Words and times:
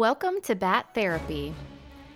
Welcome 0.00 0.40
to 0.44 0.54
Bat 0.54 0.86
Therapy, 0.94 1.54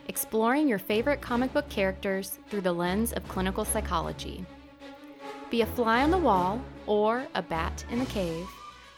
exploring 0.08 0.66
your 0.66 0.78
favorite 0.78 1.20
comic 1.20 1.52
book 1.52 1.68
characters 1.68 2.38
through 2.48 2.62
the 2.62 2.72
lens 2.72 3.12
of 3.12 3.28
clinical 3.28 3.62
psychology. 3.62 4.46
Be 5.50 5.60
a 5.60 5.66
fly 5.66 6.02
on 6.02 6.10
the 6.10 6.16
wall 6.16 6.62
or 6.86 7.26
a 7.34 7.42
bat 7.42 7.84
in 7.90 7.98
the 7.98 8.06
cave, 8.06 8.46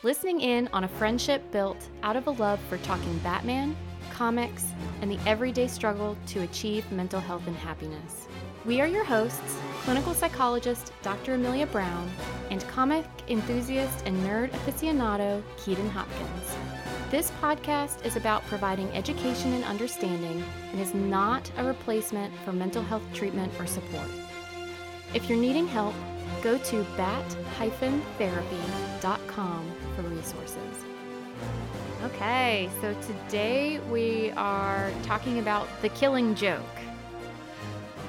listening 0.05 0.41
in 0.41 0.69
on 0.73 0.85
a 0.85 0.89
friendship 0.89 1.51
built 1.51 1.89
out 2.05 2.15
of 2.15 2.29
a 2.29 2.31
love 2.31 2.61
for 2.69 2.79
talking 2.79 3.19
Batman, 3.25 3.77
comics, 4.13 4.67
and 5.03 5.11
the 5.11 5.19
everyday 5.29 5.67
struggle 5.67 6.17
to 6.29 6.43
achieve 6.43 6.89
mental 6.93 7.19
health 7.19 7.49
and 7.49 7.57
happiness. 7.57 8.29
We 8.65 8.81
are 8.81 8.87
your 8.87 9.03
hosts, 9.03 9.59
clinical 9.81 10.15
psychologist 10.15 10.93
Dr. 11.03 11.35
Amelia 11.35 11.67
Brown 11.67 12.09
and 12.53 12.63
comic 12.69 13.05
enthusiast 13.27 14.07
and 14.07 14.17
nerd 14.19 14.51
aficionado 14.51 15.43
Keaton 15.57 15.91
Hopkins. 15.91 16.66
This 17.11 17.31
podcast 17.43 18.05
is 18.05 18.17
about 18.17 18.43
providing 18.47 18.89
education 18.91 19.53
and 19.53 19.63
understanding 19.65 20.43
and 20.73 20.81
is 20.81 20.93
not 20.95 21.49
a 21.57 21.65
replacement 21.65 22.35
for 22.45 22.53
mental 22.53 22.83
health 22.83 23.03
treatment 23.15 23.53
or 23.61 23.67
support. 23.67 24.09
If 25.15 25.29
you're 25.29 25.39
needing 25.39 25.69
help, 25.69 25.95
go 26.43 26.59
to 26.59 26.85
bat-therapy.com 26.97 29.73
for 29.95 30.03
resources. 30.03 30.85
Okay, 32.03 32.69
so 32.81 32.93
today 33.03 33.79
we 33.91 34.33
are 34.33 34.91
talking 35.05 35.39
about 35.39 35.69
The 35.83 35.89
Killing 35.91 36.35
Joke. 36.35 36.61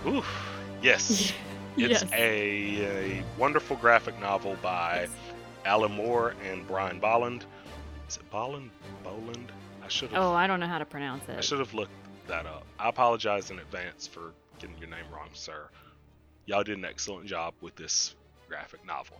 Oof. 0.07 0.25
Yes. 0.81 1.31
It's 1.79 2.01
Yes. 2.01 2.11
a, 2.11 3.19
a 3.19 3.23
wonderful 3.37 3.75
graphic 3.75 4.19
novel 4.19 4.57
by 4.63 5.01
Yes. 5.01 5.11
Alan 5.63 5.91
Moore 5.91 6.33
and 6.49 6.65
Brian 6.67 6.99
Bolland. 6.99 7.45
Is 8.09 8.17
it 8.17 8.27
Bolland? 8.31 8.71
Boland? 9.07 9.51
I 9.83 9.87
should 9.87 10.11
have 10.11 10.21
Oh, 10.21 10.33
I 10.33 10.47
don't 10.47 10.59
know 10.59 10.67
how 10.67 10.79
to 10.79 10.85
pronounce 10.85 11.27
it. 11.29 11.37
I 11.37 11.41
should 11.41 11.59
have 11.59 11.73
looked 11.73 11.91
that 12.27 12.45
up. 12.45 12.65
I 12.79 12.89
apologize 12.89 13.51
in 13.51 13.59
advance 13.59 14.05
for 14.05 14.33
getting 14.59 14.77
your 14.77 14.89
name 14.89 15.05
wrong, 15.13 15.29
sir. 15.33 15.69
Y'all 16.45 16.63
did 16.63 16.77
an 16.77 16.85
excellent 16.85 17.25
job 17.25 17.53
with 17.61 17.75
this 17.75 18.15
graphic 18.47 18.85
novel. 18.85 19.17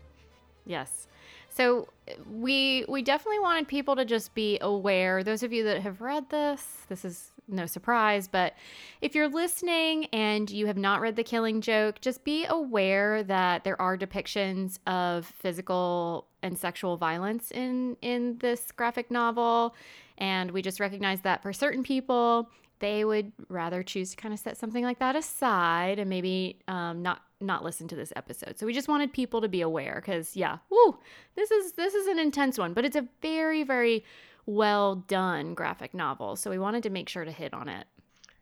Yes. 0.65 1.07
So 1.49 1.87
we 2.29 2.85
we 2.87 3.01
definitely 3.01 3.39
wanted 3.39 3.67
people 3.67 3.95
to 3.95 4.05
just 4.05 4.33
be 4.33 4.57
aware. 4.61 5.23
Those 5.23 5.43
of 5.43 5.53
you 5.53 5.63
that 5.63 5.81
have 5.81 6.01
read 6.01 6.29
this, 6.29 6.65
this 6.89 7.05
is 7.05 7.31
no 7.47 7.65
surprise, 7.65 8.27
but 8.27 8.53
if 9.01 9.15
you're 9.15 9.27
listening 9.27 10.05
and 10.07 10.49
you 10.49 10.67
have 10.67 10.77
not 10.77 11.01
read 11.01 11.15
The 11.15 11.23
Killing 11.23 11.61
Joke, 11.61 12.01
just 12.01 12.23
be 12.23 12.45
aware 12.45 13.23
that 13.23 13.63
there 13.63 13.81
are 13.81 13.97
depictions 13.97 14.79
of 14.85 15.25
physical 15.25 16.27
and 16.43 16.57
sexual 16.57 16.97
violence 16.97 17.51
in 17.51 17.97
in 18.01 18.37
this 18.39 18.71
graphic 18.71 19.09
novel, 19.09 19.75
and 20.17 20.51
we 20.51 20.61
just 20.61 20.79
recognize 20.79 21.21
that 21.21 21.41
for 21.41 21.53
certain 21.53 21.83
people, 21.83 22.49
they 22.79 23.05
would 23.05 23.31
rather 23.49 23.81
choose 23.83 24.11
to 24.11 24.15
kind 24.17 24.33
of 24.33 24.39
set 24.39 24.57
something 24.57 24.83
like 24.83 24.99
that 24.99 25.15
aside 25.15 25.99
and 25.99 26.09
maybe 26.09 26.59
um, 26.67 27.01
not 27.01 27.21
not 27.39 27.63
listen 27.63 27.87
to 27.87 27.95
this 27.95 28.11
episode. 28.15 28.57
So 28.57 28.65
we 28.65 28.73
just 28.73 28.87
wanted 28.87 29.13
people 29.13 29.41
to 29.41 29.47
be 29.47 29.61
aware 29.61 30.01
because 30.03 30.35
yeah, 30.35 30.57
woo, 30.69 30.97
this 31.35 31.51
is 31.51 31.73
this 31.73 31.93
is 31.93 32.07
an 32.07 32.19
intense 32.19 32.57
one, 32.57 32.73
but 32.73 32.85
it's 32.85 32.95
a 32.95 33.07
very 33.21 33.63
very 33.63 34.03
well 34.47 34.95
done 34.95 35.53
graphic 35.53 35.93
novel. 35.93 36.35
So 36.37 36.49
we 36.49 36.57
wanted 36.59 36.83
to 36.83 36.89
make 36.89 37.09
sure 37.09 37.25
to 37.25 37.31
hit 37.31 37.53
on 37.53 37.69
it. 37.69 37.87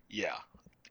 Yeah. 0.09 0.37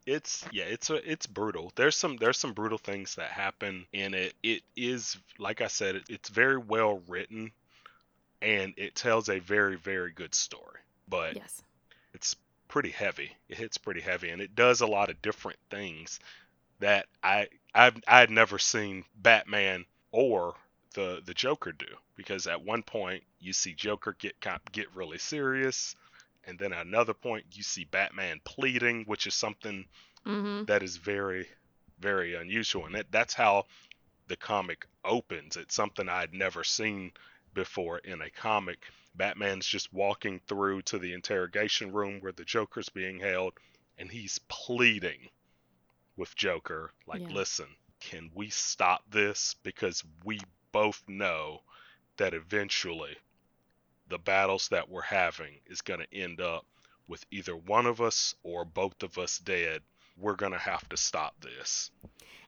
It's 0.07 0.47
yeah, 0.51 0.65
it's 0.65 0.91
a, 0.91 0.97
it's 1.11 1.27
brutal. 1.27 1.73
There's 1.77 1.97
some 1.97 2.17
there's 2.19 2.39
some 2.39 2.55
brutal 2.55 2.79
things 2.79 3.17
that 3.17 3.31
happen 3.31 3.87
in 3.93 4.15
it. 4.15 4.35
It 4.43 4.63
is 4.77 5.17
like 5.39 5.61
I 5.63 5.69
said, 5.69 5.97
it, 5.97 6.05
it's 6.09 6.29
very 6.31 6.59
well 6.59 7.03
written 7.09 7.53
and 8.43 8.75
it 8.79 8.95
tells 8.97 9.29
a 9.31 9.41
very 9.41 9.77
very 9.77 10.13
good 10.13 10.35
story. 10.35 10.81
But 11.09 11.37
Yes. 11.37 11.63
it's 12.15 12.37
pretty 12.69 12.91
heavy. 12.91 13.37
It 13.49 13.59
hits 13.59 13.79
pretty 13.79 14.01
heavy, 14.03 14.31
and 14.31 14.43
it 14.43 14.55
does 14.57 14.81
a 14.83 14.87
lot 14.87 15.11
of 15.11 15.23
different 15.23 15.59
things 15.71 16.21
that 16.81 17.07
I 17.23 17.49
I've 17.75 17.97
I 18.09 18.21
had 18.21 18.31
never 18.31 18.59
seen 18.59 19.05
Batman 19.17 19.87
or 20.13 20.55
the 20.95 21.23
the 21.25 21.35
Joker 21.35 21.73
do. 21.73 21.87
Because 22.17 22.47
at 22.49 22.65
one 22.65 22.83
point 22.83 23.25
you 23.41 23.53
see 23.53 23.75
Joker 23.75 24.17
get 24.19 24.35
get 24.73 24.95
really 24.95 25.19
serious, 25.19 25.97
and 26.45 26.59
then 26.59 26.73
at 26.73 26.87
another 26.87 27.15
point 27.15 27.47
you 27.53 27.63
see 27.63 27.85
Batman 27.85 28.41
pleading, 28.45 29.05
which 29.07 29.27
is 29.27 29.35
something 29.35 29.87
Mm-hmm. 30.27 30.65
that 30.67 30.83
is 30.83 30.97
very 30.99 31.49
very 32.01 32.35
unusual, 32.35 32.87
and 32.87 32.95
that, 32.97 33.11
that's 33.13 33.35
how 33.35 33.65
the 34.29 34.37
comic 34.37 34.87
opens. 35.05 35.57
It's 35.57 35.75
something 35.75 36.09
I'd 36.09 36.35
never 36.35 36.65
seen 36.65 37.13
before 37.55 37.99
in 37.99 38.23
a 38.23 38.31
comic. 38.31 38.79
Batman's 39.15 39.67
just 39.67 39.93
walking 39.93 40.41
through 40.49 40.83
to 40.83 40.99
the 40.99 41.13
interrogation 41.15 41.93
room 41.93 42.21
where 42.21 42.33
the 42.33 42.45
Joker's 42.45 42.89
being 42.91 43.21
held, 43.21 43.55
and 43.99 44.11
he's 44.11 44.39
pleading 44.49 45.29
with 46.17 46.35
Joker, 46.37 46.93
like, 47.07 47.23
Yeah. 47.23 47.29
listen, 47.31 47.67
can 48.01 48.31
we 48.35 48.51
stop 48.51 49.03
this? 49.11 49.55
Because 49.63 50.03
we 50.25 50.41
both 50.75 51.05
know 51.07 51.61
that 52.17 52.35
eventually 52.35 53.17
the 54.09 54.19
battles 54.19 54.69
that 54.69 54.91
we're 54.91 55.03
having 55.03 55.61
is 55.67 55.81
going 55.81 56.01
to 56.01 56.15
end 56.15 56.41
up 56.41 56.67
with 57.07 57.25
either 57.31 57.55
one 57.55 57.87
of 57.87 58.01
us 58.01 58.35
or 58.43 58.65
both 58.65 59.05
of 59.05 59.17
us 59.17 59.39
dead. 59.39 59.83
We're 60.19 60.35
going 60.35 60.51
to 60.51 60.59
have 60.59 60.89
to 60.89 60.97
stop 60.97 61.37
this. 61.41 61.93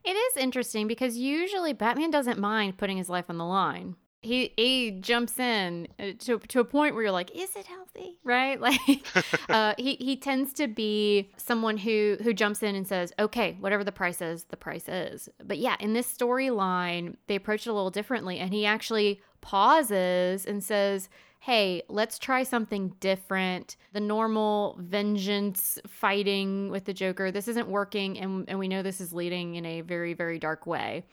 It 0.03 0.11
is 0.11 0.37
interesting 0.37 0.87
because 0.87 1.15
usually 1.15 1.71
Batman 1.71 2.11
doesn't 2.11 2.37
mind 2.37 2.77
putting 2.77 2.97
his 2.97 3.09
life 3.09 3.29
on 3.29 3.37
the 3.37 3.45
line. 3.45 3.95
He 4.27 4.53
he 4.57 4.91
jumps 4.91 5.39
in 5.39 5.87
uh, 5.99 6.11
to 6.19 6.39
to 6.39 6.59
a 6.59 6.65
point 6.65 6.93
where 6.93 7.03
you're 7.03 7.11
like, 7.11 7.31
is 7.33 7.55
it 7.55 7.65
healthy? 7.65 8.19
Right? 8.23 8.59
Like, 8.67 9.05
uh, 9.49 9.73
he 9.77 9.95
he 9.95 10.17
tends 10.17 10.51
to 10.53 10.67
be 10.67 11.31
someone 11.37 11.77
who 11.77 12.17
who 12.21 12.33
jumps 12.33 12.61
in 12.61 12.75
and 12.75 12.85
says, 12.85 13.13
okay, 13.17 13.55
whatever 13.61 13.83
the 13.83 13.91
price 13.91 14.21
is, 14.21 14.43
the 14.45 14.57
price 14.57 14.89
is. 14.89 15.29
But 15.43 15.57
yeah, 15.59 15.77
in 15.79 15.93
this 15.93 16.11
storyline, 16.11 17.15
they 17.27 17.35
approach 17.35 17.65
it 17.65 17.69
a 17.69 17.73
little 17.73 17.89
differently, 17.89 18.39
and 18.39 18.53
he 18.53 18.65
actually 18.65 19.21
pauses 19.41 20.45
and 20.45 20.63
says. 20.63 21.09
Hey, 21.39 21.83
let's 21.87 22.17
try 22.19 22.43
something 22.43 22.95
different. 22.99 23.77
The 23.93 23.99
normal 24.01 24.75
vengeance 24.81 25.79
fighting 25.87 26.71
with 26.71 26.85
the 26.85 26.93
Joker, 26.93 27.31
this 27.31 27.47
isn't 27.47 27.69
working, 27.69 28.19
and, 28.19 28.49
and 28.49 28.57
we 28.59 28.67
know 28.67 28.81
this 28.81 28.99
is 28.99 29.13
leading 29.13 29.55
in 29.55 29.63
a 29.63 29.81
very, 29.81 30.13
very 30.13 30.39
dark 30.39 30.65
way. 30.65 31.05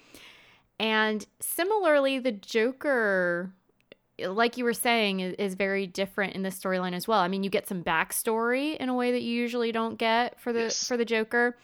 And 0.79 1.25
similarly, 1.41 2.19
the 2.19 2.33
Joker, 2.33 3.53
like 4.19 4.57
you 4.57 4.65
were 4.65 4.75
saying, 4.75 5.21
is, 5.21 5.35
is 5.35 5.55
very 5.55 5.87
different 5.87 6.35
in 6.35 6.43
this 6.43 6.59
storyline 6.59 6.95
as 6.95 7.07
well. 7.07 7.21
I 7.21 7.29
mean, 7.29 7.45
you 7.45 7.51
get 7.51 7.69
some 7.69 7.83
backstory 7.83 8.77
in 8.77 8.89
a 8.89 8.95
way 8.95 9.13
that 9.13 9.23
you 9.23 9.33
usually 9.33 9.73
don't 9.73 9.99
get 9.99 10.41
for 10.41 10.53
the 10.53 10.65
Yes. 10.65 10.87
for 10.87 10.97
the 10.97 11.05
Joker, 11.05 11.57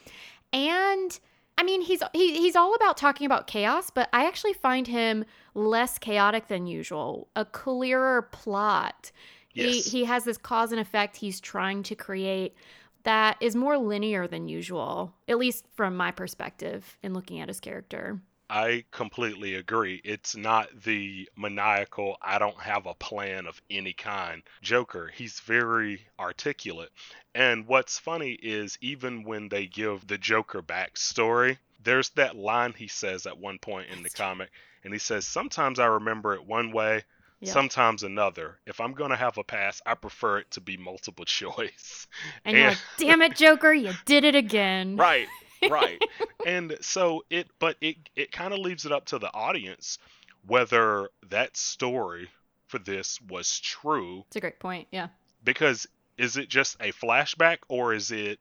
and 0.52 1.18
I 1.58 1.62
mean, 1.62 1.82
he's 1.82 2.02
he, 2.12 2.38
he's 2.38 2.56
all 2.56 2.74
about 2.74 2.96
talking 2.96 3.26
about 3.26 3.46
chaos, 3.46 3.90
but 3.90 4.08
I 4.12 4.26
actually 4.26 4.54
find 4.54 4.86
him 4.86 5.24
less 5.54 5.98
chaotic 5.98 6.48
than 6.48 6.66
usual. 6.66 7.28
A 7.36 7.44
clearer 7.44 8.22
plot. 8.22 9.12
Yes. 9.52 9.84
He 9.86 9.98
he 10.00 10.04
has 10.04 10.24
this 10.24 10.38
cause 10.38 10.72
and 10.72 10.80
effect 10.80 11.16
he's 11.16 11.40
trying 11.40 11.82
to 11.84 11.94
create 11.94 12.54
that 13.02 13.36
is 13.40 13.56
more 13.56 13.76
linear 13.78 14.26
than 14.26 14.48
usual, 14.48 15.14
at 15.26 15.38
least 15.38 15.66
from 15.74 15.96
my 15.96 16.10
perspective 16.10 16.96
in 17.02 17.14
looking 17.14 17.40
at 17.40 17.48
his 17.48 17.58
character. 17.60 18.20
I 18.50 18.84
completely 18.90 19.54
agree. 19.54 20.00
It's 20.04 20.36
not 20.36 20.68
the 20.84 21.28
maniacal, 21.36 22.16
I 22.20 22.38
don't 22.40 22.58
have 22.60 22.86
a 22.86 22.94
plan 22.94 23.46
of 23.46 23.60
any 23.70 23.92
kind 23.92 24.42
Joker. 24.60 25.10
He's 25.14 25.38
very 25.40 26.02
articulate. 26.18 26.90
And 27.34 27.66
what's 27.68 27.98
funny 27.98 28.32
is 28.32 28.76
even 28.80 29.22
when 29.22 29.48
they 29.48 29.66
give 29.66 30.06
the 30.06 30.18
Joker 30.18 30.62
backstory, 30.62 31.58
there's 31.84 32.10
that 32.10 32.34
line 32.36 32.74
he 32.76 32.88
says 32.88 33.26
at 33.26 33.38
one 33.38 33.58
point 33.58 33.88
in 33.90 34.02
the 34.02 34.10
comic, 34.10 34.50
and 34.82 34.92
he 34.92 34.98
says, 34.98 35.26
Sometimes 35.26 35.78
I 35.78 35.86
remember 35.86 36.34
it 36.34 36.44
one 36.44 36.72
way, 36.72 37.04
Yeah. 37.40 37.52
sometimes 37.52 38.02
another. 38.02 38.58
If 38.66 38.80
I'm 38.80 38.92
going 38.94 39.10
to 39.10 39.16
have 39.16 39.38
a 39.38 39.44
pass, 39.44 39.80
I 39.86 39.94
prefer 39.94 40.38
it 40.38 40.50
to 40.52 40.60
be 40.60 40.76
multiple 40.76 41.24
choice. 41.40 42.08
And 42.44 42.56
you're 42.56 42.66
And- 42.66 42.76
like, 42.76 42.84
damn 42.98 43.22
it, 43.22 43.36
Joker, 43.36 43.72
you 43.72 43.92
did 44.06 44.24
it 44.24 44.34
again. 44.34 44.96
right 44.96 45.28
right 45.68 46.00
and 46.46 46.76
so 46.80 47.22
it 47.30 47.48
but 47.58 47.76
it 47.80 47.96
it 48.16 48.32
kind 48.32 48.52
of 48.54 48.60
leaves 48.60 48.86
it 48.86 48.92
up 48.92 49.04
to 49.06 49.18
the 49.18 49.32
audience 49.34 49.98
whether 50.46 51.08
that 51.28 51.56
story 51.56 52.28
for 52.66 52.78
this 52.78 53.20
was 53.28 53.58
true 53.60 54.24
It's 54.28 54.36
a 54.36 54.40
great 54.40 54.58
point. 54.58 54.88
Yeah. 54.90 55.08
because 55.44 55.86
is 56.16 56.36
it 56.36 56.48
just 56.48 56.76
a 56.80 56.92
flashback 56.92 57.58
or 57.68 57.92
is 57.94 58.10
it 58.10 58.38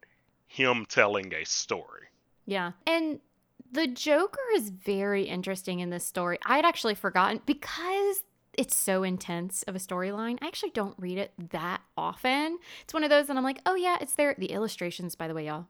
him 0.47 0.85
telling 0.87 1.33
a 1.33 1.43
story 1.45 2.07
Yeah. 2.45 2.71
And 2.87 3.19
the 3.71 3.85
Joker 3.85 4.39
is 4.55 4.69
very 4.69 5.23
interesting 5.23 5.79
in 5.79 5.91
this 5.91 6.03
story. 6.03 6.39
I 6.43 6.55
had 6.55 6.65
actually 6.65 6.95
forgotten 6.95 7.41
because 7.45 8.23
it's 8.57 8.75
so 8.75 9.03
intense 9.03 9.61
of 9.63 9.75
a 9.75 9.79
storyline. 9.79 10.39
I 10.41 10.47
actually 10.47 10.71
don't 10.71 10.95
read 10.97 11.19
it 11.19 11.33
that 11.51 11.81
often. 11.95 12.57
It's 12.81 12.93
one 12.95 13.03
of 13.03 13.11
those 13.11 13.27
that 13.27 13.37
I'm 13.37 13.43
like, 13.43 13.61
oh, 13.67 13.75
yeah, 13.75 13.97
it's 14.01 14.15
there. 14.15 14.33
The 14.37 14.47
illustrations, 14.51 15.13
by 15.13 15.27
the 15.27 15.35
way, 15.35 15.45
y'all, 15.45 15.67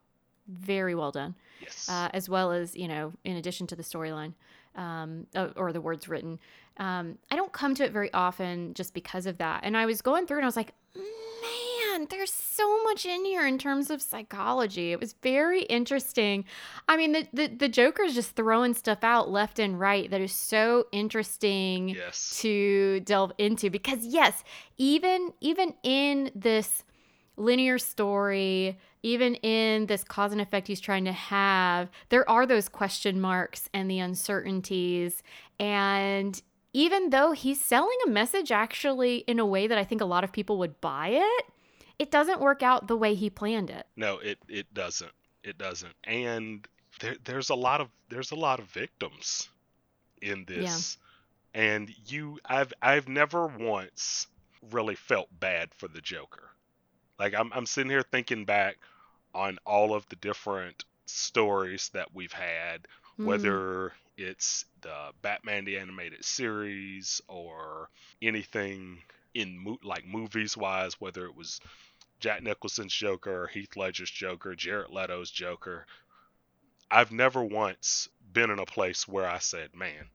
very 0.50 0.96
well 0.96 1.12
done. 1.12 1.36
yes 1.62 1.88
uh, 1.90 2.10
as 2.14 2.28
well 2.30 2.52
as 2.52 2.76
you 2.76 2.88
know 2.88 3.14
in 3.24 3.36
addition 3.38 3.68
to 3.68 3.76
the 3.76 3.84
storyline 3.84 4.34
um, 4.76 5.28
uh, 5.36 5.50
or 5.56 5.72
the 5.74 5.82
words 5.82 6.08
written 6.08 6.40
um, 6.78 7.18
i 7.32 7.36
don't 7.36 7.52
come 7.52 7.76
to 7.76 7.84
it 7.84 7.92
very 7.92 8.12
often 8.14 8.74
just 8.74 8.94
because 8.94 9.26
of 9.26 9.38
that 9.38 9.62
and 9.64 9.76
i 9.78 9.86
was 9.86 10.02
going 10.02 10.26
through 10.26 10.38
and 10.38 10.46
i 10.46 10.48
was 10.48 10.56
like 10.56 10.74
man 10.96 12.08
there's 12.10 12.32
so 12.32 12.82
much 12.84 13.06
in 13.06 13.26
here 13.26 13.46
in 13.46 13.58
terms 13.58 13.90
of 13.90 14.02
psychology. 14.02 14.94
It 14.94 15.00
was 15.02 15.16
very 15.22 15.64
interesting. 15.64 16.46
I 16.88 16.96
mean, 16.96 17.12
the 17.12 17.28
the, 17.34 17.48
the 17.48 17.68
Joker's 17.68 18.14
just 18.14 18.36
throwing 18.38 18.74
stuff 18.74 19.00
out 19.04 19.30
left 19.30 19.60
and 19.60 19.78
right 19.78 20.10
that 20.10 20.22
is 20.22 20.32
so 20.32 20.86
interesting 20.94 21.90
Yes. 21.90 22.40
to 22.42 23.02
delve 23.02 23.34
into 23.38 23.70
because 23.70 24.06
yes, 24.06 24.44
even 24.78 25.34
even 25.42 25.74
in 25.84 26.32
this 26.34 26.84
linear 27.40 27.78
story, 27.78 28.78
even 29.04 29.36
in 29.36 29.86
this 29.86 30.04
cause 30.04 30.32
and 30.32 30.42
effect 30.42 30.68
he's 30.68 30.80
trying 30.80 31.06
to 31.06 31.12
have, 31.12 31.90
there 32.10 32.30
are 32.30 32.46
those 32.46 32.70
question 32.70 33.20
marks 33.22 33.70
and 33.74 33.90
the 33.90 34.00
uncertainties. 34.00 35.24
And 35.60 36.42
even 36.74 37.10
though 37.10 37.32
he's 37.32 37.62
selling 37.62 37.98
a 38.06 38.10
message 38.10 38.52
actually 38.52 39.18
in 39.20 39.40
a 39.40 39.46
way 39.46 39.68
that 39.68 39.78
I 39.78 39.84
think 39.84 40.02
a 40.02 40.06
lot 40.06 40.24
of 40.24 40.32
people 40.32 40.58
would 40.60 40.80
buy 40.82 41.10
it, 41.10 41.46
it 41.98 42.12
doesn't 42.12 42.40
work 42.40 42.64
out 42.64 42.88
the 42.88 42.98
way 42.98 43.16
he 43.16 43.30
planned 43.30 43.70
it. 43.70 43.86
No, 43.96 44.20
it 44.20 44.40
it 44.48 44.74
doesn't. 44.74 45.12
It 45.44 45.58
doesn't. 45.58 45.94
And 46.04 46.68
there, 47.00 47.16
there's 47.24 47.50
a 47.50 47.56
lot 47.56 47.82
of 47.82 47.90
there's 48.10 48.32
a 48.32 48.36
lot 48.36 48.60
of 48.60 48.66
victims 48.66 49.50
in 50.22 50.46
this. 50.46 50.98
Yeah. 51.54 51.62
And 51.62 51.92
you 52.08 52.40
I've 52.46 52.74
I've 52.82 53.08
never 53.08 53.48
once 53.48 54.28
really 54.72 54.96
felt 54.96 55.28
bad 55.40 55.70
for 55.76 55.88
the 55.88 56.02
Joker. 56.02 56.49
Like 57.20 57.34
I'm 57.36 57.52
I'm 57.54 57.66
sitting 57.66 57.90
here 57.92 58.04
thinking 58.04 58.46
back 58.46 58.78
on 59.36 59.60
all 59.66 59.94
of 59.94 60.08
the 60.10 60.16
different 60.16 60.86
stories 61.06 61.90
that 61.94 62.14
we've 62.14 62.34
had, 62.34 62.88
Mm. 63.20 63.26
whether 63.26 63.94
it's 64.18 64.66
the 64.82 65.12
Batman 65.22 65.66
the 65.66 65.78
animated 65.78 66.24
series 66.24 67.22
or 67.28 67.90
anything 68.22 69.02
in 69.34 69.58
mo- 69.60 69.78
like 69.84 70.06
movies 70.08 70.56
wise, 70.58 71.00
whether 71.02 71.26
it 71.26 71.36
was 71.36 71.60
Jack 72.22 72.42
Nicholson's 72.44 72.94
Joker, 72.94 73.44
or 73.44 73.48
Heath 73.48 73.76
Ledger's 73.76 74.10
Joker, 74.12 74.56
Jared 74.56 74.90
Leto's 74.90 75.30
Joker. 75.32 75.86
I've 76.92 77.12
never 77.12 77.44
once 77.44 78.10
been 78.34 78.50
in 78.50 78.60
a 78.60 78.66
place 78.66 79.08
where 79.08 79.28
I 79.28 79.40
said, 79.40 79.76
"Man, 79.76 80.10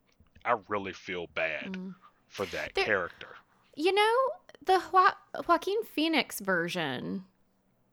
I 0.44 0.56
really 0.68 0.92
feel 0.92 1.26
bad 1.28 1.72
Mm. 1.72 1.94
for 2.28 2.46
that 2.46 2.74
There- 2.74 2.84
character." 2.84 3.36
You 3.76 3.92
know, 3.92 4.30
the 4.66 4.80
jo- 4.92 5.42
Joaquin 5.46 5.82
Phoenix 5.84 6.40
version 6.40 7.24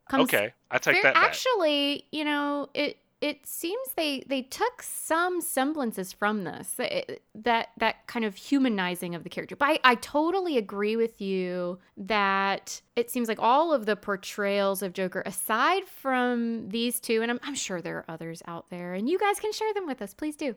comes 0.10 0.24
Okay, 0.24 0.54
I 0.70 0.78
take 0.78 1.02
that 1.04 1.14
back. 1.14 1.24
Actually, 1.24 2.06
you 2.12 2.24
know, 2.26 2.70
it 2.74 2.98
it 3.22 3.46
seems 3.46 3.94
they 3.96 4.24
they 4.26 4.42
took 4.42 4.82
some 4.82 5.42
semblances 5.42 6.12
from 6.12 6.44
this 6.44 6.76
It- 6.80 7.22
that 7.36 7.70
that 7.78 8.08
kind 8.08 8.26
of 8.26 8.36
humanizing 8.36 9.14
of 9.14 9.24
the 9.24 9.30
character. 9.30 9.56
But 9.56 9.70
I, 9.70 9.92
I 9.92 9.96
totally 9.96 10.58
agree 10.58 10.96
with 10.96 11.22
you 11.22 11.78
that 11.98 12.82
it 12.96 13.12
seems 13.12 13.28
like 13.28 13.38
all 13.40 13.74
of 13.74 13.86
the 13.86 13.96
portrayals 13.96 14.82
of 14.82 14.94
Joker, 14.94 15.22
aside 15.26 15.86
from 15.88 16.70
these 16.70 17.00
two, 17.00 17.22
and 17.22 17.30
I'm, 17.32 17.40
I'm 17.44 17.56
sure 17.56 17.80
there 17.80 17.98
are 17.98 18.06
others 18.10 18.42
out 18.48 18.70
there, 18.72 18.96
and 18.96 19.08
you 19.08 19.20
guys 19.20 19.40
can 19.40 19.54
share 19.54 19.74
them 19.74 19.86
with 19.86 20.02
us, 20.02 20.14
please 20.16 20.36
do. 20.36 20.56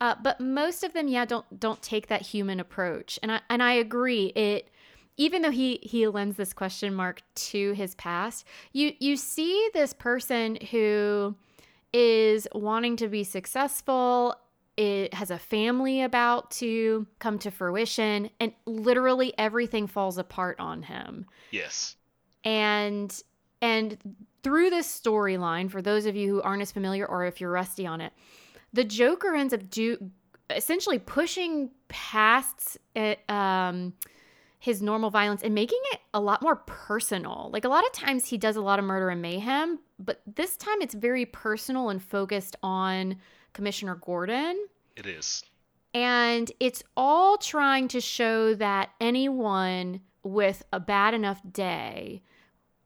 Uh, 0.00 0.14
but 0.22 0.40
most 0.40 0.82
of 0.82 0.94
them, 0.94 1.08
yeah, 1.08 1.26
don't 1.26 1.60
don't 1.60 1.82
take 1.82 2.06
that 2.06 2.22
human 2.22 2.58
approach, 2.58 3.18
and 3.22 3.30
I 3.30 3.40
and 3.50 3.62
I 3.62 3.74
agree 3.74 4.26
it 4.34 4.70
even 5.18 5.42
though 5.42 5.50
he 5.50 5.78
he 5.82 6.06
lends 6.08 6.36
this 6.36 6.52
question 6.54 6.94
mark 6.94 7.20
to 7.34 7.72
his 7.72 7.94
past 7.96 8.46
you 8.72 8.92
you 9.00 9.16
see 9.16 9.68
this 9.74 9.92
person 9.92 10.56
who 10.70 11.34
is 11.92 12.48
wanting 12.54 12.96
to 12.96 13.08
be 13.08 13.24
successful 13.24 14.34
it 14.76 15.12
has 15.12 15.30
a 15.30 15.38
family 15.38 16.02
about 16.02 16.50
to 16.52 17.06
come 17.18 17.38
to 17.40 17.50
fruition 17.50 18.30
and 18.40 18.52
literally 18.64 19.34
everything 19.36 19.86
falls 19.86 20.16
apart 20.18 20.58
on 20.60 20.82
him 20.82 21.26
Yes. 21.50 21.96
and 22.44 23.22
and 23.60 23.98
through 24.44 24.70
this 24.70 24.86
storyline 24.88 25.68
for 25.70 25.82
those 25.82 26.06
of 26.06 26.14
you 26.14 26.28
who 26.32 26.42
aren't 26.42 26.62
as 26.62 26.70
familiar 26.72 27.04
or 27.04 27.24
if 27.24 27.40
you're 27.40 27.50
rusty 27.50 27.86
on 27.86 28.00
it 28.00 28.12
the 28.72 28.84
joker 28.84 29.34
ends 29.34 29.52
up 29.52 29.68
do 29.68 30.10
essentially 30.50 30.98
pushing 30.98 31.70
past 31.88 32.78
it, 32.94 33.18
um 33.28 33.92
his 34.58 34.82
normal 34.82 35.10
violence 35.10 35.42
and 35.42 35.54
making 35.54 35.80
it 35.92 36.00
a 36.12 36.20
lot 36.20 36.42
more 36.42 36.56
personal 36.56 37.50
like 37.52 37.64
a 37.64 37.68
lot 37.68 37.84
of 37.86 37.92
times 37.92 38.26
he 38.26 38.36
does 38.38 38.56
a 38.56 38.60
lot 38.60 38.78
of 38.78 38.84
murder 38.84 39.08
and 39.10 39.22
mayhem 39.22 39.78
but 39.98 40.20
this 40.26 40.56
time 40.56 40.80
it's 40.80 40.94
very 40.94 41.24
personal 41.26 41.88
and 41.90 42.02
focused 42.02 42.56
on 42.62 43.16
commissioner 43.52 43.94
gordon 43.94 44.66
It 44.96 45.06
is. 45.06 45.44
and 45.94 46.50
it's 46.60 46.82
all 46.96 47.38
trying 47.38 47.88
to 47.88 48.00
show 48.00 48.54
that 48.54 48.90
anyone 49.00 50.00
with 50.22 50.64
a 50.72 50.80
bad 50.80 51.14
enough 51.14 51.40
day 51.50 52.22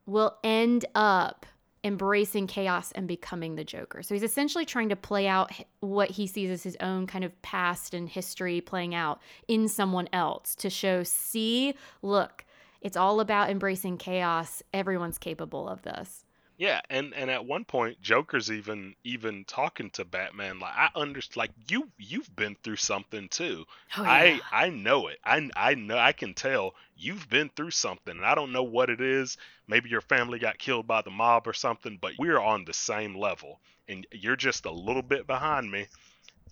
will 0.06 0.36
end 0.44 0.84
up 0.94 1.46
embracing 1.84 2.46
chaos 2.46 2.93
and 2.93 3.08
becoming 3.08 3.56
the 3.56 3.64
Joker. 3.64 4.02
So 4.02 4.14
he's 4.14 4.23
essentially 4.23 4.64
trying 4.64 4.88
to 4.90 4.96
play 4.96 5.26
out 5.26 5.50
what 5.81 6.11
he 6.11 6.26
sees 6.26 6.50
as 6.50 6.62
his 6.62 6.76
own 6.81 7.06
kind 7.06 7.25
of 7.25 7.43
past 7.43 7.93
and 7.93 8.08
history 8.08 8.61
playing 8.61 8.94
out 8.94 9.20
in 9.49 9.69
someone 9.69 10.08
else 10.12 10.55
to 10.56 10.70
show, 10.70 11.02
see, 11.02 11.75
look, 12.00 12.44
it's 12.81 12.96
all 12.96 13.20
about 13.20 13.50
embracing 13.50 13.99
chaos. 13.99 14.62
Everyone's 14.73 15.19
capable 15.19 15.69
of 15.69 15.82
this. 15.82 16.25
Yeah, 16.62 16.80
and 16.90 17.12
and 17.14 17.28
at 17.28 17.44
one 17.44 17.64
point, 17.64 18.00
Joker's 18.00 18.48
even 18.48 18.94
even 19.02 19.44
talking 19.46 19.90
to 19.90 20.04
Batman 20.04 20.60
like 20.60 20.72
I 20.76 20.90
understand, 20.94 21.36
like 21.36 21.50
you 21.68 21.88
you've 21.98 22.36
been 22.36 22.54
through 22.62 22.76
something 22.76 23.28
too. 23.30 23.64
Oh, 23.98 24.04
yeah. 24.04 24.08
I 24.08 24.40
I 24.52 24.68
know 24.68 25.08
it. 25.08 25.18
I 25.24 25.50
I 25.56 25.74
know 25.74 25.98
I 25.98 26.12
can 26.12 26.34
tell 26.34 26.76
you've 26.96 27.28
been 27.28 27.48
through 27.48 27.72
something. 27.72 28.16
And 28.16 28.24
I 28.24 28.36
don't 28.36 28.52
know 28.52 28.62
what 28.62 28.90
it 28.90 29.00
is. 29.00 29.38
Maybe 29.66 29.90
your 29.90 30.02
family 30.02 30.38
got 30.38 30.56
killed 30.56 30.86
by 30.86 31.02
the 31.02 31.10
mob 31.10 31.48
or 31.48 31.52
something, 31.52 31.98
but 32.00 32.12
we're 32.16 32.38
on 32.38 32.64
the 32.64 32.72
same 32.72 33.16
level, 33.18 33.58
and 33.88 34.06
you're 34.12 34.36
just 34.36 34.64
a 34.64 34.70
little 34.70 35.02
bit 35.02 35.26
behind 35.26 35.68
me. 35.68 35.88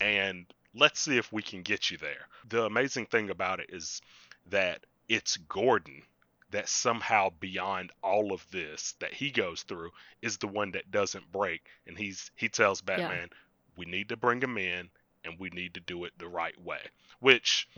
And 0.00 0.44
let's 0.74 0.98
see 0.98 1.18
if 1.18 1.32
we 1.32 1.42
can 1.42 1.62
get 1.62 1.88
you 1.88 1.98
there. 1.98 2.26
The 2.48 2.64
amazing 2.64 3.06
thing 3.06 3.30
about 3.30 3.60
it 3.60 3.70
is 3.72 4.02
that 4.48 4.86
it's 5.08 5.36
Gordon 5.36 6.02
that 6.50 6.68
somehow 6.68 7.30
beyond 7.40 7.92
all 8.02 8.32
of 8.32 8.44
this 8.50 8.94
that 9.00 9.14
he 9.14 9.30
goes 9.30 9.62
through 9.62 9.90
is 10.22 10.38
the 10.38 10.48
one 10.48 10.72
that 10.72 10.90
doesn't 10.90 11.30
break. 11.32 11.62
And 11.86 11.96
he's 11.96 12.30
he 12.36 12.48
tells 12.48 12.80
batman 12.80 13.30
we 13.76 13.84
need 13.86 14.08
to 14.10 14.16
bring 14.16 14.40
him 14.40 14.58
in 14.58 14.90
and 15.24 15.38
we 15.38 15.50
need 15.50 15.74
to 15.74 15.80
do 15.80 16.04
it 16.04 16.12
the 16.18 16.28
right 16.28 16.60
way 16.62 16.80
which 17.20 17.68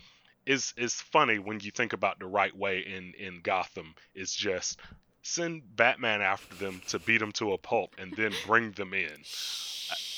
is 0.47 0.73
is 0.77 0.95
funny 0.95 1.39
when 1.39 1.61
you 1.61 1.71
think 1.71 1.93
about 1.93 2.19
the 2.19 2.27
right 2.27 2.57
way 2.57 2.81
in 2.81 3.13
in 3.19 3.41
gotham 3.43 3.95
is 4.15 4.33
just 4.35 4.81
send 5.23 5.63
batman 5.77 6.21
after 6.21 6.55
them 6.57 6.81
to 6.89 6.99
beat 6.99 7.19
them 7.19 7.33
to 7.33 7.53
a 7.53 7.59
pulp 7.59 7.95
and 7.99 8.13
then 8.17 8.33
bring 8.46 8.73
them 8.73 8.93
in 8.94 9.17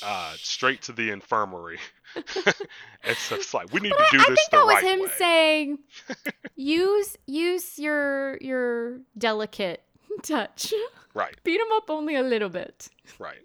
uh 0.02 0.34
straight 0.38 0.82
to 0.82 0.92
the 0.92 1.10
infirmary 1.10 1.78
it's 3.04 3.28
just 3.28 3.54
like 3.54 3.72
we 3.72 3.80
need 3.80 3.90
But 3.90 3.98
to 3.98 4.04
I- 4.04 4.08
do 4.12 4.18
I 4.18 4.24
this 4.28 4.38
think 4.38 4.50
the 4.50 4.56
that 4.56 4.64
was 4.66 4.74
right 4.74 4.84
him 4.84 5.00
way 5.00 5.08
saying, 5.18 5.78
"Use 6.56 7.16
use 7.26 7.78
your 7.78 8.36
your 8.38 9.00
delicate 9.18 9.82
touch. 10.22 10.72
right 11.14 11.34
Beat 11.44 11.60
him 11.60 11.72
up 11.74 11.90
only 11.90 12.14
a 12.16 12.22
little 12.22 12.48
bit." 12.48 12.88
right 13.18 13.38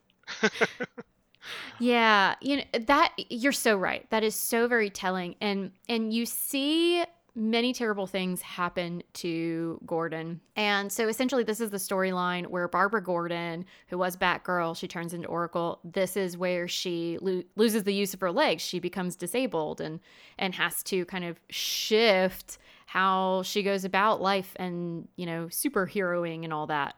Yeah, 1.79 2.35
you 2.41 2.57
know 2.57 2.63
that 2.87 3.13
you're 3.29 3.53
so 3.53 3.75
right. 3.77 4.07
That 4.11 4.23
is 4.23 4.35
so 4.35 4.67
very 4.67 4.89
telling, 4.89 5.35
and 5.41 5.71
and 5.87 6.13
you 6.13 6.25
see 6.25 7.03
many 7.39 7.73
terrible 7.73 8.05
things 8.05 8.41
happen 8.41 9.01
to 9.13 9.79
Gordon. 9.85 10.41
And 10.55 10.91
so 10.91 11.07
essentially, 11.07 11.43
this 11.43 11.61
is 11.61 11.71
the 11.71 11.77
storyline 11.77 12.47
where 12.47 12.67
Barbara 12.67 13.01
Gordon, 13.01 13.65
who 13.87 13.97
was 13.97 14.17
Batgirl, 14.17 14.75
she 14.75 14.87
turns 14.87 15.13
into 15.13 15.27
Oracle. 15.27 15.79
This 15.83 16.17
is 16.17 16.37
where 16.37 16.67
she 16.67 17.17
lo- 17.21 17.43
loses 17.55 17.83
the 17.83 17.93
use 17.93 18.13
of 18.13 18.21
her 18.21 18.31
legs. 18.31 18.61
She 18.61 18.79
becomes 18.79 19.15
disabled 19.15 19.81
and 19.81 19.99
and 20.37 20.53
has 20.55 20.83
to 20.83 21.05
kind 21.05 21.23
of 21.23 21.39
shift 21.49 22.57
how 22.85 23.43
she 23.43 23.63
goes 23.63 23.85
about 23.85 24.21
life 24.21 24.53
and 24.57 25.07
you 25.15 25.25
know 25.25 25.45
superheroing 25.45 26.43
and 26.43 26.51
all 26.51 26.67
that. 26.67 26.95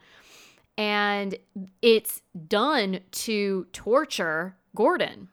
And 0.77 1.35
it's 1.81 2.21
done 2.47 3.01
to 3.11 3.67
torture 3.73 4.55
Gordon. 4.75 5.27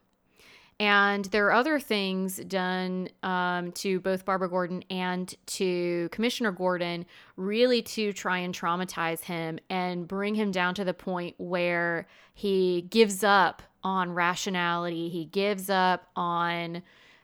And 0.81 1.25
there 1.27 1.47
are 1.47 1.53
other 1.53 1.81
things 1.81 2.37
done 2.37 3.09
um, 3.25 3.73
to 3.73 3.99
both 3.99 4.25
Barbara 4.25 4.49
Gordon 4.49 4.85
and 4.91 5.35
to 5.47 6.09
Commissioner 6.13 6.53
Gordon, 6.53 7.05
really 7.37 7.83
to 7.83 8.13
try 8.13 8.39
and 8.39 8.55
traumatize 8.55 9.23
him 9.23 9.59
and 9.69 10.07
bring 10.07 10.37
him 10.37 10.53
down 10.53 10.77
to 10.77 10.85
the 10.85 10.95
point 10.95 11.35
where 11.39 12.07
he 12.33 12.83
gives 12.91 13.25
up 13.25 13.63
on 13.83 14.13
rationality, 14.13 15.09
he 15.09 15.25
gives 15.25 15.69
up 15.69 16.09
on 16.15 16.83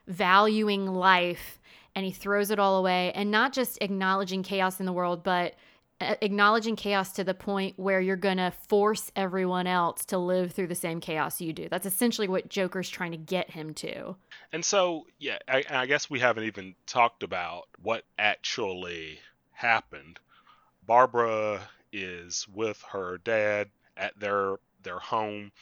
valuing 0.09 0.87
life, 0.87 1.61
and 1.95 2.05
he 2.05 2.11
throws 2.11 2.51
it 2.51 2.59
all 2.59 2.79
away. 2.79 3.13
And 3.15 3.31
not 3.31 3.53
just 3.53 3.79
acknowledging 3.81 4.43
chaos 4.43 4.81
in 4.81 4.87
the 4.87 4.93
world, 4.93 5.23
but 5.23 5.55
acknowledging 6.23 6.77
chaos 6.77 7.13
to 7.13 7.25
the 7.25 7.35
point 7.35 7.79
where 7.79 8.01
you're 8.01 8.17
going 8.17 8.37
to 8.37 8.53
force 8.69 9.11
everyone 9.17 9.67
else 9.67 10.05
to 10.07 10.19
live 10.19 10.53
through 10.53 10.69
the 10.69 10.75
same 10.75 11.01
chaos 11.01 11.41
you 11.41 11.53
do. 11.53 11.69
That's 11.69 11.87
essentially 11.87 12.29
what 12.29 12.49
Joker's 12.49 12.89
trying 12.89 13.13
to 13.13 13.17
get 13.17 13.51
him 13.51 13.75
to. 13.75 14.17
And 14.53 14.65
so, 14.65 15.07
yeah, 15.19 15.39
I, 15.49 15.65
I 15.69 15.87
guess 15.87 16.09
we 16.09 16.21
haven't 16.21 16.45
even 16.45 16.75
talked 16.87 17.23
about 17.23 17.69
what 17.83 18.05
actually 18.19 19.19
happened. 19.53 20.19
Barbara 20.87 21.63
is 21.93 22.47
with 22.49 22.83
her 22.91 23.19
dad 23.19 23.71
at 23.97 24.19
their 24.19 24.57
their 24.83 24.99
home 24.99 25.53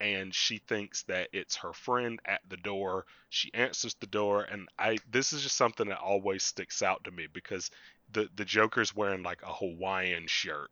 and 0.00 0.34
she 0.34 0.58
thinks 0.58 1.04
that 1.04 1.28
it's 1.32 1.56
her 1.56 1.72
friend 1.72 2.20
at 2.24 2.40
the 2.48 2.56
door. 2.56 3.06
She 3.30 3.52
answers 3.54 3.94
the 3.94 4.06
door 4.06 4.42
and 4.42 4.68
I 4.78 4.98
this 5.10 5.32
is 5.32 5.42
just 5.42 5.56
something 5.56 5.88
that 5.88 5.98
always 5.98 6.42
sticks 6.42 6.82
out 6.82 7.04
to 7.04 7.10
me 7.10 7.26
because 7.32 7.70
the 8.12 8.28
the 8.34 8.44
Joker's 8.44 8.94
wearing 8.94 9.22
like 9.22 9.42
a 9.42 9.52
Hawaiian 9.52 10.26
shirt. 10.26 10.70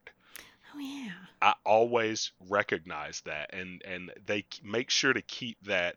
Oh 0.74 0.78
yeah. 0.78 1.12
I 1.42 1.54
always 1.64 2.32
recognize 2.48 3.22
that 3.22 3.54
and 3.54 3.82
and 3.84 4.12
they 4.26 4.44
make 4.62 4.90
sure 4.90 5.12
to 5.12 5.22
keep 5.22 5.56
that 5.64 5.96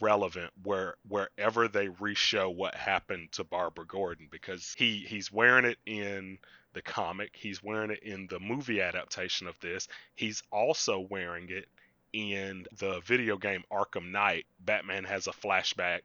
relevant 0.00 0.50
where 0.62 0.96
wherever 1.08 1.68
they 1.68 1.88
reshow 1.88 2.52
what 2.54 2.74
happened 2.74 3.30
to 3.32 3.44
Barbara 3.44 3.84
Gordon 3.86 4.28
because 4.30 4.74
he 4.76 5.04
he's 5.08 5.30
wearing 5.30 5.64
it 5.64 5.78
in 5.86 6.38
the 6.72 6.82
comic, 6.82 7.30
he's 7.34 7.62
wearing 7.62 7.90
it 7.90 8.02
in 8.02 8.26
the 8.28 8.40
movie 8.40 8.80
adaptation 8.80 9.46
of 9.46 9.58
this. 9.60 9.88
He's 10.14 10.42
also 10.52 11.00
wearing 11.10 11.48
it 11.50 11.68
in 12.12 12.66
the 12.78 13.00
video 13.04 13.36
game 13.36 13.62
Arkham 13.70 14.10
Knight. 14.10 14.46
Batman 14.60 15.04
has 15.04 15.26
a 15.26 15.32
flashback 15.32 16.00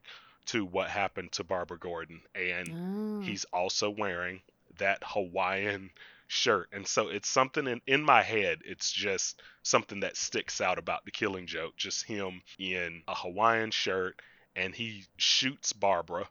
to 0.48 0.66
what 0.66 0.90
happened 0.90 1.32
to 1.34 1.44
Barbara 1.44 1.80
Gordon 1.80 2.22
and 2.36 2.70
Oh. 2.72 3.22
he's 3.26 3.46
also 3.46 3.90
wearing 3.90 4.42
that 4.78 5.04
Hawaiian 5.04 5.92
shirt. 6.28 6.70
And 6.74 6.88
so 6.88 7.10
it's 7.10 7.30
something 7.30 7.68
in, 7.68 7.82
in 7.88 8.04
my 8.04 8.22
head, 8.22 8.60
it's 8.66 8.92
just 8.92 9.42
something 9.64 10.02
that 10.02 10.18
sticks 10.18 10.62
out 10.62 10.78
about 10.78 11.06
the 11.06 11.12
killing 11.12 11.48
joke. 11.48 11.76
Just 11.78 12.06
him 12.06 12.42
in 12.58 13.04
a 13.08 13.16
Hawaiian 13.16 13.72
shirt 13.72 14.22
and 14.56 14.74
he 14.74 15.06
shoots 15.18 15.74
Barbara 15.74 16.28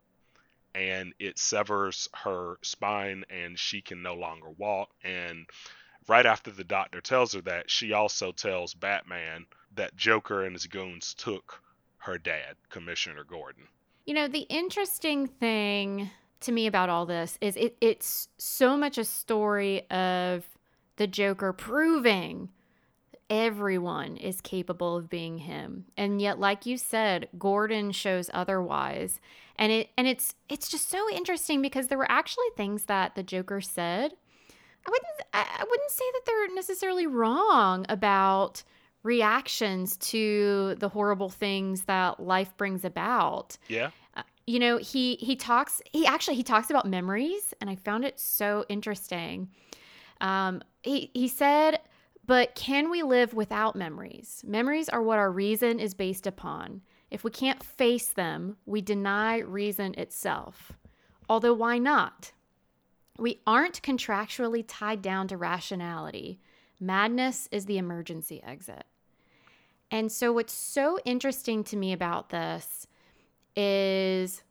and 0.74 1.14
it 1.18 1.38
severs 1.38 2.08
her 2.14 2.56
spine 2.62 3.24
and 3.30 3.58
she 3.58 3.80
can 3.80 4.02
no 4.02 4.14
longer 4.14 4.48
walk. 4.58 4.90
And 5.02 5.46
right 6.08 6.26
after 6.26 6.50
the 6.50 6.64
doctor 6.64 7.00
tells 7.00 7.32
her 7.34 7.40
that, 7.42 7.70
she 7.70 7.92
also 7.92 8.32
tells 8.32 8.74
Batman 8.74 9.46
that 9.76 9.96
Joker 9.96 10.44
and 10.44 10.54
his 10.54 10.66
goons 10.66 11.14
took 11.14 11.60
her 11.98 12.18
dad, 12.18 12.56
Commissioner 12.70 13.24
Gordon. 13.24 13.68
You 14.04 14.14
know, 14.14 14.28
the 14.28 14.40
interesting 14.40 15.26
thing 15.26 16.10
to 16.44 16.52
me 16.52 16.66
about 16.66 16.88
all 16.88 17.06
this 17.06 17.38
is 17.40 17.56
it, 17.56 17.76
it's 17.80 18.28
so 18.38 18.76
much 18.76 18.98
a 18.98 19.04
story 19.04 19.88
of 19.90 20.44
the 20.96 21.06
Joker 21.06 21.52
proving 21.52 22.50
everyone 23.30 24.16
is 24.16 24.40
capable 24.40 24.96
of 24.96 25.08
being 25.08 25.38
him. 25.38 25.86
And 25.96 26.20
yet 26.20 26.38
like 26.38 26.66
you 26.66 26.76
said, 26.76 27.28
Gordon 27.38 27.92
shows 27.92 28.30
otherwise. 28.32 29.20
And 29.56 29.72
it 29.72 29.90
and 29.96 30.06
it's 30.06 30.34
it's 30.48 30.68
just 30.68 30.88
so 30.90 31.10
interesting 31.10 31.62
because 31.62 31.88
there 31.88 31.98
were 31.98 32.10
actually 32.10 32.46
things 32.56 32.84
that 32.84 33.14
the 33.14 33.22
Joker 33.22 33.60
said. 33.60 34.12
I 34.86 34.90
wouldn't 34.90 35.10
I 35.32 35.64
wouldn't 35.68 35.90
say 35.90 36.04
that 36.12 36.20
they're 36.26 36.54
necessarily 36.54 37.06
wrong 37.06 37.86
about 37.88 38.62
reactions 39.02 39.96
to 39.98 40.74
the 40.78 40.88
horrible 40.88 41.28
things 41.28 41.84
that 41.84 42.20
life 42.20 42.56
brings 42.56 42.84
about 42.84 43.56
Yeah? 43.68 43.90
You 44.46 44.58
know 44.58 44.76
he 44.78 45.16
he 45.16 45.36
talks 45.36 45.80
he 45.92 46.06
actually 46.06 46.36
he 46.36 46.42
talks 46.42 46.70
about 46.70 46.86
memories 46.86 47.54
and 47.60 47.70
i 47.70 47.76
found 47.76 48.04
it 48.04 48.18
so 48.20 48.64
interesting. 48.68 49.48
Um 50.20 50.62
he 50.82 51.10
he 51.14 51.28
said 51.28 51.80
but 52.26 52.54
can 52.54 52.88
we 52.90 53.02
live 53.02 53.34
without 53.34 53.76
memories? 53.76 54.42
Memories 54.46 54.88
are 54.88 55.02
what 55.02 55.18
our 55.18 55.30
reason 55.30 55.78
is 55.78 55.92
based 55.92 56.26
upon. 56.26 56.80
If 57.10 57.22
we 57.22 57.30
can't 57.30 57.62
face 57.62 58.08
them 58.08 58.56
we 58.66 58.80
deny 58.80 59.38
reason 59.38 59.94
itself. 59.98 60.72
Although 61.28 61.54
why 61.54 61.78
not? 61.78 62.32
We 63.18 63.40
aren't 63.46 63.82
contractually 63.82 64.64
tied 64.66 65.00
down 65.00 65.28
to 65.28 65.36
rationality. 65.36 66.40
Madness 66.80 67.48
is 67.52 67.66
the 67.66 67.78
emergency 67.78 68.42
exit. 68.42 68.84
And 69.90 70.10
so 70.10 70.32
what's 70.32 70.52
so 70.52 70.98
interesting 71.04 71.62
to 71.64 71.76
me 71.76 71.92
about 71.92 72.30
this 72.30 72.86
is 73.56 74.42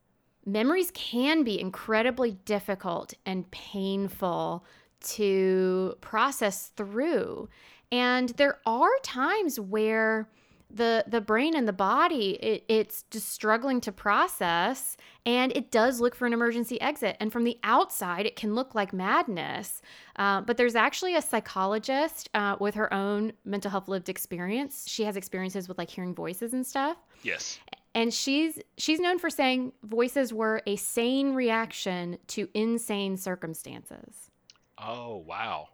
memories 0.45 0.91
can 0.93 1.43
be 1.43 1.59
incredibly 1.59 2.31
difficult 2.45 3.13
and 3.25 3.49
painful 3.51 4.65
to 5.01 5.95
process 6.01 6.71
through. 6.75 7.49
And 7.91 8.29
there 8.29 8.59
are 8.65 8.89
times 9.03 9.59
where 9.59 10.29
the 10.75 11.03
the 11.07 11.21
brain 11.21 11.55
and 11.55 11.67
the 11.67 11.73
body 11.73 12.31
it, 12.41 12.63
it's 12.67 13.03
just 13.11 13.29
struggling 13.29 13.79
to 13.79 13.91
process 13.91 14.97
and 15.23 15.55
it 15.55 15.69
does 15.69 16.01
look 16.01 16.15
for 16.15 16.25
an 16.25 16.33
emergency 16.33 16.81
exit 16.81 17.15
and 17.19 17.31
from 17.31 17.43
the 17.43 17.59
outside 17.63 18.25
it 18.25 18.35
can 18.35 18.55
look 18.55 18.73
like 18.73 18.91
madness 18.91 19.83
uh, 20.15 20.41
but 20.41 20.57
there's 20.57 20.73
actually 20.73 21.15
a 21.15 21.21
psychologist 21.21 22.27
uh, 22.33 22.55
with 22.59 22.73
her 22.73 22.91
own 22.91 23.31
mental 23.45 23.69
health 23.69 23.87
lived 23.87 24.09
experience 24.09 24.85
she 24.87 25.03
has 25.03 25.15
experiences 25.15 25.67
with 25.67 25.77
like 25.77 25.91
hearing 25.91 26.15
voices 26.15 26.53
and 26.53 26.65
stuff 26.65 26.97
Yes. 27.23 27.59
And 27.95 28.13
she's 28.13 28.59
she's 28.77 28.99
known 28.99 29.19
for 29.19 29.29
saying 29.29 29.73
voices 29.83 30.33
were 30.33 30.61
a 30.65 30.75
sane 30.75 31.33
reaction 31.33 32.17
to 32.27 32.49
insane 32.53 33.17
circumstances. 33.17 34.31
Oh, 34.77 35.17
wow. 35.17 35.69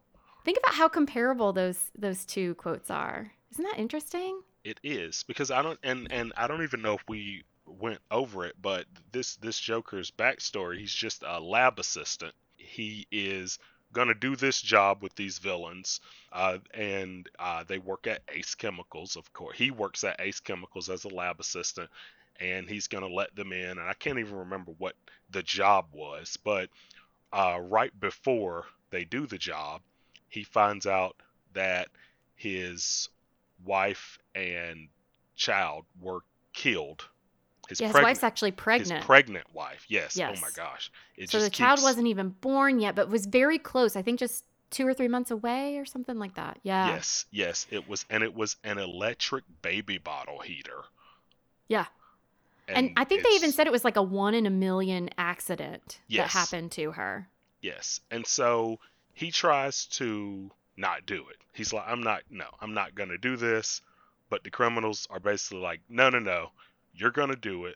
Think 0.46 0.58
about 0.58 0.76
how 0.76 0.90
comparable 0.90 1.54
those 1.54 1.92
those 1.98 2.26
two 2.26 2.56
quotes 2.56 2.90
are. 2.90 3.32
Isn't 3.52 3.66
that 3.66 3.80
interesting? 3.80 4.42
It 4.64 4.80
is 4.84 5.24
because 5.28 5.52
I 5.52 5.62
don't 5.62 5.80
and 5.84 6.12
and 6.12 6.34
I 6.38 6.48
don't 6.48 6.64
even 6.64 6.82
know 6.82 6.94
if 6.94 7.04
we 7.08 7.44
went 7.66 8.00
over 8.12 8.46
it, 8.46 8.56
but 8.62 8.86
this 9.12 9.36
this 9.38 9.60
Joker's 9.60 10.12
backstory, 10.12 10.80
he's 10.80 10.94
just 10.94 11.24
a 11.26 11.40
lab 11.40 11.80
assistant. 11.80 12.34
He 12.58 13.08
is 13.12 13.60
gonna 13.93 14.13
do 14.13 14.36
this 14.36 14.62
job 14.62 15.01
with 15.01 15.15
these 15.15 15.39
villains, 15.39 16.01
uh, 16.31 16.60
and 16.74 17.29
uh, 17.39 17.63
they 17.67 17.79
work 17.79 18.08
at 18.08 18.22
Ace 18.29 18.55
Chemicals, 18.55 19.15
of 19.15 19.31
course. 19.34 19.58
He 19.58 19.72
works 19.72 20.03
at 20.03 20.19
Ace 20.19 20.39
Chemicals 20.39 20.89
as 20.89 21.03
a 21.05 21.10
lab 21.10 21.39
assistant, 21.39 21.89
and 22.39 22.69
he's 22.69 22.88
gonna 22.88 23.08
let 23.08 23.36
them 23.36 23.51
in. 23.53 23.72
And 23.72 23.81
I 23.81 23.93
can't 23.93 24.19
even 24.19 24.36
remember 24.36 24.72
what 24.77 24.96
the 25.31 25.43
job 25.43 25.88
was, 25.93 26.38
but 26.43 26.69
uh, 27.34 27.60
right 27.62 27.98
before 28.00 28.65
they 28.91 29.05
do 29.05 29.25
the 29.27 29.38
job, 29.38 29.81
he 30.29 30.43
finds 30.43 30.86
out 30.88 31.15
that 31.53 31.89
his 32.36 33.10
wife 33.65 34.17
and 34.36 34.88
child 35.36 35.86
were 36.00 36.22
killed. 36.53 37.05
His, 37.70 37.80
yeah, 37.80 37.88
his 37.88 37.96
preg- 37.96 38.04
wife's 38.04 38.24
actually 38.24 38.52
pregnant. 38.52 39.00
his 39.00 39.06
pregnant. 39.06 39.46
wife. 39.54 39.86
Yes. 39.88 40.20
Oh 40.20 40.34
my 40.42 40.50
gosh. 40.56 40.92
It 41.16 41.30
so 41.30 41.40
the 41.40 41.50
child 41.50 41.78
keeps- 41.78 41.84
wasn't 41.84 42.08
even 42.08 42.30
born 42.30 42.80
yet, 42.80 42.96
but 42.96 43.10
was 43.10 43.26
very 43.28 43.60
close. 43.60 43.96
I 43.96 44.02
think 44.02 44.20
just 44.20 44.44
two 44.72 44.88
or 44.88 44.94
three 44.94 45.08
months 45.08 45.32
away 45.32 45.78
or 45.78 45.86
something 45.86 46.18
like 46.18 46.36
that. 46.36 46.60
Yeah. 46.64 46.90
Yes, 46.90 47.26
yes, 47.32 47.66
it 47.72 47.88
was, 47.90 48.06
and 48.10 48.24
it 48.24 48.36
was 48.36 48.56
an 48.64 48.78
electric 48.78 49.44
baby 49.62 49.98
bottle 49.98 50.40
heater. 50.40 50.82
Yeah. 51.68 51.86
And, 52.68 52.92
I 52.98 53.04
think 53.04 53.24
they 53.24 53.32
even 53.32 53.52
said 53.52 53.66
it 53.66 53.74
was 53.74 53.84
like 53.84 53.96
a 53.98 54.04
one 54.04 54.36
in 54.36 54.46
a 54.46 54.52
million 54.52 55.10
accident 55.18 56.00
Yes. 56.08 56.32
that 56.34 56.38
happened 56.40 56.72
to 56.74 56.92
her. 56.92 57.28
Yes. 57.62 58.00
And 58.12 58.28
so 58.28 58.80
he 59.14 59.32
tries 59.32 59.86
to 59.86 60.52
not 60.78 61.06
do 61.08 61.16
it. 61.30 61.38
He's 61.54 61.74
like, 61.74 61.86
I'm 61.88 62.04
not, 62.04 62.22
no, 62.30 62.46
I'm 62.62 62.74
not 62.76 62.94
going 62.94 63.10
to 63.10 63.18
do 63.18 63.38
this. 63.38 63.82
But 64.30 64.44
the 64.44 64.52
criminals 64.52 65.08
are 65.10 65.20
basically 65.20 65.62
like, 65.62 65.82
no, 65.90 66.12
no, 66.12 66.20
no, 66.20 66.52
you're 67.00 67.12
going 67.12 67.29
to 67.29 67.36
do 67.36 67.65
it 67.65 67.75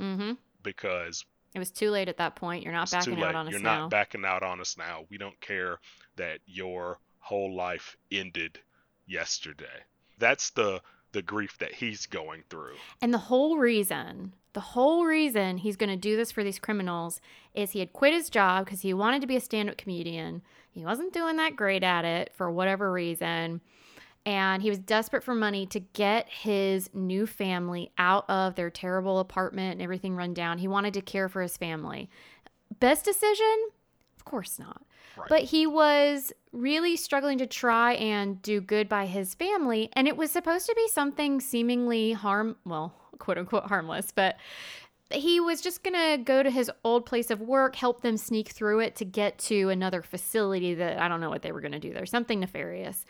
Mm-hmm. 0.00 0.32
because 0.62 1.24
It 1.54 1.58
was 1.58 1.70
too 1.70 1.90
late 1.90 2.08
at 2.08 2.16
that 2.16 2.34
point. 2.34 2.64
You're 2.64 2.72
not 2.72 2.90
backing 2.90 3.22
out 3.22 3.34
on 3.34 3.46
us 3.46 3.52
now. 3.52 3.58
you're 3.58 3.60
now. 3.60 3.78
not 3.80 3.90
backing 3.90 4.24
out 4.24 4.42
on 4.42 4.60
us 4.60 4.76
now. 4.76 5.04
We 5.10 5.18
don't 5.18 5.40
care 5.40 5.78
that 6.16 6.38
your 6.46 6.98
whole 7.20 7.54
life 7.54 7.96
ended 8.10 8.58
yesterday. 9.06 9.84
That's 10.18 10.50
the 10.50 10.80
the 11.12 11.22
grief 11.22 11.58
that 11.58 11.74
he's 11.74 12.06
going 12.06 12.42
through. 12.48 12.74
And 13.02 13.12
the 13.12 13.18
whole 13.18 13.58
reason, 13.58 14.32
the 14.54 14.60
whole 14.60 15.04
reason 15.04 15.58
he's 15.58 15.76
going 15.76 15.90
to 15.90 15.96
do 15.96 16.16
this 16.16 16.32
for 16.32 16.42
these 16.42 16.58
criminals 16.58 17.20
is 17.54 17.72
he 17.72 17.80
had 17.80 17.92
quit 17.92 18.14
his 18.14 18.30
job 18.30 18.64
because 18.64 18.80
he 18.80 18.94
wanted 18.94 19.20
to 19.20 19.26
be 19.26 19.36
a 19.36 19.40
stand 19.40 19.68
up 19.68 19.76
comedian. 19.76 20.40
He 20.70 20.86
wasn't 20.86 21.12
doing 21.12 21.36
that 21.36 21.54
great 21.54 21.82
at 21.82 22.06
it 22.06 22.32
for 22.34 22.50
whatever 22.50 22.90
reason. 22.90 23.60
And 24.24 24.62
he 24.62 24.70
was 24.70 24.78
desperate 24.78 25.24
for 25.24 25.34
money 25.34 25.66
to 25.66 25.80
get 25.80 26.28
his 26.28 26.88
new 26.94 27.26
family 27.26 27.90
out 27.98 28.28
of 28.30 28.54
their 28.54 28.70
terrible 28.70 29.18
apartment 29.18 29.72
and 29.72 29.82
everything 29.82 30.14
run 30.14 30.32
down. 30.32 30.58
He 30.58 30.68
wanted 30.68 30.94
to 30.94 31.00
care 31.00 31.28
for 31.28 31.42
his 31.42 31.56
family. 31.56 32.08
Best 32.78 33.04
decision? 33.04 33.68
Of 34.16 34.24
course 34.24 34.58
not. 34.58 34.82
Right. 35.16 35.28
But 35.28 35.42
he 35.42 35.66
was 35.66 36.32
really 36.52 36.96
struggling 36.96 37.38
to 37.38 37.46
try 37.46 37.94
and 37.94 38.40
do 38.42 38.60
good 38.60 38.88
by 38.88 39.06
his 39.06 39.34
family. 39.34 39.90
And 39.94 40.06
it 40.06 40.16
was 40.16 40.30
supposed 40.30 40.66
to 40.66 40.74
be 40.74 40.88
something 40.88 41.40
seemingly 41.40 42.12
harm, 42.12 42.56
well, 42.64 42.94
quote 43.18 43.38
unquote 43.38 43.66
harmless, 43.66 44.12
but 44.14 44.36
he 45.12 45.40
was 45.40 45.60
just 45.60 45.82
going 45.82 45.94
to 45.94 46.22
go 46.22 46.42
to 46.42 46.50
his 46.50 46.70
old 46.84 47.06
place 47.06 47.30
of 47.30 47.40
work, 47.40 47.76
help 47.76 48.00
them 48.00 48.16
sneak 48.16 48.48
through 48.48 48.80
it 48.80 48.96
to 48.96 49.04
get 49.04 49.38
to 49.38 49.68
another 49.68 50.02
facility 50.02 50.74
that 50.74 50.98
I 50.98 51.08
don't 51.08 51.20
know 51.20 51.30
what 51.30 51.42
they 51.42 51.52
were 51.52 51.60
going 51.60 51.72
to 51.72 51.78
do 51.78 51.92
there, 51.92 52.06
something 52.06 52.40
nefarious. 52.40 53.04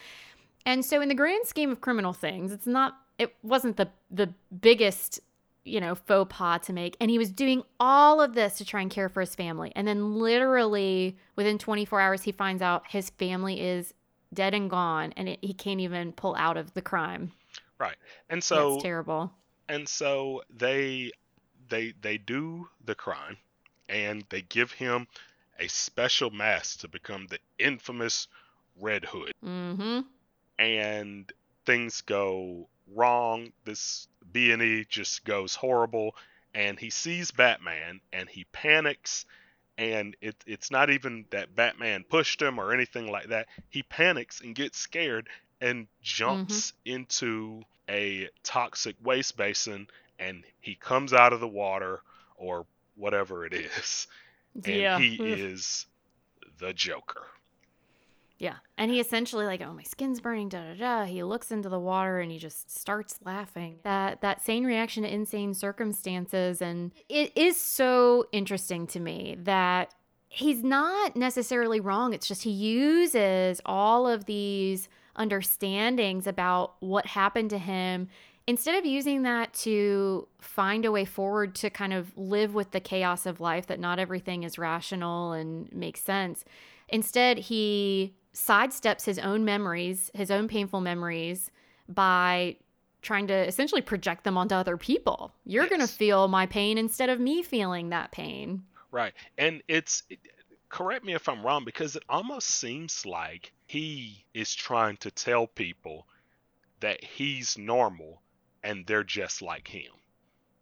And 0.64 0.84
so 0.84 1.00
in 1.00 1.08
the 1.08 1.14
grand 1.14 1.46
scheme 1.46 1.70
of 1.70 1.80
criminal 1.80 2.12
things, 2.12 2.52
it's 2.52 2.66
not 2.66 2.98
it 3.18 3.34
wasn't 3.42 3.76
the 3.76 3.88
the 4.10 4.32
biggest, 4.60 5.20
you 5.64 5.80
know, 5.80 5.94
faux 5.94 6.34
pas 6.34 6.60
to 6.66 6.72
make. 6.72 6.96
And 7.00 7.10
he 7.10 7.18
was 7.18 7.30
doing 7.30 7.62
all 7.78 8.20
of 8.20 8.34
this 8.34 8.58
to 8.58 8.64
try 8.64 8.80
and 8.80 8.90
care 8.90 9.08
for 9.08 9.20
his 9.20 9.34
family. 9.34 9.72
And 9.76 9.86
then 9.86 10.14
literally 10.14 11.16
within 11.36 11.58
24 11.58 12.00
hours 12.00 12.22
he 12.22 12.32
finds 12.32 12.62
out 12.62 12.84
his 12.88 13.10
family 13.10 13.60
is 13.60 13.94
dead 14.34 14.54
and 14.54 14.70
gone, 14.70 15.12
and 15.16 15.28
it, 15.28 15.38
he 15.42 15.52
can't 15.52 15.80
even 15.80 16.12
pull 16.12 16.34
out 16.36 16.56
of 16.56 16.72
the 16.74 16.82
crime. 16.82 17.32
Right. 17.78 17.96
And 18.30 18.42
so 18.42 18.74
it's 18.74 18.82
terrible. 18.82 19.30
and 19.68 19.88
so 19.88 20.42
they 20.48 21.10
they 21.68 21.92
they 22.00 22.16
do 22.18 22.68
the 22.84 22.94
crime 22.94 23.36
and 23.88 24.24
they 24.30 24.42
give 24.42 24.72
him 24.72 25.06
a 25.58 25.68
special 25.68 26.30
mask 26.30 26.80
to 26.80 26.88
become 26.88 27.26
the 27.28 27.38
infamous 27.58 28.26
Red 28.80 29.04
Hood. 29.04 29.32
Mm-hmm. 29.44 30.00
And 30.58 31.30
things 31.66 32.02
go 32.02 32.68
wrong. 32.94 33.52
This 33.64 34.08
B 34.32 34.52
and 34.52 34.62
E 34.62 34.86
just 34.88 35.24
goes 35.24 35.54
horrible, 35.54 36.14
and 36.54 36.78
he 36.78 36.90
sees 36.90 37.30
Batman 37.30 38.00
and 38.12 38.28
he 38.28 38.44
panics. 38.52 39.24
And 39.78 40.16
it, 40.20 40.36
it's 40.46 40.70
not 40.70 40.90
even 40.90 41.24
that 41.30 41.56
Batman 41.56 42.04
pushed 42.08 42.40
him 42.42 42.58
or 42.58 42.72
anything 42.72 43.10
like 43.10 43.28
that. 43.28 43.48
He 43.70 43.82
panics 43.82 44.40
and 44.40 44.54
gets 44.54 44.78
scared 44.78 45.28
and 45.60 45.86
jumps 46.02 46.72
mm-hmm. 46.72 46.96
into 46.96 47.62
a 47.88 48.28
toxic 48.42 48.96
waste 49.02 49.36
basin, 49.36 49.86
and 50.18 50.44
he 50.60 50.74
comes 50.74 51.12
out 51.12 51.32
of 51.32 51.40
the 51.40 51.48
water 51.48 52.00
or 52.36 52.66
whatever 52.96 53.46
it 53.46 53.54
is, 53.54 54.06
and 54.54 54.66
Yeah. 54.66 54.98
he 54.98 55.16
is 55.16 55.86
the 56.58 56.72
Joker. 56.72 57.26
Yeah. 58.42 58.56
And 58.76 58.90
he 58.90 58.98
essentially 58.98 59.46
like, 59.46 59.62
oh 59.62 59.72
my 59.72 59.84
skin's 59.84 60.20
burning, 60.20 60.48
da 60.48 60.72
da 60.72 60.74
da. 60.74 61.04
He 61.04 61.22
looks 61.22 61.52
into 61.52 61.68
the 61.68 61.78
water 61.78 62.18
and 62.18 62.32
he 62.32 62.38
just 62.38 62.76
starts 62.76 63.20
laughing. 63.24 63.78
That 63.84 64.20
that 64.22 64.44
sane 64.44 64.64
reaction 64.64 65.04
to 65.04 65.14
insane 65.14 65.54
circumstances. 65.54 66.60
And 66.60 66.90
it 67.08 67.30
is 67.36 67.56
so 67.56 68.26
interesting 68.32 68.88
to 68.88 68.98
me 68.98 69.36
that 69.44 69.94
he's 70.28 70.64
not 70.64 71.14
necessarily 71.14 71.78
wrong. 71.78 72.14
It's 72.14 72.26
just 72.26 72.42
he 72.42 72.50
uses 72.50 73.60
all 73.64 74.08
of 74.08 74.24
these 74.24 74.88
understandings 75.14 76.26
about 76.26 76.74
what 76.80 77.06
happened 77.06 77.50
to 77.50 77.58
him 77.58 78.08
instead 78.48 78.76
of 78.76 78.84
using 78.84 79.22
that 79.22 79.52
to 79.52 80.26
find 80.40 80.84
a 80.84 80.90
way 80.90 81.04
forward 81.04 81.54
to 81.54 81.70
kind 81.70 81.92
of 81.92 82.10
live 82.18 82.54
with 82.54 82.72
the 82.72 82.80
chaos 82.80 83.24
of 83.24 83.40
life 83.40 83.68
that 83.68 83.78
not 83.78 84.00
everything 84.00 84.42
is 84.42 84.58
rational 84.58 85.32
and 85.32 85.70
makes 85.72 86.00
sense 86.00 86.44
instead 86.88 87.38
he 87.38 88.14
sidesteps 88.34 89.04
his 89.04 89.18
own 89.18 89.44
memories 89.44 90.10
his 90.14 90.30
own 90.30 90.48
painful 90.48 90.80
memories 90.80 91.50
by 91.88 92.56
trying 93.02 93.26
to 93.26 93.34
essentially 93.34 93.82
project 93.82 94.24
them 94.24 94.38
onto 94.38 94.54
other 94.54 94.76
people 94.76 95.32
you're 95.44 95.66
going 95.66 95.80
to 95.80 95.86
feel 95.88 96.28
my 96.28 96.46
pain 96.46 96.78
instead 96.78 97.08
of 97.08 97.20
me 97.20 97.42
feeling 97.42 97.90
that 97.90 98.10
pain 98.12 98.62
Right. 98.92 99.14
And 99.38 99.62
it's 99.68 100.02
correct 100.68 101.04
me 101.04 101.14
if 101.14 101.28
I'm 101.28 101.44
wrong 101.44 101.64
because 101.64 101.96
it 101.96 102.04
almost 102.08 102.48
seems 102.48 103.04
like 103.06 103.52
he 103.66 104.24
is 104.34 104.54
trying 104.54 104.96
to 104.98 105.10
tell 105.10 105.46
people 105.46 106.06
that 106.80 107.02
he's 107.04 107.58
normal 107.58 108.22
and 108.62 108.86
they're 108.86 109.04
just 109.04 109.42
like 109.42 109.68
him. 109.68 109.92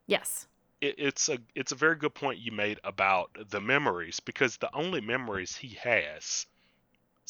yes 0.07 0.47
It, 0.83 0.97
it's 0.99 1.29
a 1.31 1.39
it's 1.55 1.73
a 1.73 1.75
very 1.77 1.97
good 1.97 2.15
point 2.15 2.39
you 2.39 2.53
made 2.53 2.81
about 2.85 3.31
the 3.51 3.61
memories 3.63 4.21
because 4.21 4.59
the 4.59 4.75
only 4.75 5.01
memories 5.01 5.57
he 5.57 5.69
has 5.77 6.47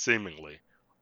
seemingly 0.00 0.58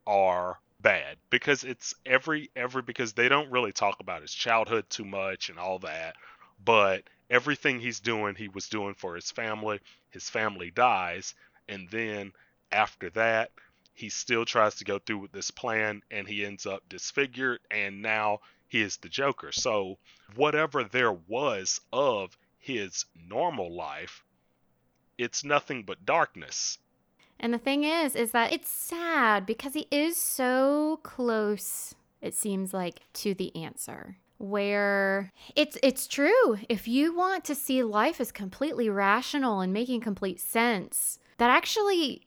are 0.06 0.58
bad. 0.80 1.16
Because 1.30 1.64
it's 1.64 1.94
every 2.04 2.50
every 2.56 2.82
because 2.82 3.12
they 3.12 3.28
don't 3.28 3.50
really 3.50 3.72
talk 3.72 4.00
about 4.00 4.22
his 4.22 4.32
childhood 4.32 4.88
too 4.90 5.04
much 5.04 5.48
and 5.48 5.58
all 5.58 5.78
that 5.80 6.16
but 6.64 7.04
everything 7.30 7.80
he's 7.80 8.00
doing 8.00 8.34
he 8.34 8.48
was 8.48 8.68
doing 8.68 8.94
for 8.94 9.14
his 9.14 9.30
family. 9.30 9.80
His 10.10 10.28
family 10.28 10.70
dies 10.70 11.34
and 11.68 11.88
then 11.90 12.32
after 12.72 13.10
that 13.10 13.50
he 13.94 14.08
still 14.08 14.44
tries 14.44 14.76
to 14.76 14.84
go 14.84 14.98
through 14.98 15.18
with 15.18 15.32
this 15.32 15.50
plan 15.50 16.02
and 16.10 16.26
he 16.26 16.44
ends 16.44 16.66
up 16.66 16.88
disfigured 16.88 17.60
and 17.70 18.02
now 18.02 18.40
he 18.68 18.80
is 18.82 18.96
the 18.96 19.08
joker. 19.08 19.52
So 19.52 19.98
whatever 20.34 20.84
there 20.84 21.12
was 21.12 21.80
of 21.92 22.36
his 22.58 23.04
normal 23.14 23.72
life 23.74 24.24
it's 25.16 25.42
nothing 25.44 25.82
but 25.82 26.04
darkness 26.04 26.78
And 27.40 27.54
the 27.54 27.58
thing 27.58 27.84
is, 27.84 28.16
is 28.16 28.32
that 28.32 28.52
it's 28.52 28.68
sad 28.68 29.46
because 29.46 29.74
he 29.74 29.86
is 29.90 30.16
so 30.16 31.00
close, 31.02 31.94
it 32.20 32.34
seems 32.34 32.74
like, 32.74 33.00
to 33.14 33.34
the 33.34 33.54
answer. 33.56 34.16
Where 34.38 35.32
it's 35.56 35.76
it's 35.82 36.06
true. 36.06 36.58
If 36.68 36.86
you 36.86 37.16
want 37.16 37.44
to 37.46 37.56
see 37.56 37.82
life 37.82 38.20
as 38.20 38.30
completely 38.30 38.88
rational 38.88 39.60
and 39.60 39.72
making 39.72 40.00
complete 40.00 40.40
sense, 40.40 41.18
that 41.38 41.50
actually 41.50 42.26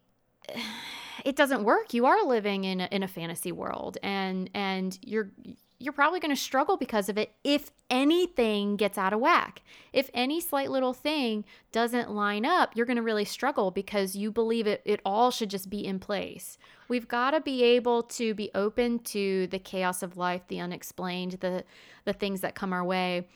it 1.25 1.37
doesn't 1.37 1.63
work. 1.63 1.93
You 1.93 2.05
are 2.05 2.25
living 2.25 2.65
in 2.65 2.81
a, 2.81 2.89
in 2.91 3.03
a 3.03 3.07
fantasy 3.07 3.53
world 3.53 3.97
and 4.03 4.49
and 4.53 4.99
you're 5.01 5.31
you're 5.81 5.93
probably 5.93 6.19
going 6.19 6.35
to 6.35 6.41
struggle 6.41 6.77
because 6.77 7.09
of 7.09 7.17
it 7.17 7.33
if 7.43 7.71
anything 7.89 8.75
gets 8.75 8.97
out 8.97 9.13
of 9.13 9.19
whack. 9.19 9.61
If 9.91 10.09
any 10.13 10.39
slight 10.39 10.69
little 10.69 10.93
thing 10.93 11.43
doesn't 11.71 12.11
line 12.11 12.45
up, 12.45 12.75
you're 12.75 12.85
going 12.85 12.97
to 12.97 13.03
really 13.03 13.25
struggle 13.25 13.71
because 13.71 14.15
you 14.15 14.31
believe 14.31 14.67
it 14.67 14.81
it 14.85 15.01
all 15.05 15.31
should 15.31 15.49
just 15.49 15.69
be 15.69 15.85
in 15.85 15.99
place. 15.99 16.57
We've 16.87 17.07
got 17.07 17.31
to 17.31 17.41
be 17.41 17.63
able 17.63 18.03
to 18.03 18.33
be 18.33 18.51
open 18.53 18.99
to 18.99 19.47
the 19.47 19.59
chaos 19.59 20.03
of 20.03 20.17
life, 20.17 20.43
the 20.47 20.59
unexplained, 20.59 21.33
the 21.41 21.63
the 22.05 22.13
things 22.13 22.41
that 22.41 22.55
come 22.55 22.73
our 22.73 22.83
way. 22.83 23.27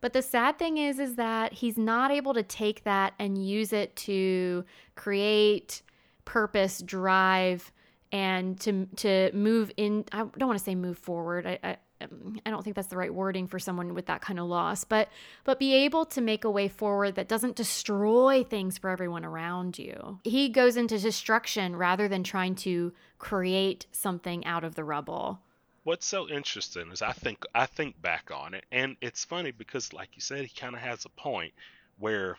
But 0.00 0.14
the 0.14 0.22
sad 0.22 0.58
thing 0.58 0.78
is 0.78 0.98
is 0.98 1.16
that 1.16 1.52
he's 1.52 1.76
not 1.76 2.10
able 2.10 2.34
to 2.34 2.42
take 2.42 2.84
that 2.84 3.12
and 3.18 3.44
use 3.44 3.72
it 3.72 3.94
to 3.96 4.64
create 4.94 5.82
purpose, 6.24 6.80
drive 6.80 7.72
and 8.12 8.58
to 8.60 8.86
to 8.96 9.30
move 9.32 9.70
in 9.76 10.04
I 10.12 10.18
don't 10.18 10.48
want 10.48 10.58
to 10.58 10.64
say 10.64 10.74
move 10.74 10.98
forward. 10.98 11.46
I, 11.46 11.58
I 11.62 11.76
Um, 12.00 12.40
I 12.46 12.50
don't 12.50 12.62
think 12.62 12.76
that's 12.76 12.88
the 12.88 12.96
right 12.96 13.12
wording 13.12 13.46
for 13.46 13.58
someone 13.58 13.94
with 13.94 14.06
that 14.06 14.20
kind 14.22 14.38
of 14.38 14.46
loss, 14.46 14.84
but 14.84 15.08
but 15.44 15.58
be 15.58 15.74
able 15.74 16.04
to 16.06 16.20
make 16.20 16.44
a 16.44 16.50
way 16.50 16.68
forward 16.68 17.14
that 17.16 17.28
doesn't 17.28 17.56
destroy 17.56 18.42
things 18.44 18.78
for 18.78 18.90
everyone 18.90 19.24
around 19.24 19.78
you. 19.78 20.18
He 20.24 20.48
goes 20.48 20.76
into 20.76 20.98
destruction 20.98 21.76
rather 21.76 22.08
than 22.08 22.24
trying 22.24 22.54
to 22.56 22.92
create 23.18 23.86
something 23.92 24.44
out 24.46 24.64
of 24.64 24.74
the 24.74 24.84
rubble. 24.84 25.40
what's 25.84 26.06
so 26.06 26.28
interesting 26.28 26.90
is 26.92 27.02
I 27.02 27.12
think 27.12 27.44
I 27.54 27.66
think 27.66 28.00
back 28.00 28.30
on 28.34 28.54
it, 28.54 28.64
and 28.72 28.96
it's 29.00 29.24
funny 29.24 29.50
because, 29.50 29.92
like 29.92 30.10
you 30.14 30.20
said, 30.20 30.44
he 30.44 30.60
kind 30.60 30.74
of 30.74 30.80
has 30.80 31.04
a 31.04 31.10
point 31.10 31.52
where 31.98 32.38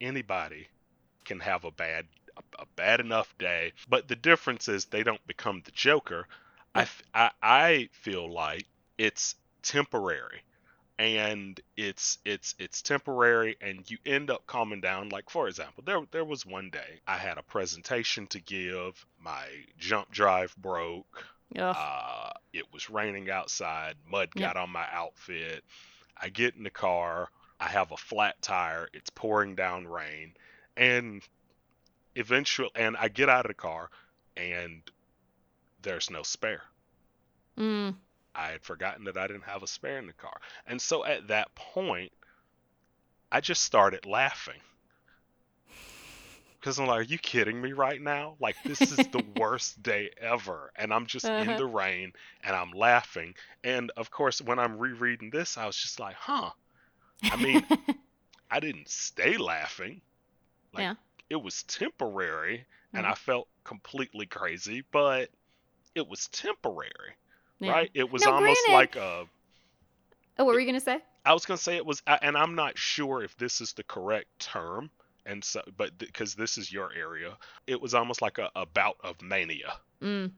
anybody 0.00 0.68
can 1.24 1.40
have 1.40 1.64
a 1.64 1.70
bad 1.70 2.06
a, 2.58 2.66
bad 2.76 3.00
enough 3.00 3.36
day, 3.38 3.72
but 3.88 4.08
the 4.08 4.16
difference 4.16 4.68
is 4.68 4.84
they 4.86 5.02
don't 5.02 5.26
become 5.26 5.62
the 5.64 5.70
Joker. 5.72 6.26
I, 6.74 6.86
I 7.14 7.30
I 7.42 7.88
feel 7.92 8.32
like 8.32 8.66
it's 9.02 9.34
temporary, 9.62 10.42
and 10.96 11.60
it's 11.76 12.18
it's 12.24 12.54
it's 12.60 12.82
temporary, 12.82 13.56
and 13.60 13.90
you 13.90 13.98
end 14.06 14.30
up 14.30 14.46
calming 14.46 14.80
down. 14.80 15.08
Like 15.08 15.28
for 15.28 15.48
example, 15.48 15.82
there 15.84 16.02
there 16.12 16.24
was 16.24 16.46
one 16.46 16.70
day 16.70 17.00
I 17.06 17.16
had 17.16 17.36
a 17.36 17.42
presentation 17.42 18.28
to 18.28 18.40
give, 18.40 19.04
my 19.20 19.44
jump 19.76 20.10
drive 20.12 20.54
broke. 20.56 21.26
Uh, 21.76 22.30
it 22.52 22.64
was 22.72 22.88
raining 22.90 23.28
outside. 23.28 23.96
Mud 24.08 24.30
got 24.34 24.56
on 24.56 24.70
my 24.70 24.86
outfit. 24.92 25.64
I 26.16 26.28
get 26.28 26.54
in 26.54 26.62
the 26.62 26.70
car. 26.70 27.28
I 27.58 27.68
have 27.68 27.90
a 27.90 27.96
flat 27.96 28.40
tire. 28.40 28.88
It's 28.94 29.10
pouring 29.10 29.54
down 29.56 29.86
rain. 29.86 30.32
And 30.76 31.22
eventually, 32.14 32.70
and 32.74 32.96
I 32.96 33.08
get 33.08 33.28
out 33.28 33.44
of 33.44 33.50
the 33.50 33.54
car 33.54 33.90
and 34.36 34.82
there's 35.82 36.08
no 36.08 36.22
spare. 36.22 36.62
Mm, 37.58 37.96
I 38.34 38.50
had 38.52 38.64
forgotten 38.64 39.04
that 39.04 39.16
I 39.18 39.26
didn't 39.26 39.42
have 39.44 39.62
a 39.62 39.66
spare 39.66 39.98
in 39.98 40.06
the 40.06 40.12
car. 40.14 40.40
And 40.66 40.80
so 40.80 41.04
at 41.04 41.28
that 41.28 41.54
point, 41.54 42.12
I 43.32 43.40
just 43.40 43.64
started 43.64 44.06
laughing. 44.06 44.60
Because 46.58 46.78
I'm 46.78 46.86
like, 46.86 47.00
are 47.00 47.02
you 47.02 47.18
kidding 47.18 47.60
me 47.60 47.72
right 47.72 48.00
now? 48.00 48.36
Like, 48.40 48.56
this 48.64 48.90
is 48.90 49.06
the 49.08 49.20
worst 49.20 49.82
day 49.82 50.10
ever. 50.16 50.72
And 50.76 50.92
I'm 50.94 51.06
just 51.06 51.32
in 51.36 51.54
Uh-huh. 51.54 51.56
the 51.56 51.66
rain 51.66 52.12
and 52.40 52.56
I'm 52.56 52.70
laughing. 52.70 53.34
And 53.64 53.90
of 53.96 54.10
course, 54.10 54.40
when 54.40 54.58
I'm 54.58 54.78
rereading 54.78 55.30
this, 55.30 55.58
I 55.58 55.66
was 55.66 55.76
just 55.76 56.00
like, 56.00 56.14
huh. 56.16 56.52
I 57.30 57.36
mean, 57.36 57.66
I 58.50 58.60
didn't 58.60 58.88
stay 58.90 59.36
laughing. 59.38 60.02
Like, 60.72 60.88
Yeah. 60.88 60.94
it 61.30 61.36
was 61.36 61.64
temporary 61.64 62.66
and 62.94 63.06
Mhm. 63.06 63.06
I 63.06 63.14
felt 63.14 63.48
completely 63.64 64.26
crazy, 64.26 64.84
but 64.92 65.30
it 65.94 66.06
was 66.08 66.28
temporary, 66.28 67.16
yeah. 67.62 67.72
right? 67.72 67.90
It 67.94 68.10
was 68.10 68.24
Now, 68.24 68.32
almost 68.34 68.60
granted- 68.66 68.74
like 68.74 68.96
a. 68.96 69.26
Oh, 70.38 70.44
what 70.44 70.54
were 70.54 70.60
you 70.60 70.66
gonna 70.66 70.80
say? 70.80 70.98
I 71.24 71.32
was 71.34 71.44
gonna 71.44 71.58
say 71.58 71.76
it 71.76 71.86
was, 71.86 72.02
and 72.06 72.36
I'm 72.36 72.54
not 72.54 72.76
sure 72.76 73.22
if 73.22 73.36
this 73.36 73.60
is 73.60 73.72
the 73.74 73.84
correct 73.84 74.26
term, 74.38 74.90
and 75.26 75.44
so, 75.44 75.62
but 75.76 75.96
because 75.98 76.34
this 76.34 76.58
is 76.58 76.72
your 76.72 76.90
area, 76.94 77.36
it 77.66 77.80
was 77.80 77.94
almost 77.94 78.22
like 78.22 78.38
a, 78.38 78.50
a 78.56 78.66
bout 78.66 78.96
of 79.04 79.20
mania. 79.22 79.74
Mm. 80.02 80.32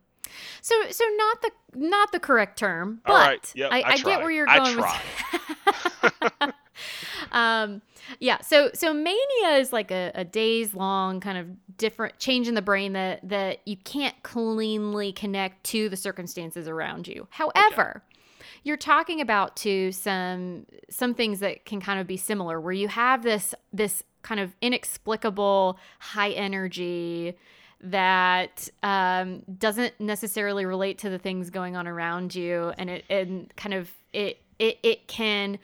So, 0.61 0.75
so 0.91 1.05
not 1.17 1.43
the 1.43 1.51
not 1.75 2.13
the 2.13 2.21
correct 2.21 2.59
term, 2.59 3.01
but 3.07 3.13
right, 3.13 3.53
yep, 3.55 3.71
I, 3.73 3.81
I 3.81 3.91
I 3.93 3.97
get 3.99 4.21
where 4.21 4.31
you're 4.31 4.49
I 4.49 4.59
going 4.59 4.77
with. 4.77 6.13
um, 7.33 7.83
yeah. 8.21 8.41
So, 8.41 8.71
so 8.75 8.93
mania 8.93 9.59
is 9.59 9.73
like 9.73 9.91
a, 9.91 10.13
a 10.15 10.25
days 10.25 10.75
long 10.75 11.21
kind 11.21 11.39
of 11.39 11.77
different 11.77 12.19
change 12.19 12.49
in 12.49 12.55
the 12.55 12.63
brain 12.63 12.93
that 12.93 13.29
that 13.29 13.61
you 13.67 13.77
can't 13.77 14.21
cleanly 14.23 15.13
connect 15.13 15.65
to 15.65 15.89
the 15.89 15.97
circumstances 15.97 16.69
around 16.69 17.09
you. 17.09 17.27
However, 17.31 18.03
okay. 18.07 18.47
you're 18.63 18.77
talking 18.77 19.21
about 19.21 19.57
to 19.59 19.93
some 19.93 20.67
some 20.91 21.15
things 21.15 21.41
that 21.41 21.65
can 21.65 21.81
kind 21.81 22.01
of 22.01 22.07
be 22.07 22.17
similar 22.17 22.61
where 22.61 22.73
you 22.73 22.89
have 22.89 23.23
this 23.23 23.55
this 23.73 24.03
kind 24.23 24.41
of 24.41 24.55
inexplicable 24.61 25.79
high 25.99 26.31
energy 26.31 27.37
that 27.85 28.69
um, 28.83 29.43
doesn't 29.59 29.93
necessarily 30.01 30.65
relate 30.65 30.99
to 30.99 31.11
the 31.11 31.19
things 31.19 31.51
going 31.51 31.77
on 31.77 31.87
around 31.87 32.35
you 32.35 32.73
and 32.79 32.89
it 32.89 33.05
and 33.11 33.55
kind 33.57 33.75
of 33.75 33.93
it 34.13 34.41
it, 34.59 34.79
it 34.83 35.07
can 35.07 35.59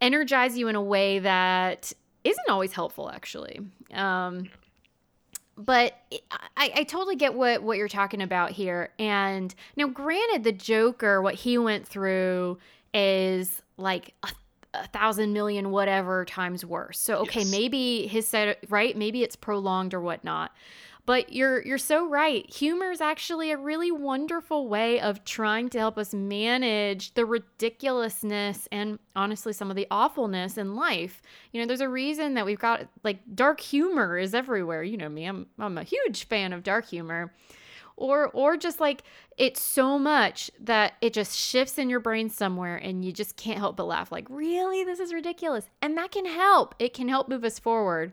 energize 0.00 0.56
you 0.56 0.68
in 0.68 0.76
a 0.76 0.82
way 0.82 1.18
that 1.18 1.92
isn't 2.24 2.48
always 2.48 2.72
helpful 2.72 3.10
actually. 3.10 3.60
Um, 3.92 4.48
but 5.56 5.94
I, 6.56 6.72
I 6.76 6.84
totally 6.84 7.16
get 7.16 7.34
what 7.34 7.62
what 7.62 7.76
you're 7.76 7.88
talking 7.88 8.22
about 8.22 8.50
here. 8.50 8.90
And 8.98 9.54
now 9.76 9.88
granted 9.88 10.44
the 10.44 10.52
joker 10.52 11.20
what 11.20 11.34
he 11.34 11.58
went 11.58 11.86
through 11.86 12.58
is 12.94 13.62
like 13.76 14.14
a, 14.22 14.28
a 14.74 14.86
thousand 14.88 15.32
million 15.32 15.70
whatever 15.70 16.24
times 16.24 16.64
worse. 16.64 16.98
So 16.98 17.16
okay 17.18 17.40
yes. 17.40 17.50
maybe 17.50 18.06
his 18.06 18.26
set 18.26 18.58
right? 18.68 18.96
Maybe 18.96 19.22
it's 19.22 19.36
prolonged 19.36 19.92
or 19.92 20.00
whatnot 20.00 20.52
but 21.10 21.32
you're 21.32 21.60
you're 21.62 21.76
so 21.76 22.08
right. 22.08 22.48
Humor 22.54 22.92
is 22.92 23.00
actually 23.00 23.50
a 23.50 23.56
really 23.56 23.90
wonderful 23.90 24.68
way 24.68 25.00
of 25.00 25.24
trying 25.24 25.68
to 25.70 25.78
help 25.80 25.98
us 25.98 26.14
manage 26.14 27.14
the 27.14 27.26
ridiculousness 27.26 28.68
and 28.70 28.96
honestly 29.16 29.52
some 29.52 29.70
of 29.70 29.76
the 29.76 29.88
awfulness 29.90 30.56
in 30.56 30.76
life. 30.76 31.20
You 31.50 31.60
know, 31.60 31.66
there's 31.66 31.80
a 31.80 31.88
reason 31.88 32.34
that 32.34 32.46
we've 32.46 32.60
got 32.60 32.86
like 33.02 33.18
dark 33.34 33.58
humor 33.58 34.18
is 34.18 34.34
everywhere. 34.34 34.84
You 34.84 34.98
know 34.98 35.08
me. 35.08 35.24
I'm 35.24 35.48
I'm 35.58 35.78
a 35.78 35.82
huge 35.82 36.28
fan 36.28 36.52
of 36.52 36.62
dark 36.62 36.88
humor. 36.88 37.34
Or 37.96 38.28
or 38.28 38.56
just 38.56 38.78
like 38.78 39.02
it's 39.36 39.60
so 39.60 39.98
much 39.98 40.48
that 40.60 40.92
it 41.00 41.12
just 41.12 41.36
shifts 41.36 41.76
in 41.76 41.90
your 41.90 41.98
brain 41.98 42.30
somewhere 42.30 42.76
and 42.76 43.04
you 43.04 43.10
just 43.10 43.36
can't 43.36 43.58
help 43.58 43.76
but 43.76 43.88
laugh 43.88 44.12
like, 44.12 44.28
"Really? 44.30 44.84
This 44.84 45.00
is 45.00 45.12
ridiculous." 45.12 45.70
And 45.82 45.98
that 45.98 46.12
can 46.12 46.26
help. 46.26 46.76
It 46.78 46.94
can 46.94 47.08
help 47.08 47.28
move 47.28 47.42
us 47.42 47.58
forward. 47.58 48.12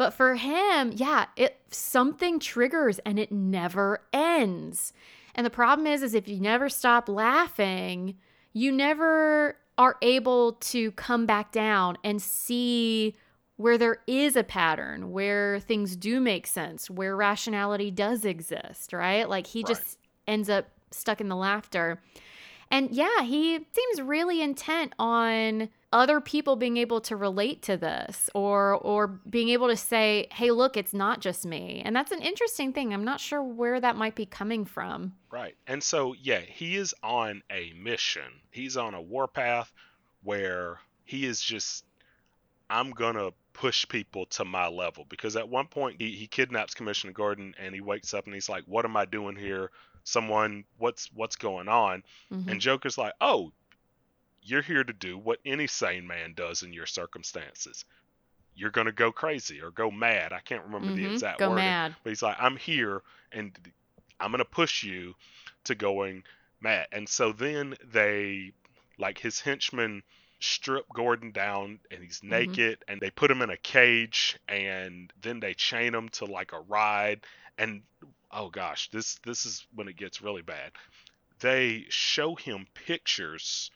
But 0.00 0.14
for 0.14 0.36
him, 0.36 0.92
yeah, 0.96 1.26
it 1.36 1.60
something 1.68 2.40
triggers 2.40 3.00
and 3.00 3.18
it 3.18 3.30
never 3.30 4.00
ends. 4.14 4.94
And 5.34 5.44
the 5.44 5.50
problem 5.50 5.86
is 5.86 6.02
is 6.02 6.14
if 6.14 6.26
you 6.26 6.40
never 6.40 6.70
stop 6.70 7.06
laughing, 7.06 8.16
you 8.54 8.72
never 8.72 9.58
are 9.76 9.98
able 10.00 10.54
to 10.54 10.90
come 10.92 11.26
back 11.26 11.52
down 11.52 11.98
and 12.02 12.22
see 12.22 13.14
where 13.56 13.76
there 13.76 13.98
is 14.06 14.36
a 14.36 14.42
pattern, 14.42 15.10
where 15.10 15.60
things 15.60 15.96
do 15.96 16.18
make 16.18 16.46
sense, 16.46 16.88
where 16.88 17.14
rationality 17.14 17.90
does 17.90 18.24
exist, 18.24 18.94
right? 18.94 19.28
Like 19.28 19.46
he 19.46 19.58
right. 19.58 19.68
just 19.68 19.98
ends 20.26 20.48
up 20.48 20.66
stuck 20.90 21.20
in 21.20 21.28
the 21.28 21.36
laughter. 21.36 22.00
And 22.70 22.90
yeah, 22.90 23.20
he 23.20 23.66
seems 23.74 24.00
really 24.00 24.40
intent 24.40 24.94
on 24.98 25.68
other 25.92 26.20
people 26.20 26.54
being 26.56 26.76
able 26.76 27.00
to 27.00 27.16
relate 27.16 27.62
to 27.62 27.76
this 27.76 28.30
or 28.34 28.74
or 28.74 29.08
being 29.08 29.48
able 29.48 29.68
to 29.68 29.76
say, 29.76 30.28
"Hey, 30.30 30.50
look, 30.50 30.76
it's 30.76 30.94
not 30.94 31.20
just 31.20 31.44
me." 31.44 31.82
And 31.84 31.94
that's 31.94 32.12
an 32.12 32.22
interesting 32.22 32.72
thing. 32.72 32.94
I'm 32.94 33.04
not 33.04 33.20
sure 33.20 33.42
where 33.42 33.80
that 33.80 33.96
might 33.96 34.14
be 34.14 34.26
coming 34.26 34.64
from. 34.64 35.14
Right. 35.30 35.56
And 35.66 35.82
so, 35.82 36.14
yeah, 36.20 36.40
he 36.40 36.76
is 36.76 36.94
on 37.02 37.42
a 37.50 37.72
mission. 37.72 38.40
He's 38.50 38.76
on 38.76 38.94
a 38.94 39.02
warpath 39.02 39.72
where 40.22 40.78
he 41.04 41.26
is 41.26 41.40
just 41.40 41.84
I'm 42.68 42.90
going 42.90 43.16
to 43.16 43.32
push 43.52 43.86
people 43.88 44.26
to 44.26 44.44
my 44.44 44.68
level 44.68 45.04
because 45.08 45.34
at 45.34 45.48
one 45.48 45.66
point 45.66 46.00
he, 46.00 46.12
he 46.12 46.28
kidnaps 46.28 46.74
Commissioner 46.74 47.12
Gordon 47.12 47.54
and 47.58 47.74
he 47.74 47.80
wakes 47.80 48.14
up 48.14 48.26
and 48.26 48.34
he's 48.34 48.48
like, 48.48 48.62
"What 48.66 48.84
am 48.84 48.96
I 48.96 49.06
doing 49.06 49.36
here?" 49.36 49.70
someone 50.04 50.64
what's 50.78 51.10
what's 51.12 51.36
going 51.36 51.68
on 51.68 52.02
mm-hmm. 52.32 52.48
and 52.48 52.60
joker's 52.60 52.96
like 52.96 53.12
oh 53.20 53.52
you're 54.42 54.62
here 54.62 54.84
to 54.84 54.92
do 54.92 55.18
what 55.18 55.38
any 55.44 55.66
sane 55.66 56.06
man 56.06 56.32
does 56.34 56.62
in 56.62 56.72
your 56.72 56.86
circumstances 56.86 57.84
you're 58.54 58.70
going 58.70 58.86
to 58.86 58.92
go 58.92 59.12
crazy 59.12 59.60
or 59.60 59.70
go 59.70 59.90
mad 59.90 60.32
i 60.32 60.40
can't 60.40 60.64
remember 60.64 60.88
mm-hmm. 60.88 61.04
the 61.04 61.12
exact 61.12 61.38
go 61.38 61.50
wording 61.50 61.64
mad. 61.64 61.94
but 62.02 62.10
he's 62.10 62.22
like 62.22 62.36
i'm 62.38 62.56
here 62.56 63.02
and 63.32 63.56
i'm 64.18 64.30
going 64.30 64.38
to 64.38 64.44
push 64.44 64.82
you 64.82 65.14
to 65.64 65.74
going 65.74 66.22
mad 66.60 66.86
and 66.92 67.08
so 67.08 67.32
then 67.32 67.74
they 67.92 68.52
like 68.98 69.18
his 69.18 69.40
henchmen 69.40 70.02
strip 70.42 70.86
Gordon 70.94 71.32
down 71.32 71.80
and 71.90 72.02
he's 72.02 72.20
mm-hmm. 72.20 72.30
naked 72.30 72.80
mm-hmm. 72.80 72.92
and 72.92 73.00
they 73.00 73.10
put 73.10 73.30
him 73.30 73.42
in 73.42 73.50
a 73.50 73.58
cage 73.58 74.38
and 74.48 75.12
then 75.20 75.38
they 75.38 75.52
chain 75.52 75.94
him 75.94 76.08
to 76.10 76.24
like 76.24 76.52
a 76.52 76.60
ride 76.60 77.20
and 77.58 77.82
oh 78.32 78.48
gosh, 78.48 78.90
this 78.90 79.16
this 79.24 79.46
is 79.46 79.66
when 79.74 79.88
it 79.88 79.96
gets 79.96 80.22
really 80.22 80.42
bad. 80.42 80.72
They 81.40 81.86
show 81.88 82.34
him 82.34 82.66
pictures 82.74 83.70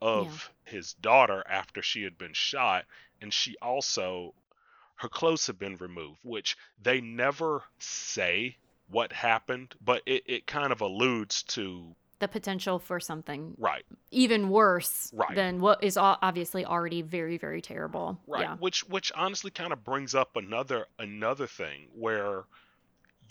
of 0.00 0.50
yeah. 0.66 0.72
his 0.72 0.94
daughter 0.94 1.42
after 1.48 1.82
she 1.82 2.02
had 2.02 2.18
been 2.18 2.32
shot, 2.32 2.84
and 3.20 3.32
she 3.32 3.56
also 3.60 4.34
her 4.96 5.08
clothes 5.08 5.46
have 5.46 5.58
been 5.58 5.76
removed, 5.76 6.18
which 6.22 6.56
they 6.82 7.00
never 7.00 7.62
say 7.78 8.56
what 8.88 9.12
happened, 9.12 9.74
but 9.84 10.02
it, 10.06 10.22
it 10.26 10.46
kind 10.46 10.72
of 10.72 10.80
alludes 10.80 11.42
to 11.42 11.94
the 12.18 12.28
potential 12.28 12.78
for 12.78 12.98
something 12.98 13.54
right 13.58 13.84
even 14.10 14.48
worse 14.48 15.12
right. 15.14 15.34
than 15.34 15.60
what 15.60 15.84
is 15.84 15.98
obviously 15.98 16.64
already 16.64 17.02
very 17.02 17.36
very 17.36 17.60
terrible 17.60 18.18
right 18.26 18.40
yeah. 18.40 18.56
which 18.56 18.88
which 18.88 19.12
honestly 19.14 19.50
kind 19.50 19.70
of 19.70 19.84
brings 19.84 20.14
up 20.14 20.34
another 20.34 20.86
another 20.98 21.46
thing 21.46 21.88
where 21.94 22.44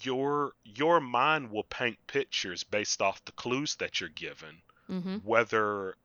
your 0.01 0.51
your 0.63 0.99
mind 0.99 1.49
will 1.49 1.63
paint 1.63 1.97
pictures 2.06 2.63
based 2.63 3.01
off 3.01 3.25
the 3.25 3.32
clues 3.32 3.75
that 3.78 3.99
you're 3.99 4.10
given 4.10 4.58
mm-hmm. 4.88 5.15
whether 5.23 5.95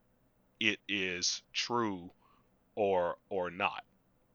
it 0.60 0.78
is 0.88 1.42
true 1.52 2.10
or 2.76 3.16
or 3.28 3.50
not 3.50 3.84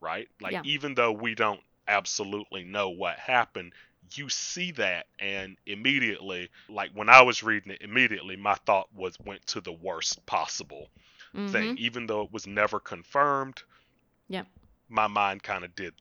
right 0.01 0.27
like 0.41 0.53
yeah. 0.53 0.61
even 0.65 0.93
though 0.95 1.11
we 1.11 1.35
don't 1.35 1.61
absolutely 1.88 2.63
know 2.63 2.89
what 2.89 3.17
happened 3.17 3.71
you 4.13 4.29
see 4.29 4.71
that 4.71 5.07
and 5.19 5.57
immediately 5.65 6.49
like 6.69 6.91
when 6.93 7.09
i 7.09 7.21
was 7.21 7.41
reading 7.43 7.71
it 7.71 7.81
immediately 7.81 8.35
my 8.35 8.53
thought 8.65 8.88
was 8.95 9.17
went 9.25 9.45
to 9.47 9.61
the 9.61 9.71
worst 9.71 10.23
possible 10.25 10.89
mm-hmm. 11.33 11.47
thing 11.47 11.77
even 11.77 12.05
though 12.05 12.21
it 12.21 12.31
was 12.31 12.45
never 12.45 12.79
confirmed 12.79 13.63
yeah 14.27 14.43
my 14.89 15.07
mind 15.07 15.41
kind 15.41 15.63
of 15.63 15.73
did 15.75 15.93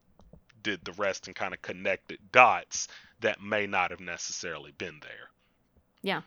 did 0.64 0.84
the 0.84 0.92
rest 0.92 1.28
and 1.28 1.36
kind 1.36 1.54
of 1.54 1.62
connected 1.62 2.18
dots 2.32 2.88
that 3.20 3.40
may 3.40 3.66
not 3.66 3.90
have 3.90 4.00
necessarily 4.00 4.72
been 4.76 4.98
there. 5.00 5.30
Yeah. 6.02 6.22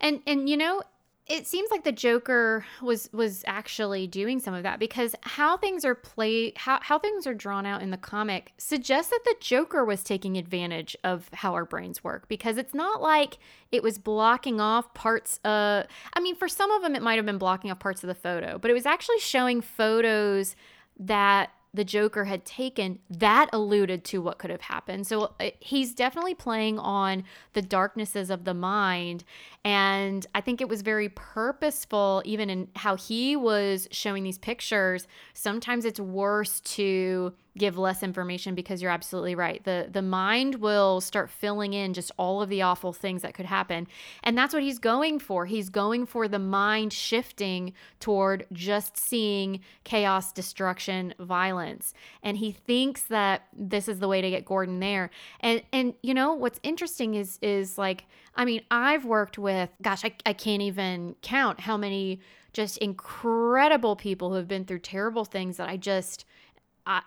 And 0.00 0.20
and 0.26 0.48
you 0.48 0.56
know, 0.56 0.82
it 1.26 1.46
seems 1.46 1.70
like 1.70 1.84
the 1.84 1.92
Joker 1.92 2.66
was 2.82 3.08
was 3.12 3.44
actually 3.46 4.06
doing 4.06 4.40
some 4.40 4.52
of 4.52 4.62
that 4.62 4.78
because 4.78 5.14
how 5.22 5.56
things 5.56 5.84
are 5.84 5.94
played 5.94 6.56
how, 6.56 6.78
how 6.82 6.98
things 6.98 7.26
are 7.26 7.32
drawn 7.32 7.64
out 7.64 7.80
in 7.80 7.90
the 7.90 7.96
comic 7.96 8.52
suggests 8.58 9.10
that 9.10 9.22
the 9.24 9.34
Joker 9.40 9.84
was 9.84 10.02
taking 10.02 10.36
advantage 10.36 10.94
of 11.02 11.30
how 11.32 11.54
our 11.54 11.64
brains 11.64 12.04
work 12.04 12.28
because 12.28 12.58
it's 12.58 12.74
not 12.74 13.00
like 13.00 13.38
it 13.72 13.82
was 13.82 13.96
blocking 13.96 14.60
off 14.60 14.92
parts 14.92 15.40
uh 15.44 15.84
I 16.12 16.20
mean 16.20 16.36
for 16.36 16.48
some 16.48 16.70
of 16.70 16.82
them 16.82 16.94
it 16.94 17.02
might 17.02 17.16
have 17.16 17.26
been 17.26 17.38
blocking 17.38 17.70
off 17.70 17.78
parts 17.78 18.04
of 18.04 18.08
the 18.08 18.14
photo, 18.14 18.58
but 18.58 18.70
it 18.70 18.74
was 18.74 18.86
actually 18.86 19.20
showing 19.20 19.62
photos 19.62 20.54
that 20.98 21.50
the 21.74 21.84
Joker 21.84 22.24
had 22.24 22.44
taken, 22.44 23.00
that 23.10 23.50
alluded 23.52 24.04
to 24.04 24.22
what 24.22 24.38
could 24.38 24.50
have 24.50 24.60
happened. 24.60 25.06
So 25.06 25.34
uh, 25.40 25.50
he's 25.58 25.92
definitely 25.92 26.34
playing 26.34 26.78
on 26.78 27.24
the 27.52 27.62
darknesses 27.62 28.30
of 28.30 28.44
the 28.44 28.54
mind. 28.54 29.24
And 29.64 30.24
I 30.34 30.40
think 30.40 30.60
it 30.60 30.68
was 30.68 30.82
very 30.82 31.08
purposeful, 31.08 32.22
even 32.24 32.48
in 32.48 32.68
how 32.76 32.96
he 32.96 33.34
was 33.34 33.88
showing 33.90 34.22
these 34.22 34.38
pictures. 34.38 35.08
Sometimes 35.34 35.84
it's 35.84 36.00
worse 36.00 36.60
to 36.60 37.34
give 37.56 37.78
less 37.78 38.02
information 38.02 38.54
because 38.54 38.82
you're 38.82 38.90
absolutely 38.90 39.34
right. 39.34 39.62
The 39.64 39.88
the 39.90 40.02
mind 40.02 40.56
will 40.56 41.00
start 41.00 41.30
filling 41.30 41.72
in 41.72 41.94
just 41.94 42.10
all 42.16 42.42
of 42.42 42.48
the 42.48 42.62
awful 42.62 42.92
things 42.92 43.22
that 43.22 43.34
could 43.34 43.46
happen. 43.46 43.86
And 44.22 44.36
that's 44.36 44.52
what 44.52 44.62
he's 44.62 44.78
going 44.78 45.18
for. 45.20 45.46
He's 45.46 45.68
going 45.68 46.06
for 46.06 46.26
the 46.26 46.38
mind 46.38 46.92
shifting 46.92 47.72
toward 48.00 48.46
just 48.52 48.96
seeing 48.96 49.60
chaos, 49.84 50.32
destruction, 50.32 51.14
violence. 51.18 51.94
And 52.22 52.36
he 52.36 52.52
thinks 52.52 53.02
that 53.04 53.46
this 53.52 53.88
is 53.88 54.00
the 54.00 54.08
way 54.08 54.20
to 54.20 54.30
get 54.30 54.44
Gordon 54.44 54.80
there. 54.80 55.10
And 55.40 55.62
and 55.72 55.94
you 56.02 56.14
know 56.14 56.34
what's 56.34 56.60
interesting 56.62 57.14
is 57.14 57.38
is 57.40 57.78
like 57.78 58.06
I 58.36 58.44
mean, 58.44 58.62
I've 58.70 59.04
worked 59.04 59.38
with 59.38 59.70
gosh, 59.80 60.04
I, 60.04 60.14
I 60.26 60.32
can't 60.32 60.62
even 60.62 61.14
count 61.22 61.60
how 61.60 61.76
many 61.76 62.20
just 62.52 62.78
incredible 62.78 63.96
people 63.96 64.30
who 64.30 64.36
have 64.36 64.48
been 64.48 64.64
through 64.64 64.78
terrible 64.78 65.24
things 65.24 65.56
that 65.58 65.68
I 65.68 65.76
just 65.76 66.24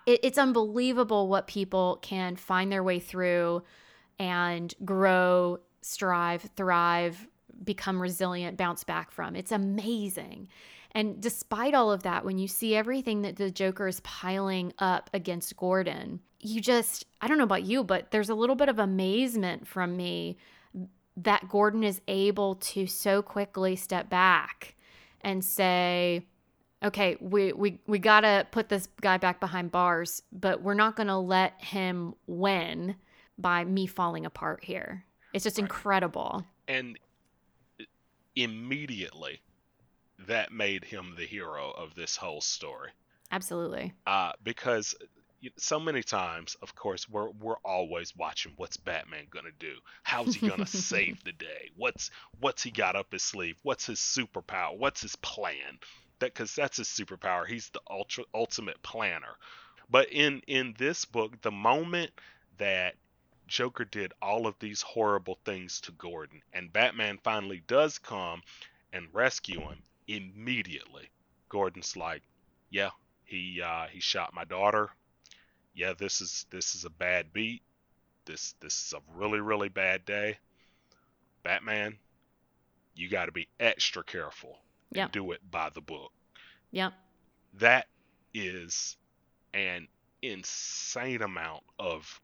it, 0.06 0.20
it's 0.22 0.38
unbelievable 0.38 1.28
what 1.28 1.46
people 1.46 1.98
can 2.02 2.36
find 2.36 2.70
their 2.70 2.82
way 2.82 2.98
through 2.98 3.62
and 4.18 4.74
grow, 4.84 5.58
strive, 5.82 6.42
thrive, 6.56 7.28
become 7.64 8.00
resilient, 8.00 8.56
bounce 8.56 8.84
back 8.84 9.10
from. 9.10 9.36
It's 9.36 9.52
amazing. 9.52 10.48
And 10.92 11.20
despite 11.20 11.74
all 11.74 11.92
of 11.92 12.02
that, 12.04 12.24
when 12.24 12.38
you 12.38 12.48
see 12.48 12.74
everything 12.74 13.22
that 13.22 13.36
the 13.36 13.50
Joker 13.50 13.86
is 13.88 14.00
piling 14.00 14.72
up 14.78 15.10
against 15.12 15.56
Gordon, 15.56 16.20
you 16.40 16.60
just, 16.60 17.04
I 17.20 17.28
don't 17.28 17.38
know 17.38 17.44
about 17.44 17.64
you, 17.64 17.84
but 17.84 18.10
there's 18.10 18.30
a 18.30 18.34
little 18.34 18.56
bit 18.56 18.68
of 18.68 18.78
amazement 18.78 19.66
from 19.66 19.96
me 19.96 20.38
that 21.16 21.48
Gordon 21.48 21.82
is 21.82 22.00
able 22.08 22.54
to 22.56 22.86
so 22.86 23.22
quickly 23.22 23.76
step 23.76 24.08
back 24.08 24.76
and 25.20 25.44
say, 25.44 26.26
okay, 26.82 27.16
we, 27.20 27.52
we, 27.52 27.80
we 27.86 27.98
got 27.98 28.20
to 28.20 28.46
put 28.50 28.68
this 28.68 28.88
guy 29.00 29.18
back 29.18 29.40
behind 29.40 29.70
bars, 29.70 30.22
but 30.32 30.62
we're 30.62 30.74
not 30.74 30.96
going 30.96 31.08
to 31.08 31.16
let 31.16 31.60
him 31.62 32.14
win 32.26 32.94
by 33.36 33.64
me 33.64 33.86
falling 33.86 34.26
apart 34.26 34.64
here. 34.64 35.04
It's 35.32 35.44
just 35.44 35.58
right. 35.58 35.64
incredible. 35.64 36.44
And 36.66 36.98
immediately, 38.36 39.40
that 40.26 40.52
made 40.52 40.84
him 40.84 41.14
the 41.16 41.24
hero 41.24 41.70
of 41.70 41.94
this 41.94 42.16
whole 42.16 42.40
story. 42.40 42.90
Absolutely. 43.30 43.92
Uh, 44.06 44.32
because 44.42 44.94
so 45.56 45.78
many 45.78 46.02
times, 46.02 46.56
of 46.62 46.74
course, 46.74 47.08
we're 47.08 47.30
we're 47.30 47.58
always 47.64 48.16
watching 48.16 48.52
what's 48.56 48.76
Batman 48.76 49.26
gonna 49.30 49.50
do. 49.58 49.74
How's 50.02 50.34
he 50.34 50.48
gonna 50.48 50.66
save 50.66 51.22
the 51.24 51.32
day? 51.32 51.70
What's 51.76 52.10
what's 52.40 52.62
he 52.62 52.70
got 52.70 52.96
up 52.96 53.12
his 53.12 53.22
sleeve? 53.22 53.56
What's 53.62 53.86
his 53.86 53.98
superpower? 53.98 54.76
What's 54.76 55.02
his 55.02 55.16
plan? 55.16 55.78
That 56.20 56.34
because 56.34 56.54
that's 56.54 56.78
his 56.78 56.88
superpower. 56.88 57.46
He's 57.46 57.70
the 57.70 57.80
ultra 57.90 58.24
ultimate 58.34 58.82
planner. 58.82 59.36
But 59.90 60.10
in 60.12 60.42
in 60.46 60.74
this 60.78 61.04
book, 61.04 61.40
the 61.42 61.50
moment 61.50 62.10
that 62.58 62.96
Joker 63.46 63.84
did 63.84 64.12
all 64.20 64.46
of 64.46 64.58
these 64.58 64.82
horrible 64.82 65.38
things 65.44 65.80
to 65.82 65.92
Gordon, 65.92 66.42
and 66.52 66.72
Batman 66.72 67.18
finally 67.24 67.62
does 67.66 67.98
come 67.98 68.42
and 68.92 69.08
rescue 69.12 69.60
him 69.60 69.82
immediately. 70.06 71.10
Gordon's 71.48 71.96
like, 71.96 72.22
"Yeah, 72.70 72.90
he 73.24 73.62
uh, 73.62 73.86
he 73.86 74.00
shot 74.00 74.34
my 74.34 74.44
daughter 74.44 74.90
yeah, 75.74 75.92
this 75.96 76.20
is 76.20 76.44
this 76.50 76.74
is 76.74 76.84
a 76.84 76.90
bad 76.90 77.32
beat. 77.32 77.62
This 78.26 78.54
this 78.60 78.74
is 78.74 78.94
a 78.94 79.18
really 79.18 79.40
really 79.40 79.68
bad 79.68 80.04
day. 80.04 80.38
Batman, 81.44 81.96
you 82.94 83.08
got 83.08 83.26
to 83.26 83.32
be 83.32 83.48
extra 83.60 84.02
careful 84.02 84.58
and 84.90 84.96
yep. 84.96 85.12
do 85.12 85.32
it 85.32 85.40
by 85.50 85.70
the 85.70 85.80
book. 85.80 86.12
Yep. 86.72 86.92
That 87.54 87.86
is 88.34 88.96
an 89.54 89.88
insane 90.22 91.22
amount 91.22 91.62
of 91.78 92.20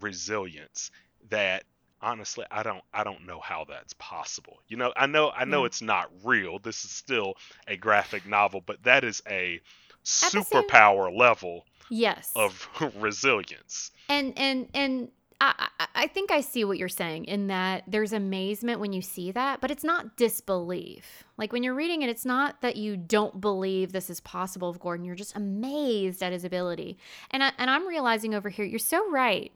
resilience 0.00 0.90
that 1.28 1.64
honestly 2.00 2.44
I 2.50 2.62
don't 2.62 2.82
I 2.92 3.04
don't 3.04 3.26
know 3.26 3.40
how 3.40 3.64
that's 3.68 3.94
possible. 3.94 4.58
You 4.68 4.76
know, 4.76 4.92
I 4.96 5.06
know 5.06 5.30
I 5.30 5.44
know 5.44 5.60
yeah. 5.60 5.66
it's 5.66 5.82
not 5.82 6.10
real. 6.22 6.58
This 6.58 6.84
is 6.84 6.90
still 6.90 7.34
a 7.66 7.76
graphic 7.76 8.26
novel, 8.26 8.62
but 8.64 8.82
that 8.84 9.04
is 9.04 9.22
a 9.28 9.60
superpower 10.04 11.08
same... 11.08 11.18
level 11.18 11.64
yes 11.90 12.30
of 12.34 12.68
resilience 12.96 13.90
and 14.08 14.32
and 14.38 14.68
and 14.74 15.10
I, 15.44 15.86
I 15.94 16.06
think 16.06 16.30
I 16.30 16.40
see 16.40 16.64
what 16.64 16.78
you're 16.78 16.88
saying 16.88 17.24
in 17.24 17.48
that 17.48 17.84
there's 17.86 18.12
amazement 18.12 18.80
when 18.80 18.92
you 18.92 19.02
see 19.02 19.32
that, 19.32 19.60
but 19.60 19.70
it's 19.70 19.84
not 19.84 20.16
disbelief. 20.16 21.24
Like 21.36 21.52
when 21.52 21.62
you're 21.62 21.74
reading 21.74 22.02
it, 22.02 22.08
it's 22.08 22.24
not 22.24 22.60
that 22.62 22.76
you 22.76 22.96
don't 22.96 23.40
believe 23.40 23.92
this 23.92 24.10
is 24.10 24.20
possible 24.20 24.68
of 24.68 24.80
Gordon. 24.80 25.04
You're 25.04 25.14
just 25.14 25.36
amazed 25.36 26.22
at 26.22 26.32
his 26.32 26.44
ability. 26.44 26.98
And 27.30 27.42
I, 27.42 27.52
and 27.58 27.70
I'm 27.70 27.86
realizing 27.86 28.34
over 28.34 28.48
here, 28.48 28.64
you're 28.64 28.78
so 28.78 29.10
right. 29.10 29.52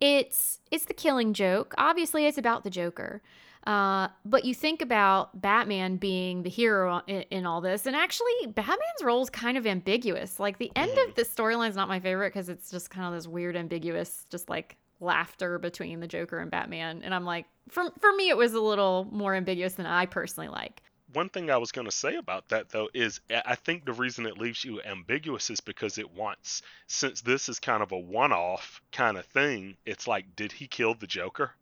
It's 0.00 0.60
it's 0.70 0.86
the 0.86 0.94
killing 0.94 1.34
joke. 1.34 1.74
Obviously, 1.78 2.26
it's 2.26 2.38
about 2.38 2.64
the 2.64 2.70
Joker. 2.70 3.22
Uh, 3.66 4.08
but 4.26 4.44
you 4.44 4.54
think 4.54 4.82
about 4.82 5.40
Batman 5.40 5.96
being 5.96 6.42
the 6.42 6.50
hero 6.50 7.00
in, 7.06 7.22
in, 7.30 7.46
all 7.46 7.62
this, 7.62 7.86
and 7.86 7.96
actually, 7.96 8.46
Batman's 8.48 9.02
role 9.02 9.22
is 9.22 9.30
kind 9.30 9.56
of 9.56 9.66
ambiguous. 9.66 10.38
Like 10.38 10.58
the 10.58 10.70
end 10.76 10.90
of 10.90 10.98
mm-hmm. 10.98 11.12
the 11.14 11.22
storyline 11.22 11.70
is 11.70 11.76
not 11.76 11.88
my 11.88 11.98
favorite 11.98 12.34
because 12.34 12.50
it's 12.50 12.70
just 12.70 12.90
kind 12.90 13.06
of 13.06 13.14
this 13.14 13.26
weird, 13.26 13.56
ambiguous, 13.56 14.26
just 14.28 14.50
like 14.50 14.76
laughter 15.00 15.58
between 15.58 16.00
the 16.00 16.06
Joker 16.06 16.38
and 16.38 16.50
Batman. 16.50 17.02
And 17.02 17.14
I'm 17.14 17.24
like, 17.24 17.46
for 17.68 17.84
for 18.00 18.12
me, 18.12 18.28
it 18.28 18.36
was 18.36 18.54
a 18.54 18.60
little 18.60 19.08
more 19.10 19.34
ambiguous 19.34 19.74
than 19.74 19.86
I 19.86 20.06
personally 20.06 20.48
like. 20.48 20.82
One 21.12 21.28
thing 21.28 21.50
I 21.50 21.58
was 21.58 21.70
going 21.70 21.86
to 21.86 21.92
say 21.92 22.16
about 22.16 22.48
that 22.48 22.70
though 22.70 22.88
is 22.92 23.20
I 23.30 23.54
think 23.54 23.84
the 23.84 23.92
reason 23.92 24.26
it 24.26 24.38
leaves 24.38 24.64
you 24.64 24.82
ambiguous 24.82 25.48
is 25.48 25.60
because 25.60 25.96
it 25.98 26.12
wants, 26.12 26.62
since 26.88 27.20
this 27.20 27.48
is 27.48 27.60
kind 27.60 27.84
of 27.84 27.92
a 27.92 27.98
one-off 27.98 28.82
kind 28.90 29.16
of 29.16 29.24
thing, 29.26 29.76
it's 29.86 30.08
like, 30.08 30.34
did 30.34 30.50
he 30.50 30.66
kill 30.66 30.94
the 30.94 31.06
Joker? 31.06 31.52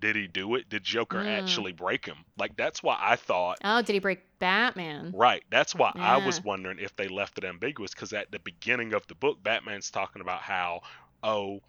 did 0.00 0.16
he 0.16 0.26
do 0.26 0.54
it? 0.54 0.68
Did 0.68 0.82
Joker 0.82 1.18
mm. 1.18 1.26
actually 1.26 1.72
break 1.72 2.06
him? 2.06 2.16
Like 2.38 2.56
that's 2.56 2.82
why 2.82 2.96
I 3.00 3.16
thought. 3.16 3.58
Oh, 3.62 3.82
did 3.82 3.92
he 3.92 3.98
break 3.98 4.20
Batman? 4.38 5.12
Right. 5.14 5.44
That's 5.50 5.74
why 5.74 5.92
yeah. 5.94 6.14
I 6.16 6.26
was 6.26 6.42
wondering 6.42 6.78
if 6.80 6.96
they 6.96 7.08
left 7.08 7.38
it 7.38 7.44
ambiguous 7.44 7.92
because 7.92 8.12
at 8.12 8.30
the 8.30 8.38
beginning 8.40 8.94
of 8.94 9.06
the 9.06 9.14
book, 9.14 9.42
Batman's 9.42 9.90
talking 9.90 10.22
about 10.22 10.40
how, 10.40 10.80
oh, 11.22 11.60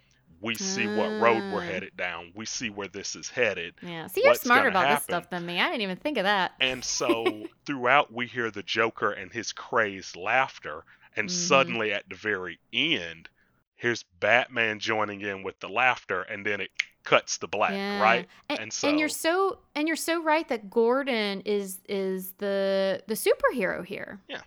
we 0.42 0.56
see 0.56 0.86
what 0.86 1.08
road 1.20 1.52
we're 1.52 1.60
mm. 1.60 1.70
headed 1.70 1.96
down. 1.96 2.32
We 2.34 2.44
see 2.46 2.68
where 2.68 2.88
this 2.88 3.14
is 3.14 3.28
headed. 3.28 3.74
Yeah. 3.80 4.08
See, 4.08 4.22
you're 4.24 4.34
smarter 4.34 4.68
about 4.68 4.86
happen. 4.86 4.96
this 4.96 5.04
stuff 5.04 5.30
than 5.30 5.46
me. 5.46 5.60
I 5.60 5.68
didn't 5.68 5.82
even 5.82 5.96
think 5.96 6.18
of 6.18 6.24
that. 6.24 6.52
And 6.60 6.84
so 6.84 7.46
throughout, 7.66 8.12
we 8.12 8.26
hear 8.26 8.50
the 8.50 8.62
Joker 8.62 9.12
and 9.12 9.32
his 9.32 9.52
crazed 9.52 10.16
laughter, 10.16 10.84
and 11.16 11.28
mm-hmm. 11.28 11.34
suddenly 11.34 11.92
at 11.92 12.08
the 12.08 12.16
very 12.16 12.58
end, 12.72 13.28
here's 13.76 14.04
Batman 14.20 14.80
joining 14.80 15.20
in 15.20 15.42
with 15.42 15.58
the 15.60 15.68
laughter, 15.68 16.22
and 16.22 16.44
then 16.44 16.60
it 16.60 16.70
cuts 17.04 17.38
the 17.38 17.48
black, 17.48 17.72
yeah. 17.72 18.00
right? 18.00 18.28
And, 18.48 18.60
and, 18.60 18.72
so 18.72 18.88
and 18.88 18.98
you're 18.98 19.08
so 19.08 19.58
and 19.74 19.86
you're 19.88 19.96
so 19.96 20.22
right 20.22 20.48
that 20.48 20.70
Gordon 20.70 21.42
is 21.42 21.80
is 21.88 22.32
the 22.38 23.02
the 23.06 23.14
superhero 23.14 23.84
here. 23.84 24.20
Yeah. 24.28 24.42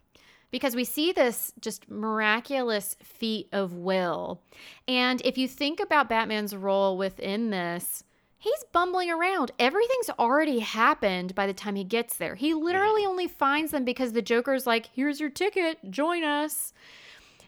Because 0.56 0.74
we 0.74 0.86
see 0.86 1.12
this 1.12 1.52
just 1.60 1.92
miraculous 1.92 2.96
feat 3.04 3.50
of 3.52 3.74
will. 3.74 4.42
And 4.88 5.22
if 5.26 5.38
you 5.38 5.50
think 5.50 5.82
about 5.82 6.08
Batman's 6.08 6.56
role 6.56 6.98
within 6.98 7.50
this, 7.50 8.06
he's 8.38 8.64
bumbling 8.72 9.12
around. 9.12 9.52
Everything's 9.60 10.10
already 10.18 10.60
happened 10.60 11.36
by 11.36 11.46
the 11.46 11.54
time 11.54 11.76
he 11.76 11.84
gets 11.84 12.16
there. 12.16 12.36
He 12.36 12.54
literally 12.54 13.06
only 13.06 13.28
finds 13.28 13.74
them 13.74 13.84
because 13.84 14.14
the 14.14 14.22
Joker's 14.22 14.66
like, 14.66 14.86
"Here's 14.94 15.20
your 15.20 15.30
ticket, 15.30 15.92
join 15.92 16.24
us." 16.24 16.72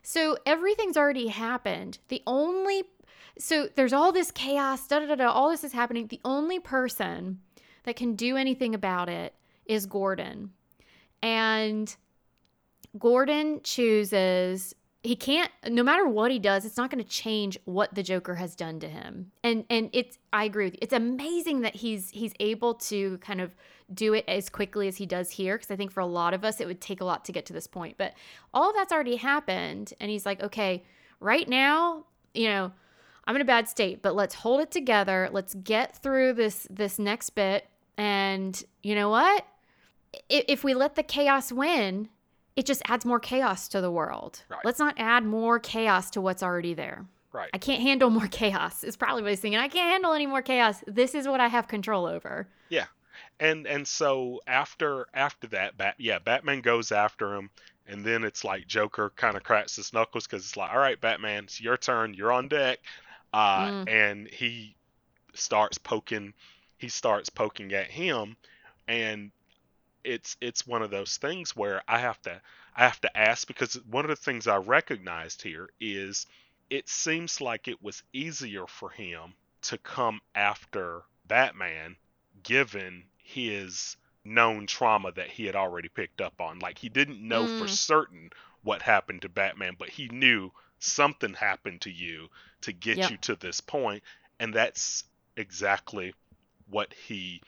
So 0.03 0.37
everything's 0.45 0.97
already 0.97 1.27
happened. 1.27 1.99
The 2.09 2.23
only 2.27 2.83
so 3.39 3.69
there's 3.73 3.93
all 3.93 4.11
this 4.11 4.31
chaos, 4.31 4.85
da 4.85 4.99
da 4.99 5.05
da 5.05 5.15
da, 5.15 5.31
all 5.31 5.49
this 5.49 5.63
is 5.63 5.71
happening. 5.71 6.07
The 6.07 6.19
only 6.25 6.59
person 6.59 7.39
that 7.83 7.95
can 7.95 8.17
do 8.17 8.35
anything 8.35 8.75
about 8.75 9.07
it 9.07 9.33
is 9.65 9.85
Gordon. 9.85 10.51
And 11.23 11.95
Gordon 12.97 13.61
chooses 13.63 14.73
he 15.03 15.15
can't 15.15 15.51
no 15.69 15.83
matter 15.83 16.07
what 16.07 16.31
he 16.31 16.39
does 16.39 16.65
it's 16.65 16.75
not 16.75 16.89
going 16.89 17.01
to 17.01 17.09
change 17.09 17.57
what 17.65 17.93
the 17.93 18.03
joker 18.03 18.35
has 18.35 18.55
done 18.55 18.79
to 18.79 18.89
him 18.89 19.31
and 19.43 19.63
and 19.69 19.89
it's 19.93 20.17
i 20.33 20.43
agree 20.43 20.65
with 20.65 20.73
you 20.73 20.79
it's 20.81 20.91
amazing 20.91 21.61
that 21.61 21.75
he's 21.75 22.09
he's 22.09 22.33
able 22.39 22.73
to 22.73 23.17
kind 23.19 23.39
of 23.39 23.55
do 23.93 24.13
it 24.13 24.25
as 24.27 24.49
quickly 24.49 24.87
as 24.87 24.97
he 24.97 25.05
does 25.05 25.29
here 25.29 25.55
because 25.55 25.69
i 25.71 25.75
think 25.75 25.91
for 25.91 26.01
a 26.01 26.05
lot 26.05 26.33
of 26.33 26.43
us 26.43 26.59
it 26.59 26.67
would 26.67 26.81
take 26.81 26.99
a 26.99 27.05
lot 27.05 27.23
to 27.23 27.31
get 27.31 27.45
to 27.45 27.53
this 27.53 27.67
point 27.67 27.95
but 27.97 28.15
all 28.53 28.73
that's 28.73 28.91
already 28.91 29.15
happened 29.15 29.93
and 30.01 30.09
he's 30.09 30.25
like 30.25 30.41
okay 30.41 30.83
right 31.21 31.47
now 31.47 32.03
you 32.33 32.49
know 32.49 32.71
I'm 33.27 33.35
in 33.35 33.41
a 33.41 33.45
bad 33.45 33.67
state, 33.67 34.01
but 34.01 34.15
let's 34.15 34.33
hold 34.33 34.61
it 34.61 34.71
together. 34.71 35.29
Let's 35.31 35.53
get 35.53 35.97
through 35.97 36.33
this 36.33 36.65
this 36.69 36.97
next 36.97 37.31
bit. 37.31 37.67
And 37.97 38.63
you 38.83 38.95
know 38.95 39.09
what? 39.09 39.45
If 40.29 40.63
we 40.63 40.73
let 40.73 40.95
the 40.95 41.03
chaos 41.03 41.51
win, 41.51 42.07
it 42.57 42.65
just 42.65 42.81
adds 42.85 43.05
more 43.05 43.19
chaos 43.19 43.69
to 43.69 43.79
the 43.79 43.91
world. 43.91 44.43
Right. 44.49 44.59
Let's 44.65 44.79
not 44.79 44.95
add 44.97 45.23
more 45.23 45.59
chaos 45.59 46.09
to 46.11 46.21
what's 46.21 46.43
already 46.43 46.73
there. 46.73 47.05
Right. 47.31 47.49
I 47.53 47.57
can't 47.57 47.81
handle 47.81 48.09
more 48.09 48.27
chaos. 48.31 48.83
Is 48.83 48.97
probably 48.97 49.21
what 49.21 49.29
he's 49.29 49.39
thinking. 49.39 49.59
I 49.59 49.69
can't 49.69 49.91
handle 49.91 50.13
any 50.13 50.27
more 50.27 50.41
chaos. 50.41 50.83
This 50.85 51.15
is 51.15 51.27
what 51.27 51.39
I 51.39 51.47
have 51.47 51.69
control 51.69 52.05
over. 52.05 52.47
Yeah. 52.67 52.85
And 53.39 53.65
and 53.65 53.87
so 53.87 54.41
after 54.45 55.07
after 55.13 55.47
that, 55.47 55.77
Bat, 55.77 55.95
yeah, 55.97 56.19
Batman 56.19 56.61
goes 56.61 56.91
after 56.91 57.35
him, 57.35 57.49
and 57.87 58.03
then 58.03 58.23
it's 58.23 58.43
like 58.43 58.67
Joker 58.67 59.11
kind 59.15 59.37
of 59.37 59.43
cracks 59.43 59.75
his 59.75 59.93
knuckles 59.93 60.27
because 60.27 60.43
it's 60.43 60.57
like, 60.57 60.71
all 60.71 60.79
right, 60.79 60.99
Batman, 60.99 61.45
it's 61.45 61.61
your 61.61 61.77
turn. 61.77 62.13
You're 62.13 62.31
on 62.31 62.47
deck 62.47 62.79
uh, 63.33 63.67
mm. 63.67 63.89
and 63.89 64.27
he 64.27 64.75
starts 65.33 65.77
poking 65.77 66.33
he 66.77 66.89
starts 66.89 67.29
poking 67.29 67.73
at 67.73 67.87
him 67.87 68.35
and 68.87 69.31
it's 70.07 70.37
it's 70.39 70.65
one 70.65 70.81
of 70.81 70.89
those 70.89 71.17
things 71.17 71.55
where 71.55 71.83
I 71.87 71.99
have 71.99 72.21
to 72.23 72.41
I 72.75 72.83
have 72.85 73.01
to 73.01 73.17
ask 73.17 73.45
because 73.47 73.75
one 73.89 74.05
of 74.05 74.09
the 74.09 74.15
things 74.15 74.47
I 74.47 74.55
recognized 74.55 75.41
here 75.41 75.69
is 75.81 76.25
it 76.69 76.87
seems 76.87 77.41
like 77.41 77.67
it 77.67 77.83
was 77.83 78.03
easier 78.13 78.67
for 78.67 78.89
him 78.89 79.33
to 79.63 79.77
come 79.77 80.21
after 80.33 81.01
Batman 81.27 81.97
given 82.41 83.03
his 83.17 83.97
known 84.23 84.65
trauma 84.67 85.11
that 85.11 85.29
he 85.29 85.45
had 85.45 85.55
already 85.55 85.89
picked 85.89 86.21
up 86.21 86.39
on. 86.39 86.59
Like 86.59 86.77
he 86.77 86.89
didn't 86.89 87.21
know 87.25 87.45
mm. 87.45 87.59
for 87.59 87.67
certain 87.67 88.29
what 88.63 88.81
happened 88.81 89.23
to 89.23 89.29
Batman, 89.29 89.75
but 89.77 89.89
he 89.89 90.07
knew 90.07 90.51
something 90.79 91.33
happened 91.33 91.81
to 91.81 91.91
you 91.91 92.27
to 92.61 92.71
get 92.71 92.97
yep. 92.97 93.11
you 93.11 93.17
to 93.17 93.35
this 93.35 93.59
point 93.59 94.03
and 94.39 94.53
that's 94.53 95.03
exactly 95.35 96.13
what 96.69 96.93
he 96.93 97.41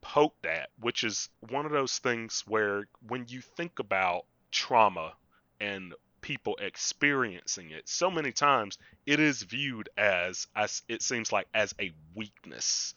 poked 0.00 0.46
at, 0.46 0.68
which 0.80 1.04
is 1.04 1.28
one 1.48 1.66
of 1.66 1.72
those 1.72 1.98
things 1.98 2.44
where 2.46 2.86
when 3.06 3.26
you 3.28 3.40
think 3.40 3.78
about 3.78 4.24
trauma 4.50 5.12
and 5.60 5.94
people 6.20 6.56
experiencing 6.60 7.70
it, 7.70 7.88
so 7.88 8.10
many 8.10 8.32
times 8.32 8.78
it 9.06 9.20
is 9.20 9.42
viewed 9.42 9.88
as, 9.96 10.46
as 10.56 10.82
it 10.88 11.02
seems 11.02 11.32
like, 11.32 11.46
as 11.54 11.74
a 11.80 11.92
weakness. 12.14 12.94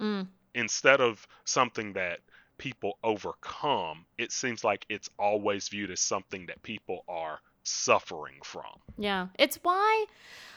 Mm. 0.00 0.26
Instead 0.54 1.00
of 1.00 1.26
something 1.44 1.94
that 1.94 2.20
people 2.58 2.98
overcome, 3.02 4.04
it 4.18 4.32
seems 4.32 4.64
like 4.64 4.84
it's 4.88 5.10
always 5.18 5.68
viewed 5.68 5.90
as 5.90 6.00
something 6.00 6.46
that 6.46 6.62
people 6.62 7.04
are 7.08 7.40
suffering 7.64 8.36
from. 8.42 8.80
Yeah. 8.98 9.28
It's 9.38 9.58
why 9.62 10.06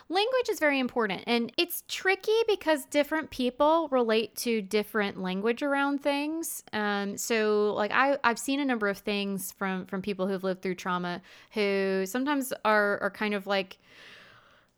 language 0.10 0.50
is 0.50 0.60
very 0.60 0.80
important. 0.80 1.24
And 1.26 1.52
it's 1.58 1.84
tricky 1.88 2.38
because 2.48 2.86
different 2.86 3.32
people 3.32 3.88
relate 3.90 4.36
to 4.38 4.62
different 4.62 5.22
language 5.22 5.64
around 5.64 6.02
things. 6.02 6.64
Um, 6.74 7.18
so 7.18 7.74
like 7.76 7.92
I, 7.92 8.18
I've 8.24 8.40
seen 8.40 8.60
a 8.60 8.66
number 8.66 8.88
of 8.88 8.98
things 9.00 9.52
from 9.54 9.86
from 9.86 10.02
people 10.02 10.28
who've 10.28 10.44
lived 10.44 10.62
through 10.62 10.76
trauma 10.76 11.22
who 11.52 12.04
sometimes 12.06 12.54
are 12.64 13.00
are 13.02 13.10
kind 13.10 13.34
of 13.34 13.48
like 13.48 13.78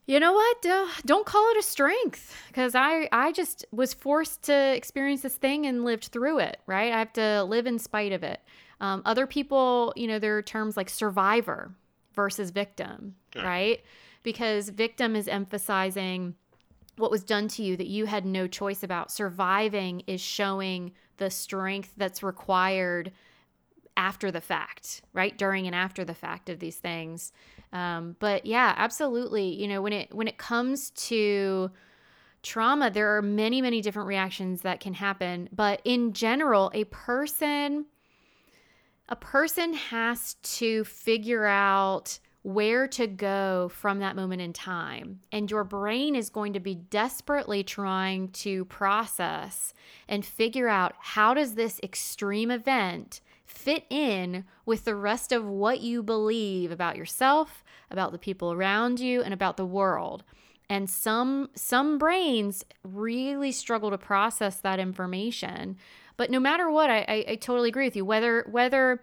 you 0.05 0.19
know 0.21 0.31
what 0.31 0.65
uh, 0.65 0.87
don't 1.05 1.25
call 1.25 1.45
it 1.51 1.57
a 1.57 1.63
strength 1.63 2.33
because 2.47 2.75
i 2.75 3.09
i 3.11 3.31
just 3.33 3.65
was 3.71 3.93
forced 3.93 4.43
to 4.43 4.53
experience 4.75 5.21
this 5.21 5.35
thing 5.35 5.65
and 5.65 5.83
lived 5.83 6.05
through 6.05 6.39
it 6.39 6.61
right 6.65 6.93
i 6.93 6.99
have 6.99 7.11
to 7.11 7.43
live 7.43 7.67
in 7.67 7.77
spite 7.77 8.13
of 8.13 8.23
it 8.23 8.39
um, 8.79 9.01
other 9.05 9.27
people 9.27 9.91
you 9.97 10.07
know 10.07 10.17
there 10.17 10.37
are 10.37 10.41
terms 10.41 10.77
like 10.77 10.89
survivor 10.89 11.71
versus 12.13 12.51
victim 12.51 13.15
Yeah. 13.35 13.45
right 13.45 13.81
because 14.27 14.67
victim 14.67 15.15
is 15.15 15.29
emphasizing 15.29 16.35
what 16.97 17.09
was 17.09 17.23
done 17.23 17.47
to 17.47 17.63
you 17.63 17.77
that 17.77 17.87
you 17.87 18.05
had 18.05 18.25
no 18.25 18.45
choice 18.45 18.83
about. 18.83 19.09
Surviving 19.09 20.03
is 20.05 20.19
showing 20.19 20.91
the 21.15 21.29
strength 21.29 21.93
that's 21.95 22.21
required 22.21 23.13
after 23.95 24.29
the 24.29 24.41
fact 24.41 25.01
right? 25.13 25.37
During 25.37 25.65
and 25.65 25.73
after 25.73 26.03
the 26.03 26.13
fact 26.13 26.49
of 26.49 26.59
these 26.59 26.75
things. 26.75 27.31
Um, 27.71 28.17
but 28.19 28.45
yeah 28.45 28.73
absolutely. 28.75 29.47
You 29.55 29.69
know 29.69 29.81
when 29.81 29.93
it 29.93 30.13
when 30.13 30.27
it 30.27 30.37
comes 30.37 30.89
to 31.07 31.71
trauma 32.43 32.91
there 32.91 33.15
are 33.15 33.21
many 33.21 33.61
many 33.61 33.79
different 33.79 34.09
reactions 34.09 34.63
that 34.63 34.81
can 34.81 34.93
happen. 34.93 35.47
But 35.53 35.81
in 35.85 36.11
general 36.11 36.69
a 36.73 36.83
person 36.83 37.85
a 39.07 39.15
person 39.15 39.73
has 39.73 40.33
to 40.57 40.83
figure 40.83 41.45
out 41.45 42.19
where 42.47 42.87
to 42.87 43.07
go 43.07 43.67
from 43.67 43.99
that 43.99 44.15
moment 44.15 44.41
in 44.41 44.53
time. 44.53 45.19
And 45.33 45.51
your 45.51 45.65
brain 45.65 46.15
is 46.15 46.29
going 46.29 46.53
to 46.53 46.61
be 46.61 46.75
desperately 46.75 47.61
trying 47.61 48.29
to 48.29 48.63
process 48.65 49.73
and 50.07 50.25
figure 50.25 50.69
out 50.69 50.93
how 50.97 51.33
does 51.33 51.55
this 51.55 51.77
extreme 51.83 52.49
event 52.49 53.19
fit 53.43 53.83
in 53.89 54.45
with 54.65 54.85
the 54.85 54.95
rest 54.95 55.33
of 55.33 55.45
what 55.45 55.81
you 55.81 56.01
believe 56.01 56.71
about 56.71 56.95
yourself, 56.95 57.65
about 57.91 58.13
the 58.13 58.17
people 58.17 58.53
around 58.53 59.01
you, 59.01 59.21
and 59.21 59.33
about 59.33 59.57
the 59.57 59.65
world. 59.65 60.23
And 60.69 60.89
some 60.89 61.49
some 61.53 61.97
brains 61.97 62.63
really 62.81 63.51
struggle 63.51 63.89
to 63.89 63.97
process 63.97 64.55
that 64.61 64.79
information. 64.79 65.75
But 66.15 66.31
no 66.31 66.39
matter 66.39 66.71
what, 66.71 66.89
I, 66.89 66.99
I, 67.09 67.25
I 67.31 67.35
totally 67.35 67.67
agree 67.67 67.87
with 67.87 67.97
you. 67.97 68.05
Whether 68.05 68.45
whether 68.49 69.01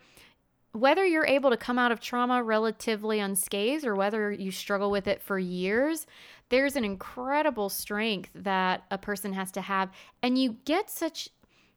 whether 0.75 1.07
you're 1.07 1.27
able 1.27 1.51
to 1.51 1.57
come 1.57 1.79
out 1.79 1.93
of 1.93 2.01
trauma 2.01 2.43
relatively 2.43 3.21
unscathed 3.21 3.87
or 3.87 3.95
whether 3.95 4.33
you 4.33 4.51
struggle 4.51 4.91
with 4.91 5.07
it 5.07 5.23
for 5.23 5.39
years, 5.39 6.05
there's 6.49 6.75
an 6.75 6.85
incredible 6.85 7.69
strength 7.69 8.31
that 8.35 8.83
a 8.91 8.99
person 8.99 9.33
has 9.33 9.53
to 9.53 9.61
have. 9.61 9.91
And 10.21 10.37
you 10.37 10.57
get 10.65 10.91
such 10.91 11.29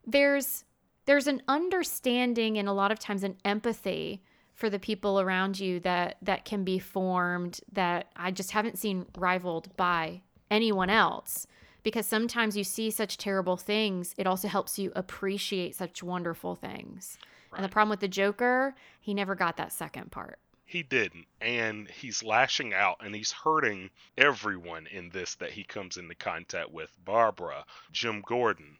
there's 0.04 0.64
there's 1.04 1.28
an 1.28 1.42
understanding 1.48 2.58
and 2.58 2.68
a 2.68 2.72
lot 2.72 2.90
of 2.90 2.98
times 2.98 3.22
an 3.22 3.36
empathy 3.44 4.22
for 4.54 4.68
the 4.68 4.78
people 4.78 5.20
around 5.20 5.60
you 5.60 5.78
that 5.80 6.16
that 6.22 6.44
can 6.44 6.64
be 6.64 6.80
formed 6.80 7.60
that 7.72 8.08
I 8.16 8.32
just 8.32 8.50
haven't 8.50 8.78
seen 8.78 9.06
rivaled 9.16 9.76
by 9.76 10.22
anyone 10.50 10.90
else 10.90 11.46
because 11.84 12.06
sometimes 12.06 12.56
you 12.56 12.64
see 12.64 12.90
such 12.90 13.16
terrible 13.16 13.56
things 13.56 14.14
it 14.18 14.26
also 14.26 14.48
helps 14.48 14.78
you 14.78 14.90
appreciate 14.96 15.76
such 15.76 16.02
wonderful 16.02 16.54
things 16.56 17.16
and 17.54 17.64
the 17.64 17.68
problem 17.68 17.90
with 17.90 18.00
the 18.00 18.08
Joker, 18.08 18.74
he 19.00 19.14
never 19.14 19.34
got 19.34 19.56
that 19.56 19.72
second 19.72 20.10
part. 20.10 20.38
He 20.64 20.82
didn't, 20.82 21.26
and 21.40 21.88
he's 21.88 22.22
lashing 22.22 22.74
out 22.74 22.98
and 23.00 23.14
he's 23.14 23.32
hurting 23.32 23.90
everyone 24.18 24.86
in 24.86 25.08
this 25.08 25.34
that 25.36 25.52
he 25.52 25.64
comes 25.64 25.96
into 25.96 26.14
contact 26.14 26.70
with 26.70 26.90
Barbara, 27.04 27.64
Jim 27.90 28.20
Gordon, 28.20 28.76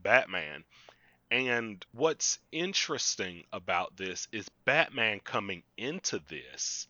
Batman. 0.00 0.64
And 1.30 1.84
what's 1.92 2.38
interesting 2.52 3.44
about 3.52 3.96
this 3.96 4.28
is 4.30 4.48
Batman 4.64 5.18
coming 5.20 5.64
into 5.76 6.20
this 6.28 6.86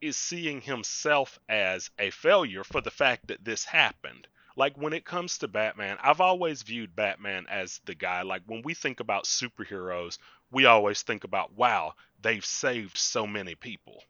is 0.00 0.16
seeing 0.16 0.60
himself 0.60 1.38
as 1.48 1.90
a 1.98 2.10
failure 2.10 2.64
for 2.64 2.80
the 2.80 2.90
fact 2.90 3.26
that 3.26 3.44
this 3.44 3.64
happened. 3.64 4.28
Like 4.56 4.76
when 4.76 4.92
it 4.92 5.04
comes 5.04 5.38
to 5.38 5.48
Batman, 5.48 5.96
I've 6.02 6.20
always 6.20 6.62
viewed 6.62 6.96
Batman 6.96 7.46
as 7.48 7.80
the 7.84 7.94
guy. 7.94 8.22
Like 8.22 8.42
when 8.46 8.62
we 8.62 8.74
think 8.74 9.00
about 9.00 9.24
superheroes, 9.24 10.18
we 10.50 10.66
always 10.66 11.02
think 11.02 11.24
about, 11.24 11.54
wow, 11.54 11.94
they've 12.20 12.44
saved 12.44 12.98
so 12.98 13.26
many 13.26 13.54
people. 13.54 14.02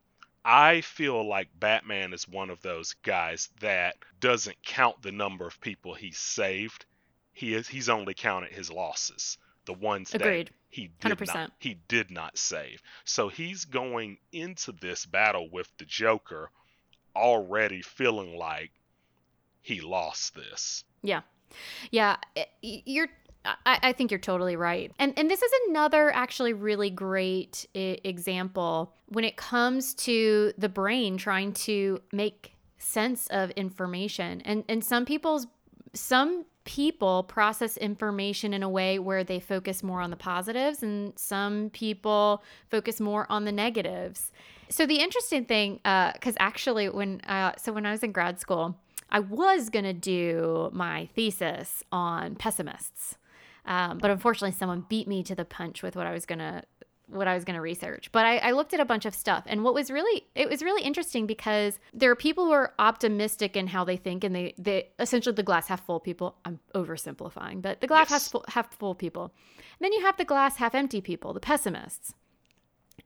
I 0.44 0.80
feel 0.80 1.26
like 1.28 1.48
Batman 1.58 2.14
is 2.14 2.26
one 2.26 2.48
of 2.50 2.62
those 2.62 2.94
guys 3.02 3.50
that 3.60 3.96
doesn't 4.20 4.62
count 4.62 5.02
the 5.02 5.12
number 5.12 5.46
of 5.46 5.60
people 5.60 5.94
he's 5.94 6.18
saved. 6.18 6.86
He 7.32 7.54
is 7.54 7.68
he's 7.68 7.88
only 7.88 8.14
counted 8.14 8.52
his 8.52 8.70
losses, 8.70 9.36
the 9.66 9.74
ones 9.74 10.14
Agreed. 10.14 10.48
that 10.48 10.54
he 10.70 10.90
did 11.00 11.18
100%. 11.18 11.34
not 11.34 11.52
he 11.58 11.74
did 11.88 12.10
not 12.10 12.38
save. 12.38 12.82
So 13.04 13.28
he's 13.28 13.66
going 13.66 14.18
into 14.32 14.72
this 14.72 15.04
battle 15.04 15.48
with 15.50 15.70
the 15.78 15.84
Joker 15.84 16.50
already 17.14 17.82
feeling 17.82 18.36
like 18.36 18.70
he 19.62 19.80
lost 19.80 20.34
this. 20.34 20.84
Yeah. 21.02 21.20
Yeah. 21.90 22.16
You're. 22.62 23.08
I, 23.42 23.78
I 23.82 23.92
think 23.94 24.10
you're 24.10 24.20
totally 24.20 24.56
right. 24.56 24.92
And 24.98 25.18
and 25.18 25.30
this 25.30 25.42
is 25.42 25.50
another 25.68 26.12
actually 26.14 26.52
really 26.52 26.90
great 26.90 27.66
I- 27.74 27.98
example 28.04 28.94
when 29.06 29.24
it 29.24 29.36
comes 29.36 29.94
to 29.94 30.52
the 30.58 30.68
brain 30.68 31.16
trying 31.16 31.54
to 31.54 32.02
make 32.12 32.52
sense 32.78 33.26
of 33.28 33.50
information. 33.52 34.42
And 34.42 34.64
and 34.68 34.84
some 34.84 35.06
people's 35.06 35.46
some 35.94 36.44
people 36.64 37.22
process 37.24 37.76
information 37.78 38.52
in 38.52 38.62
a 38.62 38.68
way 38.68 38.98
where 38.98 39.24
they 39.24 39.40
focus 39.40 39.82
more 39.82 40.00
on 40.00 40.10
the 40.10 40.16
positives 40.16 40.82
and 40.82 41.18
some 41.18 41.70
people 41.70 42.44
focus 42.70 43.00
more 43.00 43.26
on 43.30 43.44
the 43.44 43.52
negatives. 43.52 44.30
So 44.68 44.86
the 44.86 45.00
interesting 45.00 45.46
thing 45.46 45.80
uh, 45.84 46.12
because 46.12 46.36
actually 46.38 46.88
when 46.90 47.22
uh, 47.22 47.54
so 47.56 47.72
when 47.72 47.86
I 47.86 47.90
was 47.90 48.02
in 48.02 48.12
grad 48.12 48.38
school 48.38 48.76
I 49.10 49.20
was 49.20 49.68
going 49.70 49.84
to 49.84 49.92
do 49.92 50.70
my 50.72 51.08
thesis 51.14 51.82
on 51.92 52.36
pessimists. 52.36 53.16
Um, 53.66 53.98
but 53.98 54.10
unfortunately, 54.10 54.56
someone 54.56 54.86
beat 54.88 55.06
me 55.06 55.22
to 55.24 55.34
the 55.34 55.44
punch 55.44 55.82
with 55.82 55.94
what 55.96 56.06
I 56.06 56.12
was 56.12 56.24
going 56.26 56.38
to 56.38 56.62
what 57.08 57.26
I 57.26 57.34
was 57.34 57.44
going 57.44 57.56
to 57.56 57.60
research. 57.60 58.12
But 58.12 58.24
I, 58.24 58.38
I 58.38 58.50
looked 58.52 58.72
at 58.72 58.78
a 58.78 58.84
bunch 58.84 59.04
of 59.04 59.16
stuff, 59.16 59.42
and 59.46 59.64
what 59.64 59.74
was 59.74 59.90
really 59.90 60.24
it 60.36 60.48
was 60.48 60.62
really 60.62 60.82
interesting 60.82 61.26
because 61.26 61.78
there 61.92 62.10
are 62.10 62.14
people 62.16 62.44
who 62.46 62.52
are 62.52 62.72
optimistic 62.78 63.56
in 63.56 63.66
how 63.66 63.84
they 63.84 63.96
think, 63.96 64.22
and 64.24 64.34
they 64.34 64.54
they 64.56 64.88
essentially 64.98 65.34
the 65.34 65.42
glass 65.42 65.66
half 65.68 65.84
full 65.84 65.98
people. 66.00 66.36
I'm 66.44 66.60
oversimplifying, 66.74 67.62
but 67.62 67.80
the 67.80 67.86
glass 67.88 68.10
Yes. 68.10 68.22
half 68.24 68.30
full, 68.32 68.44
half 68.48 68.72
full 68.78 68.94
people. 68.94 69.24
And 69.24 69.84
then 69.84 69.92
you 69.92 70.02
have 70.02 70.16
the 70.18 70.24
glass 70.24 70.56
half 70.56 70.74
empty 70.74 71.00
people, 71.00 71.32
the 71.32 71.40
pessimists. 71.40 72.14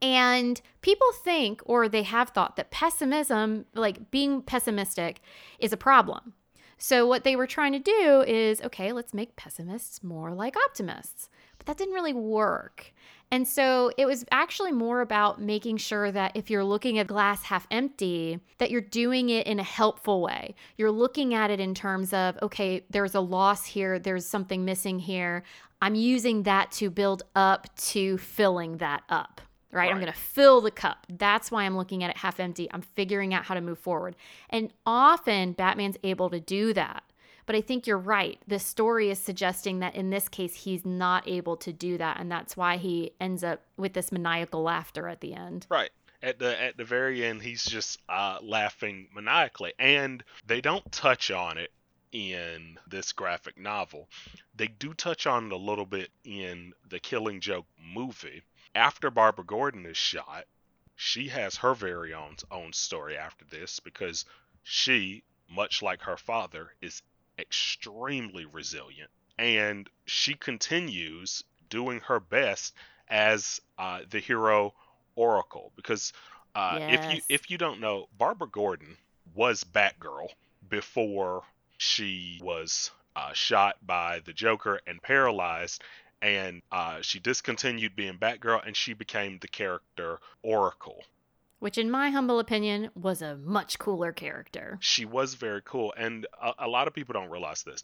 And 0.01 0.61
people 0.81 1.13
think, 1.13 1.63
or 1.65 1.89
they 1.89 2.03
have 2.03 2.31
thought, 2.31 2.57
that 2.57 2.71
pessimism, 2.71 3.67
like 3.75 4.11
being 4.11 4.43
pessimistic, 4.43 5.21
is 5.59 5.73
a 5.73 5.77
problem. 5.77 6.35
So, 6.79 7.07
what 7.07 7.25
they 7.25 7.37
were 7.37 7.47
trying 7.47 7.73
to 7.73 7.79
do 7.79 8.25
is 8.27 8.61
okay, 8.63 8.93
let's 8.93 9.15
make 9.15 9.37
pessimists 9.37 10.03
more 10.03 10.33
like 10.33 10.57
optimists. 10.57 11.29
But 11.57 11.67
that 11.67 11.79
didn't 11.79 11.95
really 11.95 12.13
work. 12.13 12.93
And 13.31 13.47
so, 13.47 13.91
it 13.97 14.07
was 14.07 14.25
actually 14.31 14.73
more 14.73 15.01
about 15.01 15.41
making 15.41 15.79
sure 15.79 16.11
that 16.13 16.33
if 16.35 16.51
you're 16.51 16.65
looking 16.65 16.99
at 16.99 17.07
glass 17.07 17.45
half 17.45 17.67
empty, 17.71 18.41
that 18.59 18.71
you're 18.71 18.81
doing 18.81 19.31
it 19.31 19.47
in 19.47 19.61
a 19.61 19.65
helpful 19.65 20.21
way. 20.21 20.55
You're 20.77 20.91
looking 20.91 21.33
at 21.33 21.51
it 21.51 21.61
in 21.61 21.75
terms 21.75 22.13
of, 22.13 22.37
okay, 22.43 22.85
there's 22.91 23.15
a 23.15 23.21
loss 23.21 23.65
here, 23.65 23.99
there's 23.99 24.27
something 24.27 24.65
missing 24.65 24.99
here. 24.99 25.43
I'm 25.81 25.95
using 25.95 26.43
that 26.45 26.71
to 26.73 26.91
build 26.91 27.23
up 27.35 27.75
to 27.77 28.19
filling 28.19 28.79
that 28.79 29.05
up 29.09 29.41
right? 29.75 29.91
I'm 29.91 30.01
going 30.01 30.13
to 30.13 30.19
fill 30.19 30.61
the 30.61 30.71
cup. 30.71 31.07
That's 31.09 31.51
why 31.51 31.65
I'm 31.65 31.77
looking 31.77 32.03
at 32.05 32.11
it 32.11 32.17
half 32.17 32.41
empty. 32.41 32.69
I'm 32.73 32.83
figuring 32.83 33.35
out 33.35 33.45
how 33.45 33.55
to 33.55 33.61
move 33.61 33.79
forward. 33.79 34.17
And 34.51 34.73
often 34.87 35.53
Batman's 35.53 35.97
able 36.03 36.31
to 36.31 36.41
do 36.41 36.73
that. 36.75 37.03
But 37.47 37.57
I 37.57 37.61
think 37.61 37.87
you're 37.87 37.99
right. 37.99 38.39
The 38.47 38.59
story 38.59 39.11
is 39.11 39.19
suggesting 39.19 39.81
that 39.81 39.95
in 39.95 40.11
this 40.11 40.29
case, 40.29 40.55
he's 40.55 40.87
not 40.87 41.29
able 41.29 41.57
to 41.59 41.73
do 41.73 41.99
that. 41.99 42.19
And 42.19 42.31
that's 42.31 42.57
why 42.57 42.79
he 42.79 43.13
ends 43.21 43.45
up 43.45 43.61
with 43.77 43.93
this 43.93 44.11
maniacal 44.11 44.63
laughter 44.63 45.09
at 45.09 45.21
the 45.21 45.35
end. 45.35 45.67
Right. 45.69 45.91
At 46.23 46.39
the 46.39 46.59
at 46.61 46.79
the 46.79 46.85
very 46.85 47.23
end, 47.23 47.43
he's 47.43 47.65
just 47.65 47.99
uh, 48.09 48.39
laughing 48.41 49.09
maniacally, 49.15 49.75
and 49.79 50.25
they 50.47 50.63
don't 50.63 50.91
touch 50.91 51.31
on 51.31 51.59
it 51.59 51.71
in 52.13 52.79
this 52.89 53.13
graphic 53.13 53.59
novel. 53.59 54.09
They 54.57 54.69
do 54.69 54.95
touch 54.95 55.27
on 55.27 55.47
it 55.47 55.53
a 55.53 55.57
little 55.57 55.85
bit 55.85 56.11
in 56.25 56.73
the 56.89 56.99
Killing 56.99 57.41
Joke 57.41 57.67
movie. 57.79 58.43
After 58.75 59.11
Barbara 59.11 59.45
Gordon 59.45 59.87
is 59.87 59.97
shot, 59.97 60.47
she 60.97 61.29
has 61.29 61.57
her 61.57 61.75
very 61.75 62.13
own 62.15 62.37
own 62.51 62.73
story 62.73 63.17
after 63.17 63.45
this 63.45 63.81
because 63.81 64.25
she, 64.63 65.25
much 65.49 65.83
like 65.83 66.03
her 66.03 66.17
father, 66.17 66.75
is 66.81 67.03
extremely 67.39 68.45
resilient. 68.45 69.11
And 69.39 69.89
she 70.07 70.35
continues 70.35 71.43
doing 71.69 72.01
her 72.01 72.21
best 72.21 72.75
as 73.09 73.61
uh, 73.79 74.03
the 74.09 74.21
hero 74.21 74.75
Oracle 75.17 75.73
because 75.77 76.13
uh, 76.55 76.79
if 76.81 77.13
you 77.13 77.21
if 77.29 77.51
you 77.51 77.59
don't 77.59 77.81
know, 77.81 78.09
Barbara 78.17 78.49
Gordon 78.49 78.97
was 79.35 79.65
Batgirl 79.65 80.29
before 80.69 81.43
she 81.79 82.39
was 82.43 82.91
uh, 83.17 83.33
shot 83.33 83.77
by 83.85 84.21
the 84.21 84.33
Joker 84.33 84.81
and 84.87 85.03
paralyzed, 85.03 85.83
and 86.25 86.63
uh, 86.73 87.03
she 87.03 87.21
discontinued 87.21 87.95
being 87.95 88.17
Batgirl 88.17 88.67
and 88.67 88.75
she 88.75 88.95
became 88.95 89.39
the 89.41 89.49
character 89.49 90.19
Oracle. 90.43 91.05
Which, 91.59 91.77
in 91.77 91.91
my 91.91 92.11
humble 92.11 92.39
opinion, 92.41 92.91
was 92.95 93.21
a 93.21 93.37
much 93.37 93.79
cooler 93.79 94.11
character. 94.13 94.79
She 94.81 95.05
was 95.05 95.35
very 95.35 95.61
cool, 95.65 95.93
and 95.97 96.27
a, 96.43 96.53
a 96.61 96.69
lot 96.69 96.89
of 96.89 96.95
people 96.95 97.13
don't 97.13 97.31
realize 97.31 97.63
this. 97.63 97.83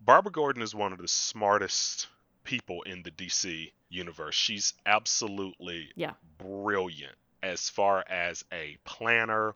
Barbara 0.00 0.30
Gordon 0.32 0.62
is 0.62 0.74
one 0.74 0.92
of 0.92 0.98
the 0.98 1.08
smartest 1.08 2.06
people 2.44 2.82
in 2.82 3.02
the 3.02 3.10
DC 3.10 3.72
universe. 3.88 4.34
She's 4.36 4.74
absolutely 4.86 5.88
Yeah. 5.96 6.12
brilliant 6.38 7.16
as 7.42 7.68
far 7.70 8.04
as 8.08 8.44
a 8.52 8.76
planner, 8.84 9.54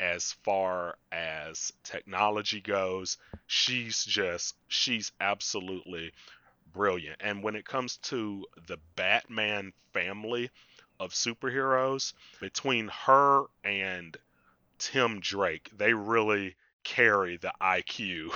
as 0.00 0.32
far 0.44 0.96
as 1.12 1.72
technology 1.84 2.60
goes. 2.60 3.18
She's 3.46 4.04
just, 4.04 4.54
she's 4.68 5.12
absolutely 5.20 6.12
brilliant. 6.78 7.16
And 7.20 7.42
when 7.42 7.56
it 7.56 7.66
comes 7.66 7.98
to 7.98 8.46
the 8.68 8.78
Batman 8.96 9.72
family 9.92 10.50
of 11.00 11.12
superheroes, 11.12 12.14
between 12.40 12.88
her 13.06 13.44
and 13.64 14.16
Tim 14.78 15.20
Drake, 15.20 15.70
they 15.76 15.92
really 15.94 16.56
carry 16.84 17.36
the 17.36 17.52
IQ 17.60 18.32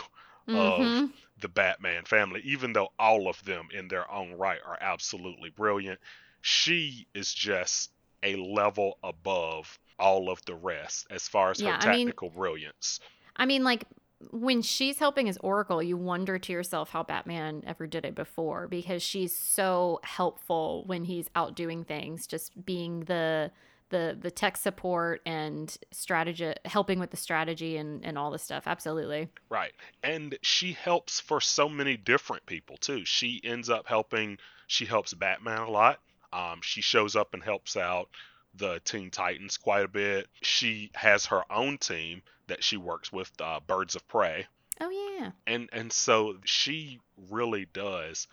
of 0.49 0.87
hmm 0.89 1.07
the 1.41 1.49
Batman 1.49 2.05
family, 2.05 2.41
even 2.45 2.73
though 2.73 2.91
all 3.01 3.29
of 3.29 3.43
them 3.45 3.69
in 3.75 3.89
their 3.89 4.09
own 4.11 4.33
right 4.35 4.61
are 4.65 4.79
absolutely 4.81 5.51
brilliant. 5.51 5.99
She 6.43 7.09
is 7.15 7.35
just 7.35 7.91
a 8.23 8.37
level 8.37 8.99
above 9.03 9.79
all 9.99 10.31
of 10.31 10.45
the 10.45 10.55
rest 10.55 11.07
as 11.11 11.27
far 11.29 11.51
as 11.51 11.61
Yeah, 11.61 11.73
her 11.73 11.79
I 11.81 11.93
mean- 11.93 12.07
technical 12.07 12.31
brilliance. 12.31 13.01
I 13.37 13.47
mean, 13.47 13.65
like, 13.65 13.85
when 14.31 14.63
she's 14.63 14.99
helping 14.99 15.29
as 15.29 15.37
Oracle, 15.39 15.83
you 15.83 15.97
wonder 15.97 16.39
to 16.39 16.53
yourself 16.53 16.91
how 16.91 17.03
Batman 17.03 17.63
ever 17.67 17.87
did 17.87 18.05
it 18.05 18.15
before 18.15 18.69
because 18.69 19.03
she's 19.03 19.37
so 19.37 20.01
helpful 20.03 20.85
when 20.87 21.05
he's 21.05 21.29
out 21.35 21.57
doing 21.57 21.85
things, 21.85 22.27
just 22.27 22.65
being 22.65 23.01
the 23.01 23.51
the 23.93 24.17
the 24.19 24.31
tech 24.31 24.57
support 24.57 25.21
and 25.27 25.77
strategy 25.91 26.53
helping 26.65 26.99
with 26.99 27.11
the 27.11 27.17
strategy 27.17 27.77
and 27.77 28.05
and 28.05 28.17
all 28.19 28.31
this 28.31 28.43
stuff 28.43 28.65
absolutely 28.67 29.29
Right. 29.51 29.73
And 30.03 30.37
she 30.41 30.73
helps 30.73 31.21
for 31.21 31.41
so 31.41 31.69
many 31.69 31.97
different 31.97 32.47
people 32.47 32.79
too. 32.79 33.05
She 33.05 33.41
ends 33.45 33.69
up 33.71 33.87
helping 33.87 34.39
she 34.67 34.87
helps 34.87 35.13
Batman 35.13 35.61
a 35.61 35.71
lot. 35.71 36.01
Um, 36.33 36.61
she 36.63 36.81
shows 36.81 37.15
up 37.15 37.35
and 37.35 37.43
helps 37.43 37.77
out 37.77 38.09
the 38.55 38.81
Teen 38.85 39.11
Titans 39.11 39.57
quite 39.57 39.85
a 39.85 39.89
bit. 39.89 40.29
She 40.43 40.91
has 40.95 41.27
her 41.27 41.43
own 41.51 41.79
team 41.79 42.23
that 42.49 42.63
she 42.65 42.77
works 42.77 43.11
with, 43.13 43.31
uh, 43.41 43.61
Birds 43.61 43.95
of 43.97 44.07
Prey. 44.09 44.47
oh 44.81 44.91
yeah 44.91 45.31
And 45.47 45.69
and 45.73 45.93
so 45.93 46.39
she 46.45 47.01
really 47.31 47.67
does 47.67 48.27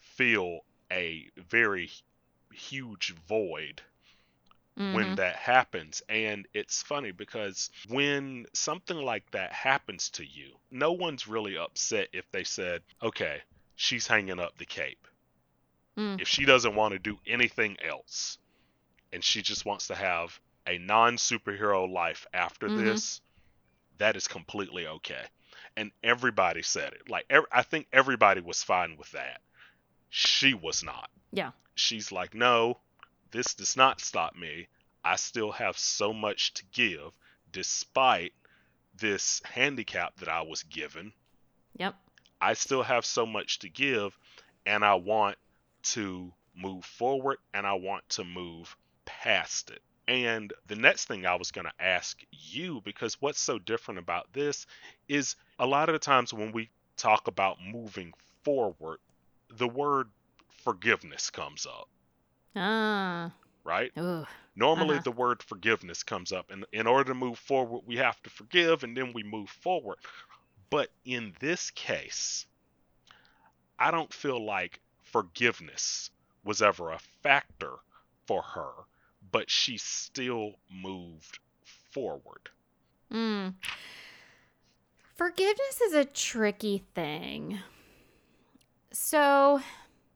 feel 0.00 0.60
a 0.90 1.28
very 1.36 1.90
huge 2.52 3.14
void 3.28 3.82
when 4.74 4.94
Mhm. 5.12 5.16
that 5.16 5.36
happens. 5.36 6.02
And 6.08 6.46
it's 6.54 6.82
funny 6.82 7.10
because 7.12 7.70
when 7.88 8.46
something 8.54 8.96
like 8.96 9.30
that 9.32 9.52
happens 9.52 10.08
to 10.10 10.24
you, 10.24 10.58
no 10.70 10.92
one's 10.92 11.28
really 11.28 11.56
upset 11.58 12.08
if 12.12 12.30
they 12.32 12.44
said, 12.44 12.82
okay, 13.02 13.42
she's 13.76 14.06
hanging 14.06 14.40
up 14.40 14.56
the 14.58 14.64
cape. 14.66 15.06
Mm. 15.96 16.20
If 16.20 16.28
she 16.28 16.46
doesn't 16.46 16.74
want 16.74 16.92
to 16.92 16.98
do 16.98 17.18
anything 17.26 17.76
else 17.82 18.38
and 19.12 19.24
she 19.24 19.42
just 19.42 19.64
wants 19.64 19.88
to 19.88 19.94
have 19.94 20.40
a 20.66 20.78
non 20.78 21.16
superhero 21.16 21.90
life 21.90 22.26
after 22.32 22.68
Mhm. 22.68 22.76
this, 22.76 23.20
that 23.98 24.16
is 24.16 24.28
completely 24.28 24.86
okay. 24.86 25.24
And 25.76 25.92
everybody 26.02 26.62
said 26.62 26.92
it. 26.94 27.08
Like, 27.08 27.26
I 27.52 27.62
think 27.62 27.88
everybody 27.92 28.40
was 28.40 28.62
fine 28.62 28.96
with 28.96 29.10
that. 29.12 29.40
She 30.10 30.54
was 30.54 30.82
not 30.82 31.10
yeah 31.32 31.50
she's 31.74 32.12
like, 32.12 32.34
no, 32.34 32.80
this 33.30 33.54
does 33.54 33.76
not 33.76 34.00
stop 34.00 34.34
me. 34.36 34.68
I 35.04 35.16
still 35.16 35.52
have 35.52 35.78
so 35.78 36.12
much 36.12 36.54
to 36.54 36.64
give 36.66 37.12
despite 37.50 38.34
this 38.94 39.40
handicap 39.44 40.16
that 40.16 40.28
I 40.28 40.42
was 40.42 40.62
given. 40.64 41.12
yep 41.78 41.94
I 42.40 42.54
still 42.54 42.82
have 42.82 43.06
so 43.06 43.24
much 43.26 43.58
to 43.60 43.68
give 43.68 44.18
and 44.66 44.84
I 44.84 44.94
want 44.94 45.38
to 45.94 46.32
move 46.54 46.84
forward 46.84 47.38
and 47.54 47.66
I 47.66 47.74
want 47.74 48.08
to 48.10 48.24
move 48.24 48.76
past 49.04 49.70
it. 49.70 49.82
And 50.08 50.52
the 50.66 50.76
next 50.76 51.06
thing 51.06 51.26
I 51.26 51.36
was 51.36 51.52
going 51.52 51.66
to 51.66 51.84
ask 51.84 52.20
you, 52.32 52.80
because 52.84 53.20
what's 53.20 53.40
so 53.40 53.58
different 53.58 53.98
about 54.00 54.32
this 54.32 54.66
is 55.08 55.36
a 55.58 55.66
lot 55.66 55.88
of 55.88 55.92
the 55.94 55.98
times 56.00 56.34
when 56.34 56.52
we 56.52 56.70
talk 56.96 57.28
about 57.28 57.58
moving 57.64 58.12
forward, 58.42 58.98
the 59.48 59.68
word 59.68 60.08
forgiveness 60.64 61.30
comes 61.30 61.66
up, 61.66 61.88
ah 62.56 63.32
right? 63.64 63.92
Ugh. 63.96 64.26
Normally, 64.56 64.96
Uh-huh. 64.96 65.02
the 65.04 65.12
word 65.12 65.42
forgiveness 65.42 66.02
comes 66.02 66.32
up, 66.32 66.50
and 66.50 66.66
in 66.72 66.86
order 66.86 67.12
to 67.12 67.14
move 67.14 67.38
forward, 67.38 67.82
we 67.86 67.96
have 67.96 68.20
to 68.22 68.30
forgive, 68.30 68.82
and 68.84 68.96
then 68.96 69.12
we 69.12 69.22
move 69.22 69.48
forward. 69.48 69.98
But 70.70 70.90
in 71.04 71.34
this 71.40 71.70
case, 71.70 72.46
I 73.78 73.90
don't 73.90 74.12
feel 74.12 74.44
like 74.44 74.80
forgiveness 75.02 76.10
was 76.44 76.60
ever 76.62 76.90
a 76.92 76.98
factor 77.22 77.74
for 78.26 78.42
her, 78.42 78.72
but 79.30 79.50
she 79.50 79.76
still 79.78 80.52
moved 80.70 81.38
forward. 81.92 82.50
Mm. 83.12 83.54
Forgiveness 85.14 85.80
is 85.86 85.94
a 85.94 86.04
tricky 86.04 86.84
thing. 86.94 87.58
So, 88.92 89.60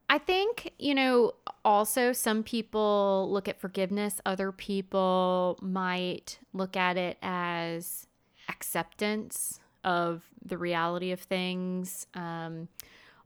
I 0.08 0.18
think, 0.18 0.72
you 0.78 0.94
know, 0.94 1.32
also 1.64 2.12
some 2.12 2.42
people 2.42 3.28
look 3.30 3.48
at 3.48 3.60
forgiveness, 3.60 4.20
other 4.24 4.52
people 4.52 5.58
might 5.60 6.38
look 6.52 6.76
at 6.76 6.96
it 6.96 7.18
as 7.22 8.06
acceptance 8.48 9.60
of 9.84 10.22
the 10.44 10.58
reality 10.58 11.12
of 11.12 11.20
things 11.20 12.06
um, 12.14 12.68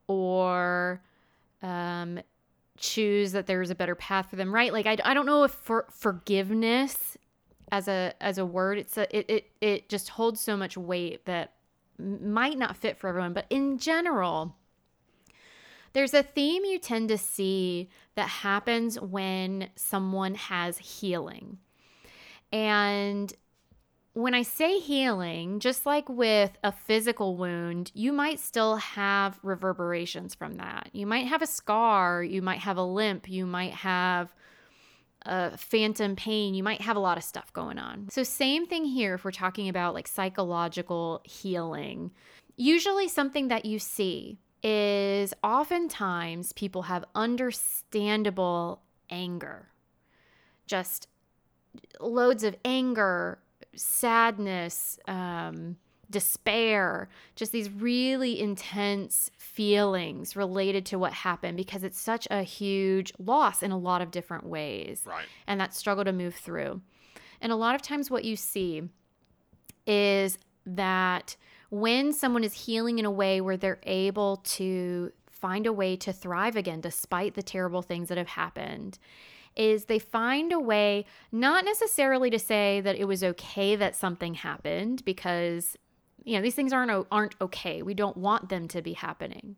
or 0.06 1.02
um, 1.62 2.20
choose 2.80 3.32
that 3.32 3.46
there's 3.46 3.70
a 3.70 3.74
better 3.74 3.94
path 3.94 4.30
for 4.30 4.36
them, 4.36 4.52
right? 4.52 4.72
Like, 4.72 4.86
I, 4.86 4.96
I 5.04 5.14
don't 5.14 5.26
know 5.26 5.44
if 5.44 5.52
for, 5.52 5.86
forgiveness 5.90 7.16
as 7.72 7.88
a 7.88 8.12
as 8.20 8.38
a 8.38 8.46
word 8.46 8.78
it's 8.78 8.96
a, 8.96 9.16
it, 9.16 9.30
it 9.30 9.50
it 9.60 9.88
just 9.88 10.10
holds 10.10 10.40
so 10.40 10.56
much 10.56 10.76
weight 10.76 11.24
that 11.26 11.54
might 11.98 12.58
not 12.58 12.76
fit 12.76 12.96
for 12.96 13.08
everyone 13.08 13.32
but 13.32 13.46
in 13.50 13.78
general 13.78 14.56
there's 15.92 16.14
a 16.14 16.22
theme 16.22 16.64
you 16.64 16.78
tend 16.78 17.08
to 17.08 17.18
see 17.18 17.88
that 18.14 18.28
happens 18.28 19.00
when 19.00 19.68
someone 19.74 20.34
has 20.34 20.78
healing 20.78 21.58
and 22.52 23.32
when 24.12 24.34
I 24.34 24.42
say 24.42 24.80
healing, 24.80 25.60
just 25.60 25.86
like 25.86 26.08
with 26.08 26.50
a 26.64 26.72
physical 26.72 27.36
wound, 27.36 27.92
you 27.94 28.12
might 28.12 28.40
still 28.40 28.76
have 28.76 29.38
reverberations 29.42 30.34
from 30.34 30.54
that. 30.54 30.90
You 30.92 31.06
might 31.06 31.26
have 31.26 31.42
a 31.42 31.46
scar, 31.46 32.22
you 32.22 32.42
might 32.42 32.58
have 32.58 32.76
a 32.76 32.82
limp, 32.82 33.28
you 33.28 33.46
might 33.46 33.72
have 33.72 34.34
a 35.22 35.56
phantom 35.56 36.16
pain, 36.16 36.54
you 36.54 36.62
might 36.62 36.80
have 36.80 36.96
a 36.96 37.00
lot 37.00 37.18
of 37.18 37.24
stuff 37.24 37.52
going 37.52 37.78
on. 37.78 38.08
So, 38.10 38.24
same 38.24 38.66
thing 38.66 38.84
here 38.84 39.14
if 39.14 39.24
we're 39.24 39.30
talking 39.30 39.68
about 39.68 39.94
like 39.94 40.08
psychological 40.08 41.20
healing. 41.24 42.10
Usually, 42.56 43.06
something 43.06 43.48
that 43.48 43.64
you 43.64 43.78
see 43.78 44.38
is 44.62 45.32
oftentimes 45.44 46.52
people 46.52 46.82
have 46.82 47.04
understandable 47.14 48.82
anger, 49.08 49.68
just 50.66 51.06
loads 52.00 52.42
of 52.42 52.56
anger, 52.64 53.38
sadness, 53.74 54.98
um, 55.06 55.76
despair, 56.10 57.08
just 57.36 57.52
these 57.52 57.70
really 57.70 58.40
intense 58.40 59.30
feelings 59.38 60.34
related 60.34 60.84
to 60.86 60.98
what 60.98 61.12
happened 61.12 61.56
because 61.56 61.84
it's 61.84 62.00
such 62.00 62.26
a 62.30 62.42
huge 62.42 63.12
loss 63.18 63.62
in 63.62 63.70
a 63.70 63.78
lot 63.78 64.02
of 64.02 64.10
different 64.10 64.44
ways 64.44 65.02
Right. 65.06 65.26
and 65.46 65.60
that 65.60 65.72
struggle 65.72 66.04
to 66.04 66.12
move 66.12 66.34
through. 66.34 66.80
And 67.40 67.52
a 67.52 67.56
lot 67.56 67.74
of 67.74 67.82
times, 67.82 68.10
what 68.10 68.24
you 68.24 68.36
see 68.36 68.82
is 69.86 70.36
that 70.66 71.36
when 71.70 72.12
someone 72.12 72.44
is 72.44 72.52
healing 72.66 72.98
in 72.98 73.04
a 73.04 73.10
way 73.10 73.40
where 73.40 73.56
they're 73.56 73.80
able 73.84 74.38
to 74.38 75.12
find 75.30 75.66
a 75.66 75.72
way 75.72 75.96
to 75.96 76.12
thrive 76.12 76.54
again 76.56 76.80
despite 76.80 77.34
the 77.34 77.42
terrible 77.42 77.80
things 77.82 78.08
that 78.08 78.18
have 78.18 78.28
happened 78.28 78.98
is 79.60 79.84
they 79.84 79.98
find 79.98 80.52
a 80.52 80.58
way 80.58 81.04
not 81.30 81.66
necessarily 81.66 82.30
to 82.30 82.38
say 82.38 82.80
that 82.80 82.96
it 82.96 83.04
was 83.04 83.22
okay 83.22 83.76
that 83.76 83.94
something 83.94 84.32
happened 84.32 85.04
because 85.04 85.76
you 86.24 86.34
know 86.34 86.42
these 86.42 86.54
things 86.54 86.72
aren't 86.72 87.06
aren't 87.12 87.34
okay. 87.40 87.82
We 87.82 87.92
don't 87.92 88.16
want 88.16 88.48
them 88.48 88.68
to 88.68 88.80
be 88.80 88.94
happening. 88.94 89.56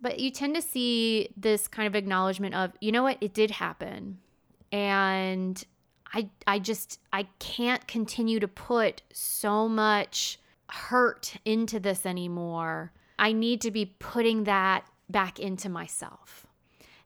But 0.00 0.18
you 0.18 0.32
tend 0.32 0.56
to 0.56 0.62
see 0.62 1.28
this 1.36 1.68
kind 1.68 1.86
of 1.86 1.94
acknowledgement 1.94 2.56
of 2.56 2.72
you 2.80 2.90
know 2.90 3.04
what? 3.04 3.18
It 3.20 3.32
did 3.32 3.52
happen. 3.52 4.18
And 4.72 5.64
i 6.14 6.28
i 6.46 6.58
just 6.58 6.98
i 7.12 7.22
can't 7.38 7.86
continue 7.86 8.38
to 8.40 8.48
put 8.48 9.02
so 9.12 9.68
much 9.68 10.38
hurt 10.68 11.36
into 11.44 11.78
this 11.78 12.04
anymore. 12.04 12.92
I 13.20 13.32
need 13.32 13.60
to 13.60 13.70
be 13.70 13.94
putting 14.00 14.44
that 14.44 14.84
back 15.08 15.38
into 15.38 15.68
myself 15.68 16.46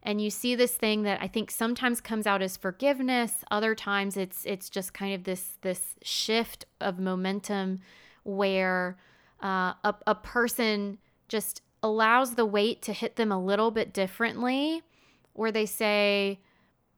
and 0.07 0.21
you 0.21 0.29
see 0.29 0.55
this 0.55 0.71
thing 0.71 1.03
that 1.03 1.21
I 1.21 1.27
think 1.27 1.51
sometimes 1.51 1.99
comes 1.99 2.25
out 2.25 2.41
as 2.41 2.55
forgiveness, 2.55 3.43
other 3.51 3.75
times 3.75 4.15
it's 4.15 4.45
it's 4.45 4.69
just 4.69 4.93
kind 4.93 5.13
of 5.13 5.25
this 5.25 5.57
this 5.61 5.95
shift 6.01 6.65
of 6.79 6.97
momentum 6.97 7.81
where 8.23 8.97
uh, 9.43 9.73
a, 9.83 9.95
a 10.07 10.15
person 10.15 10.97
just 11.27 11.61
allows 11.83 12.35
the 12.35 12.45
weight 12.45 12.81
to 12.83 12.93
hit 12.93 13.17
them 13.17 13.33
a 13.33 13.43
little 13.43 13.69
bit 13.69 13.91
differently, 13.91 14.81
where 15.33 15.51
they 15.51 15.65
say, 15.65 16.39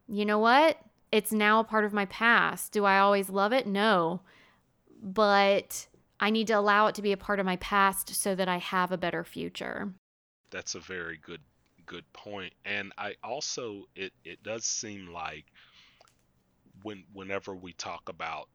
you 0.07 0.23
know 0.23 0.37
what, 0.37 0.77
it's 1.11 1.31
now 1.31 1.59
a 1.59 1.63
part 1.63 1.85
of 1.85 1.93
my 1.93 2.05
past. 2.05 2.71
Do 2.71 2.85
I 2.85 2.99
always 2.99 3.31
love 3.31 3.53
it? 3.53 3.65
No, 3.65 4.21
but 5.01 5.87
I 6.19 6.29
need 6.29 6.45
to 6.45 6.53
allow 6.53 6.85
it 6.85 6.93
to 6.93 7.01
be 7.01 7.11
a 7.11 7.17
part 7.17 7.39
of 7.39 7.45
my 7.47 7.55
past 7.55 8.13
so 8.13 8.35
that 8.35 8.47
I 8.47 8.57
have 8.57 8.91
a 8.91 8.99
better 8.99 9.23
future. 9.23 9.93
That's 10.51 10.75
a 10.75 10.79
very 10.79 11.17
good 11.17 11.41
good 11.89 12.05
point. 12.13 12.53
And 12.65 12.93
I 12.97 13.15
also 13.23 13.85
it 13.97 14.13
it 14.25 14.43
does 14.43 14.65
seem 14.65 15.07
like 15.13 15.45
when 16.83 17.03
whenever 17.13 17.55
we 17.55 17.73
talk 17.73 18.09
about 18.09 18.49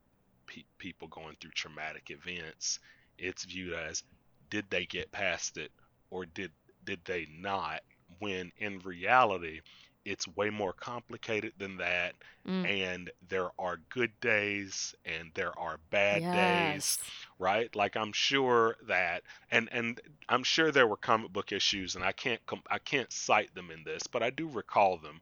pe- 0.47 0.65
people 0.79 1.09
going 1.09 1.37
through 1.41 1.53
traumatic 1.53 2.11
events, 2.11 2.81
it's 3.19 3.45
viewed 3.45 3.75
as 3.75 4.03
did 4.51 4.67
they 4.71 4.87
get 4.87 5.13
past 5.13 5.59
it 5.59 5.73
or 6.11 6.27
did 6.27 6.53
did 6.85 7.01
they 7.07 7.27
not? 7.39 7.83
When 8.21 8.53
in 8.59 8.81
reality, 8.81 9.61
it's 10.05 10.29
way 10.37 10.51
more 10.51 10.73
complicated 10.73 11.53
than 11.59 11.77
that 11.79 12.15
mm. 12.47 12.67
and 12.67 13.11
there 13.29 13.51
are 13.59 13.81
good 13.89 14.11
days 14.21 14.95
and 15.05 15.31
there 15.35 15.57
are 15.59 15.79
bad 15.91 16.23
yes. 16.23 16.35
days 16.35 16.99
right 17.39 17.75
like 17.75 17.97
i'm 17.97 18.13
sure 18.13 18.77
that 18.87 19.23
and 19.51 19.69
and 19.73 20.01
i'm 20.29 20.43
sure 20.43 20.71
there 20.71 20.87
were 20.87 20.97
comic 20.97 21.33
book 21.33 21.53
issues 21.53 21.95
and 21.95 22.05
i 22.05 22.13
can't 22.13 22.45
com- 22.47 22.63
i 22.71 22.79
can't 22.79 23.13
cite 23.13 23.55
them 23.55 23.71
in 23.71 23.83
this 23.85 24.07
but 24.07 24.23
i 24.23 24.31
do 24.31 24.49
recall 24.49 24.97
them 24.99 25.21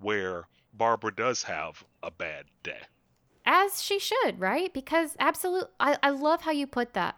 where 0.00 0.46
barbara 0.72 1.14
does 1.14 1.42
have 1.42 1.84
a 2.02 2.10
bad 2.10 2.44
day 2.62 2.80
as 3.46 3.82
she 3.82 3.98
should 3.98 4.38
right 4.38 4.72
because 4.72 5.16
absolutely 5.18 5.68
I, 5.78 5.98
I 6.02 6.10
love 6.10 6.42
how 6.42 6.52
you 6.52 6.66
put 6.66 6.94
that 6.94 7.16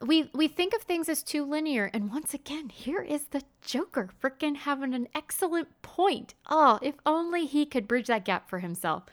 we 0.00 0.30
we 0.34 0.48
think 0.48 0.74
of 0.74 0.82
things 0.82 1.08
as 1.08 1.22
too 1.22 1.44
linear 1.44 1.90
and 1.92 2.10
once 2.10 2.34
again 2.34 2.68
here 2.68 3.02
is 3.02 3.24
the 3.28 3.42
joker 3.62 4.10
freaking 4.22 4.56
having 4.56 4.94
an 4.94 5.08
excellent 5.14 5.68
point. 5.82 6.34
Oh 6.48 6.78
if 6.82 6.94
only 7.04 7.46
he 7.46 7.66
could 7.66 7.88
bridge 7.88 8.06
that 8.08 8.24
gap 8.24 8.48
for 8.48 8.58
himself. 8.58 9.04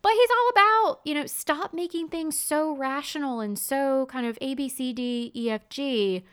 But 0.00 0.12
he's 0.12 0.30
all 0.30 0.48
about 0.50 1.00
you 1.04 1.14
know 1.14 1.26
stop 1.26 1.72
making 1.74 2.08
things 2.08 2.38
so 2.38 2.76
rational 2.76 3.40
and 3.40 3.58
so 3.58 4.06
kind 4.06 4.26
of 4.26 4.38
a 4.40 4.54
b 4.54 4.68
c 4.68 4.92
d 4.92 5.32
e 5.34 5.50
f 5.50 5.68
g. 5.68 6.24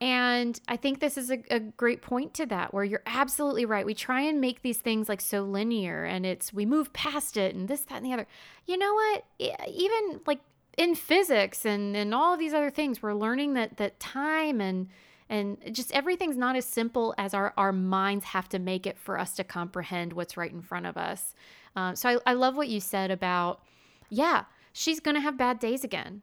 And 0.00 0.60
i 0.68 0.76
think 0.76 1.00
this 1.00 1.16
is 1.16 1.30
a, 1.30 1.42
a 1.50 1.60
great 1.60 2.02
point 2.02 2.34
to 2.34 2.46
that 2.46 2.72
where 2.74 2.84
you're 2.84 3.02
absolutely 3.06 3.64
right. 3.64 3.86
We 3.86 3.94
try 3.94 4.22
and 4.22 4.40
make 4.40 4.62
these 4.62 4.78
things 4.78 5.08
like 5.08 5.20
so 5.20 5.42
linear 5.42 6.04
and 6.04 6.24
it's 6.24 6.52
we 6.52 6.66
move 6.66 6.92
past 6.92 7.36
it 7.36 7.54
and 7.54 7.68
this 7.68 7.82
that 7.82 7.96
and 7.96 8.06
the 8.06 8.12
other. 8.12 8.26
You 8.66 8.78
know 8.78 8.94
what? 8.94 9.24
Even 9.38 10.20
like 10.26 10.40
in 10.76 10.94
physics 10.94 11.64
and 11.64 11.96
and 11.96 12.14
all 12.14 12.36
these 12.36 12.54
other 12.54 12.70
things 12.70 13.02
we're 13.02 13.14
learning 13.14 13.54
that 13.54 13.76
that 13.76 13.98
time 14.00 14.60
and 14.60 14.88
and 15.28 15.58
just 15.72 15.92
everything's 15.92 16.36
not 16.36 16.56
as 16.56 16.64
simple 16.64 17.14
as 17.18 17.34
our 17.34 17.52
our 17.56 17.72
minds 17.72 18.24
have 18.24 18.48
to 18.48 18.58
make 18.58 18.86
it 18.86 18.98
for 18.98 19.18
us 19.18 19.34
to 19.34 19.44
comprehend 19.44 20.12
what's 20.12 20.36
right 20.36 20.52
in 20.52 20.62
front 20.62 20.86
of 20.86 20.96
us 20.96 21.34
uh, 21.76 21.94
so 21.94 22.08
I, 22.26 22.30
I 22.30 22.32
love 22.34 22.56
what 22.56 22.68
you 22.68 22.80
said 22.80 23.10
about 23.10 23.60
yeah 24.10 24.44
she's 24.72 25.00
gonna 25.00 25.20
have 25.20 25.36
bad 25.36 25.58
days 25.58 25.84
again 25.84 26.22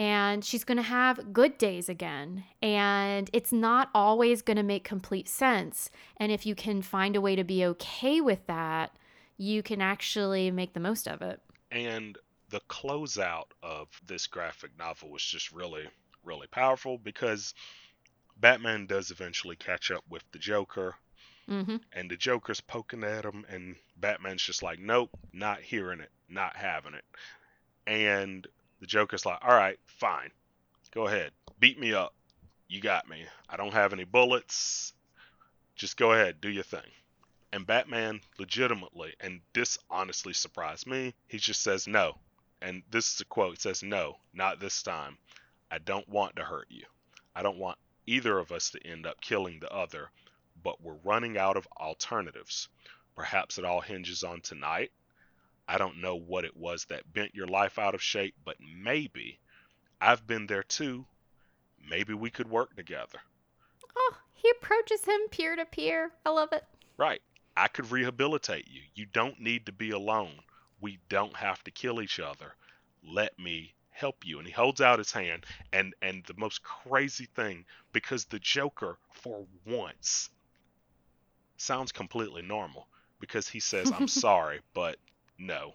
and 0.00 0.42
she's 0.42 0.64
to 0.78 0.82
have 0.82 1.32
good 1.32 1.58
days 1.58 1.90
again. 1.90 2.44
And 2.62 3.28
it's 3.34 3.52
not 3.52 3.90
always 3.94 4.40
to 4.56 4.62
make 4.62 4.82
complete 4.82 5.28
sense. 5.28 5.90
And 6.16 6.32
if 6.32 6.46
you 6.46 6.54
can 6.54 6.80
find 6.80 7.16
a 7.16 7.20
way 7.20 7.36
to 7.36 7.44
be 7.44 7.66
okay 7.66 8.22
with 8.22 8.46
that, 8.46 8.96
you 9.36 9.62
can 9.62 9.82
actually 9.82 10.50
make 10.50 10.72
the 10.72 10.80
most 10.80 11.06
of 11.06 11.20
it. 11.20 11.40
And 11.70 12.16
the 12.50 12.60
closeout 12.68 13.46
of 13.62 13.88
this 14.06 14.26
graphic 14.26 14.70
novel 14.78 15.10
was 15.10 15.22
just 15.22 15.52
really, 15.52 15.84
really 16.24 16.46
powerful 16.48 16.98
because 16.98 17.54
Batman 18.38 18.86
does 18.86 19.10
eventually 19.10 19.56
catch 19.56 19.90
up 19.90 20.04
with 20.08 20.24
the 20.32 20.38
Joker. 20.38 20.94
Mm-hmm. 21.48 21.76
And 21.92 22.10
the 22.10 22.16
Joker's 22.16 22.60
poking 22.60 23.02
at 23.02 23.24
him, 23.24 23.44
and 23.48 23.74
Batman's 23.96 24.42
just 24.42 24.62
like, 24.62 24.78
nope, 24.78 25.10
not 25.32 25.60
hearing 25.60 26.00
it, 26.00 26.10
not 26.28 26.54
having 26.56 26.94
it. 26.94 27.04
And 27.86 28.46
the 28.80 28.86
Joker's 28.86 29.26
like, 29.26 29.38
all 29.42 29.56
right, 29.56 29.78
fine. 29.86 30.30
Go 30.92 31.06
ahead. 31.06 31.32
Beat 31.58 31.78
me 31.78 31.92
up. 31.92 32.14
You 32.68 32.80
got 32.80 33.08
me. 33.08 33.24
I 33.48 33.56
don't 33.56 33.72
have 33.72 33.92
any 33.92 34.04
bullets. 34.04 34.92
Just 35.74 35.96
go 35.96 36.12
ahead, 36.12 36.40
do 36.40 36.48
your 36.48 36.62
thing. 36.62 36.80
And 37.52 37.66
Batman 37.66 38.20
legitimately, 38.38 39.14
and 39.20 39.40
this 39.54 39.78
honestly 39.90 40.32
surprised 40.32 40.86
me, 40.86 41.14
he 41.26 41.38
just 41.38 41.62
says, 41.62 41.88
no, 41.88 42.16
and 42.62 42.82
this 42.90 43.14
is 43.14 43.20
a 43.20 43.24
quote 43.24 43.54
it 43.54 43.60
says 43.60 43.82
no 43.82 44.16
not 44.32 44.60
this 44.60 44.82
time. 44.82 45.18
I 45.70 45.78
don't 45.78 46.08
want 46.08 46.36
to 46.36 46.44
hurt 46.44 46.66
you. 46.68 46.84
I 47.34 47.42
don't 47.42 47.58
want 47.58 47.78
either 48.06 48.38
of 48.38 48.52
us 48.52 48.70
to 48.70 48.86
end 48.86 49.06
up 49.06 49.20
killing 49.20 49.60
the 49.60 49.72
other 49.72 50.10
but 50.62 50.82
we're 50.82 50.98
running 51.04 51.38
out 51.38 51.56
of 51.56 51.66
alternatives. 51.78 52.68
Perhaps 53.16 53.58
it 53.58 53.64
all 53.64 53.80
hinges 53.80 54.22
on 54.22 54.40
tonight. 54.42 54.92
I 55.66 55.78
don't 55.78 56.00
know 56.00 56.16
what 56.16 56.44
it 56.44 56.56
was 56.56 56.84
that 56.86 57.12
bent 57.12 57.34
your 57.34 57.46
life 57.46 57.78
out 57.78 57.94
of 57.94 58.02
shape 58.02 58.34
but 58.44 58.56
maybe 58.60 59.38
i've 60.00 60.26
been 60.26 60.46
there 60.46 60.62
too. 60.62 61.06
Maybe 61.88 62.14
we 62.14 62.30
could 62.30 62.50
work 62.50 62.76
together. 62.76 63.20
Oh 63.96 64.16
he 64.34 64.50
approaches 64.50 65.04
him 65.04 65.20
peer 65.30 65.56
to 65.56 65.64
peer. 65.64 66.12
I 66.24 66.30
love 66.30 66.52
it. 66.52 66.64
Right. 66.96 67.22
I 67.56 67.68
could 67.68 67.90
rehabilitate 67.90 68.68
you. 68.68 68.82
You 68.94 69.06
don't 69.06 69.40
need 69.40 69.66
to 69.66 69.72
be 69.72 69.90
alone 69.90 70.40
we 70.80 70.98
don't 71.08 71.36
have 71.36 71.62
to 71.64 71.70
kill 71.70 72.00
each 72.00 72.20
other. 72.20 72.54
Let 73.02 73.38
me 73.38 73.74
help 73.90 74.24
you. 74.24 74.38
And 74.38 74.46
he 74.46 74.52
holds 74.52 74.80
out 74.80 74.98
his 74.98 75.12
hand. 75.12 75.44
And 75.72 75.94
and 76.02 76.24
the 76.24 76.34
most 76.36 76.62
crazy 76.62 77.26
thing, 77.34 77.64
because 77.92 78.24
the 78.24 78.38
Joker, 78.38 78.98
for 79.12 79.46
once, 79.66 80.30
sounds 81.56 81.92
completely 81.92 82.42
normal. 82.42 82.86
Because 83.20 83.48
he 83.48 83.60
says, 83.60 83.92
I'm 83.92 84.08
sorry, 84.26 84.60
but 84.74 84.96
no. 85.38 85.74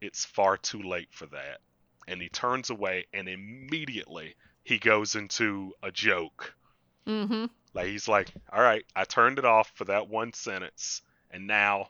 It's 0.00 0.24
far 0.24 0.56
too 0.56 0.82
late 0.82 1.08
for 1.10 1.26
that. 1.26 1.58
And 2.06 2.22
he 2.22 2.28
turns 2.28 2.70
away 2.70 3.06
and 3.12 3.28
immediately 3.28 4.34
he 4.62 4.78
goes 4.78 5.16
into 5.16 5.72
a 5.82 5.90
joke. 5.90 6.54
Mm-hmm. 7.06 7.46
Like 7.74 7.86
he's 7.86 8.08
like, 8.08 8.28
all 8.52 8.62
right, 8.62 8.84
I 8.94 9.04
turned 9.04 9.38
it 9.38 9.44
off 9.44 9.72
for 9.74 9.84
that 9.86 10.08
one 10.08 10.32
sentence, 10.32 11.02
and 11.30 11.46
now 11.46 11.88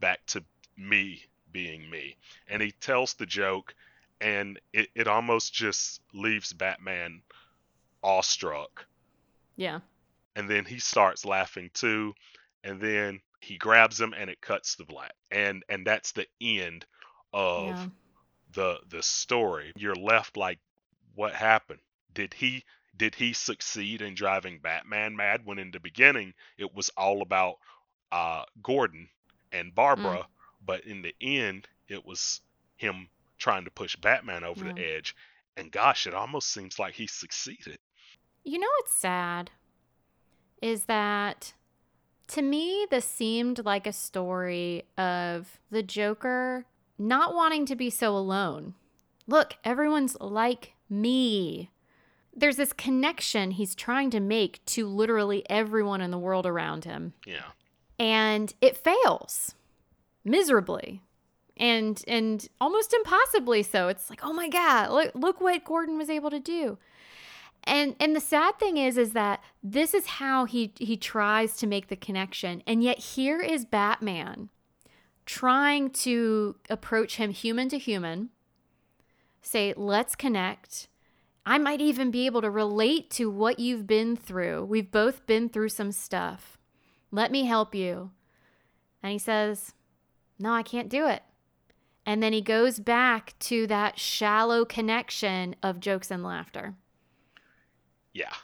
back 0.00 0.24
to 0.26 0.44
me 0.76 1.24
being 1.52 1.88
me. 1.90 2.16
And 2.48 2.62
he 2.62 2.72
tells 2.72 3.14
the 3.14 3.26
joke, 3.26 3.74
and 4.20 4.58
it, 4.72 4.88
it 4.94 5.08
almost 5.08 5.52
just 5.52 6.00
leaves 6.12 6.52
Batman 6.52 7.22
awestruck. 8.02 8.86
Yeah. 9.56 9.80
And 10.36 10.48
then 10.48 10.64
he 10.64 10.78
starts 10.78 11.24
laughing 11.24 11.70
too, 11.74 12.14
and 12.64 12.80
then 12.80 13.20
he 13.40 13.56
grabs 13.56 14.00
him 14.00 14.14
and 14.16 14.30
it 14.30 14.40
cuts 14.40 14.76
to 14.76 14.84
black. 14.84 15.14
And 15.30 15.62
and 15.68 15.86
that's 15.86 16.12
the 16.12 16.26
end 16.40 16.86
of 17.32 17.68
yeah. 17.68 17.86
the 18.52 18.78
the 18.88 19.02
story. 19.02 19.72
You're 19.76 19.94
left 19.94 20.36
like 20.36 20.58
what 21.14 21.34
happened? 21.34 21.80
Did 22.14 22.34
he 22.34 22.64
did 22.96 23.14
he 23.14 23.32
succeed 23.32 24.02
in 24.02 24.14
driving 24.14 24.58
Batman 24.58 25.16
mad 25.16 25.42
when 25.44 25.58
in 25.58 25.70
the 25.70 25.80
beginning 25.80 26.34
it 26.58 26.74
was 26.74 26.90
all 26.96 27.22
about 27.22 27.56
uh, 28.12 28.44
Gordon 28.62 29.08
and 29.52 29.74
Barbara 29.74 30.18
mm 30.18 30.26
but 30.64 30.84
in 30.84 31.02
the 31.02 31.14
end, 31.20 31.68
it 31.88 32.04
was 32.04 32.40
him 32.76 33.08
trying 33.38 33.64
to 33.64 33.70
push 33.70 33.96
Batman 33.96 34.44
over 34.44 34.66
yeah. 34.66 34.72
the 34.72 34.94
edge. 34.96 35.16
And 35.56 35.72
gosh, 35.72 36.06
it 36.06 36.14
almost 36.14 36.52
seems 36.52 36.78
like 36.78 36.94
he 36.94 37.06
succeeded. 37.06 37.78
You 38.44 38.58
know 38.58 38.68
what's 38.78 38.94
sad? 38.94 39.50
Is 40.62 40.84
that 40.84 41.54
to 42.28 42.42
me, 42.42 42.86
this 42.90 43.04
seemed 43.04 43.64
like 43.64 43.86
a 43.86 43.92
story 43.92 44.84
of 44.96 45.58
the 45.70 45.82
Joker 45.82 46.66
not 46.98 47.34
wanting 47.34 47.66
to 47.66 47.74
be 47.74 47.90
so 47.90 48.16
alone. 48.16 48.74
Look, 49.26 49.54
everyone's 49.64 50.16
like 50.20 50.74
me. 50.88 51.70
there's 52.34 52.56
this 52.56 52.72
connection 52.72 53.52
he's 53.52 53.74
trying 53.74 54.10
to 54.10 54.20
make 54.20 54.64
to 54.64 54.86
literally 54.86 55.44
everyone 55.50 56.00
in 56.00 56.10
the 56.10 56.18
world 56.18 56.46
around 56.46 56.84
him. 56.84 57.12
Yeah. 57.26 57.50
And 57.98 58.54
it 58.60 58.76
fails 58.76 59.54
miserably. 60.24 61.02
And 61.56 62.02
and 62.08 62.48
almost 62.60 62.94
impossibly 62.94 63.62
so. 63.62 63.88
It's 63.88 64.08
like, 64.08 64.20
"Oh 64.24 64.32
my 64.32 64.48
god, 64.48 64.90
look 64.90 65.10
look 65.14 65.40
what 65.40 65.64
Gordon 65.64 65.98
was 65.98 66.08
able 66.08 66.30
to 66.30 66.40
do." 66.40 66.78
And 67.64 67.94
and 68.00 68.16
the 68.16 68.20
sad 68.20 68.58
thing 68.58 68.78
is 68.78 68.96
is 68.96 69.12
that 69.12 69.42
this 69.62 69.92
is 69.92 70.06
how 70.06 70.46
he 70.46 70.72
he 70.78 70.96
tries 70.96 71.56
to 71.58 71.66
make 71.66 71.88
the 71.88 71.96
connection. 71.96 72.62
And 72.66 72.82
yet 72.82 72.98
here 72.98 73.40
is 73.40 73.64
Batman 73.66 74.48
trying 75.26 75.90
to 75.90 76.56
approach 76.70 77.16
him 77.16 77.30
human 77.30 77.68
to 77.68 77.78
human. 77.78 78.30
Say, 79.42 79.74
"Let's 79.76 80.14
connect." 80.14 80.88
I 81.46 81.58
might 81.58 81.80
even 81.80 82.10
be 82.10 82.26
able 82.26 82.42
to 82.42 82.50
relate 82.50 83.10
to 83.12 83.30
what 83.30 83.58
you've 83.58 83.86
been 83.86 84.14
through. 84.14 84.64
We've 84.64 84.90
both 84.90 85.26
been 85.26 85.48
through 85.48 85.70
some 85.70 85.90
stuff. 85.90 86.58
Let 87.10 87.32
me 87.32 87.44
help 87.46 87.74
you. 87.74 88.12
And 89.02 89.12
he 89.12 89.18
says, 89.18 89.72
No, 90.40 90.52
I 90.52 90.64
can't 90.64 90.88
do 90.88 91.06
it. 91.06 91.22
And 92.06 92.22
then 92.22 92.32
he 92.32 92.42
goes 92.42 92.80
back 92.80 93.38
to 93.40 93.66
that 93.68 93.98
shallow 93.98 94.64
connection 94.64 95.56
of 95.62 95.80
jokes 95.80 96.10
and 96.10 96.24
laughter. 96.24 96.76
Yeah. 98.12 98.34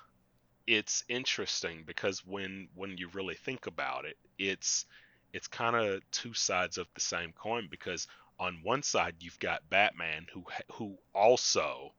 It's 0.66 1.04
interesting 1.08 1.84
because 1.86 2.24
when 2.26 2.68
when 2.74 2.98
you 2.98 3.08
really 3.10 3.34
think 3.36 3.66
about 3.66 4.04
it, 4.06 4.18
it's 4.38 4.86
it's 5.32 5.48
kind 5.48 5.76
of 5.76 6.02
two 6.12 6.34
sides 6.34 6.78
of 6.78 6.88
the 6.94 7.00
same 7.00 7.32
coin 7.32 7.68
because 7.70 8.06
on 8.38 8.62
one 8.62 8.82
side 8.82 9.16
you've 9.20 9.38
got 9.40 9.68
Batman 9.70 10.26
who 10.32 10.44
who 10.72 10.98
also 11.14 11.94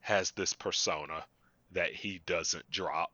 has 0.00 0.32
this 0.32 0.54
persona 0.54 1.26
that 1.72 1.92
he 1.94 2.20
doesn't 2.26 2.70
drop 2.70 3.12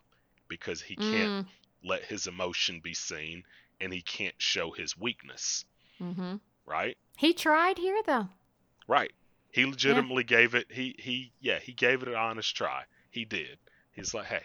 because 0.48 0.82
he 0.82 0.96
can't 0.96 1.32
Mm, 1.32 1.46
let 1.84 2.04
his 2.04 2.26
emotion 2.26 2.80
be 2.80 2.94
seen 2.94 3.44
and 3.80 3.92
he 3.92 4.02
can't 4.02 4.40
show 4.40 4.72
his 4.72 4.96
weakness, 4.98 5.64
hmm 6.02 6.36
right? 6.66 6.96
He 7.16 7.32
tried 7.32 7.78
here, 7.78 8.02
though. 8.02 8.28
Right. 8.86 9.12
He 9.50 9.66
legitimately 9.66 10.24
gave 10.24 10.54
it 10.54 10.70
he 10.70 10.94
he 10.98 11.32
yeah, 11.40 11.58
he 11.58 11.72
gave 11.72 12.02
it 12.02 12.08
an 12.08 12.14
honest 12.14 12.54
try. 12.56 12.84
He 13.10 13.24
did. 13.24 13.58
He's 13.92 14.14
like, 14.14 14.26
"Hey, 14.26 14.44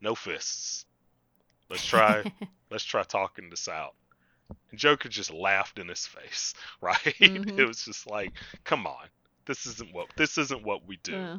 no 0.00 0.14
fists. 0.14 0.84
Let's 1.70 1.84
try 1.84 2.24
let's 2.70 2.84
try 2.84 3.02
talking 3.04 3.50
this 3.50 3.68
out." 3.68 3.94
And 4.70 4.78
Joker 4.80 5.08
just 5.08 5.30
laughed 5.32 5.78
in 5.78 5.88
his 5.88 6.06
face, 6.06 6.54
right? 6.80 7.14
Mhm. 7.20 7.52
It 7.56 7.66
was 7.66 7.84
just 7.84 8.06
like, 8.06 8.32
"Come 8.64 8.86
on. 8.86 9.08
This 9.46 9.66
isn't 9.66 9.92
what 9.92 10.08
this 10.16 10.38
isn't 10.38 10.64
what 10.64 10.86
we 10.86 10.96
do." 10.98 11.18
Yeah. 11.18 11.38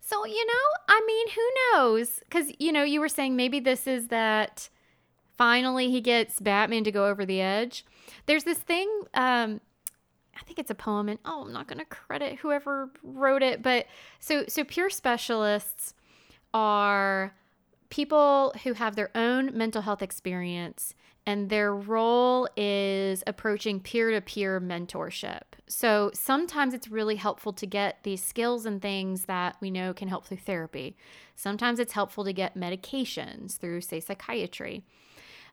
So, 0.00 0.24
you 0.26 0.46
know, 0.46 0.52
I 0.88 1.02
mean, 1.06 1.28
who 1.30 1.50
knows? 1.72 2.20
Because, 2.20 2.52
you 2.58 2.72
know, 2.72 2.82
you 2.84 3.00
were 3.00 3.08
saying 3.08 3.36
maybe 3.36 3.60
this 3.60 3.86
is 3.86 4.08
that 4.08 4.68
finally 5.36 5.90
he 5.90 6.00
gets 6.00 6.40
Batman 6.40 6.84
to 6.84 6.92
go 6.92 7.06
over 7.06 7.24
the 7.24 7.40
edge. 7.40 7.84
There's 8.26 8.44
this 8.44 8.58
thing, 8.58 8.88
um, 9.14 9.60
I 10.36 10.42
think 10.44 10.58
it's 10.58 10.70
a 10.70 10.74
poem, 10.74 11.08
and 11.08 11.18
oh, 11.24 11.44
I'm 11.46 11.52
not 11.52 11.68
going 11.68 11.78
to 11.78 11.84
credit 11.84 12.38
whoever 12.40 12.90
wrote 13.02 13.42
it, 13.42 13.62
but 13.62 13.86
so 14.18 14.44
so 14.48 14.64
peer 14.64 14.90
specialists 14.90 15.94
are 16.52 17.34
people 17.90 18.52
who 18.64 18.72
have 18.72 18.96
their 18.96 19.10
own 19.14 19.56
mental 19.56 19.82
health 19.82 20.02
experience 20.02 20.94
and 21.26 21.48
their 21.48 21.74
role 21.74 22.48
is 22.56 23.22
approaching 23.26 23.80
peer-to-peer 23.80 24.60
mentorship. 24.60 25.42
So 25.66 26.10
sometimes 26.12 26.74
it's 26.74 26.88
really 26.88 27.16
helpful 27.16 27.52
to 27.54 27.66
get 27.66 28.00
these 28.02 28.22
skills 28.22 28.66
and 28.66 28.82
things 28.82 29.24
that 29.24 29.56
we 29.60 29.70
know 29.70 29.94
can 29.94 30.08
help 30.08 30.26
through 30.26 30.38
therapy. 30.38 30.96
Sometimes 31.34 31.78
it's 31.78 31.94
helpful 31.94 32.24
to 32.24 32.32
get 32.32 32.58
medications 32.58 33.56
through, 33.56 33.80
say, 33.80 34.00
psychiatry. 34.00 34.84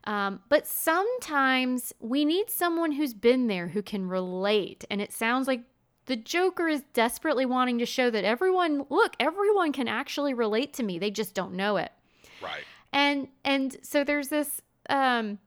Um, 0.04 0.40
but 0.48 0.66
sometimes 0.66 1.92
we 2.00 2.24
need 2.24 2.50
someone 2.50 2.92
who's 2.92 3.14
been 3.14 3.46
there 3.46 3.68
who 3.68 3.82
can 3.82 4.08
relate. 4.08 4.84
And 4.90 5.00
it 5.00 5.12
sounds 5.12 5.46
like 5.46 5.62
the 6.06 6.16
Joker 6.16 6.68
is 6.68 6.82
desperately 6.92 7.46
wanting 7.46 7.78
to 7.78 7.86
show 7.86 8.10
that 8.10 8.24
everyone, 8.24 8.86
look, 8.90 9.14
everyone 9.20 9.72
can 9.72 9.88
actually 9.88 10.34
relate 10.34 10.72
to 10.74 10.82
me. 10.82 10.98
They 10.98 11.10
just 11.10 11.34
don't 11.34 11.54
know 11.54 11.76
it. 11.76 11.92
Right. 12.42 12.64
And 12.92 13.28
and 13.44 13.76
so 13.82 14.04
there's 14.04 14.28
this 14.28 14.60
um 14.90 15.38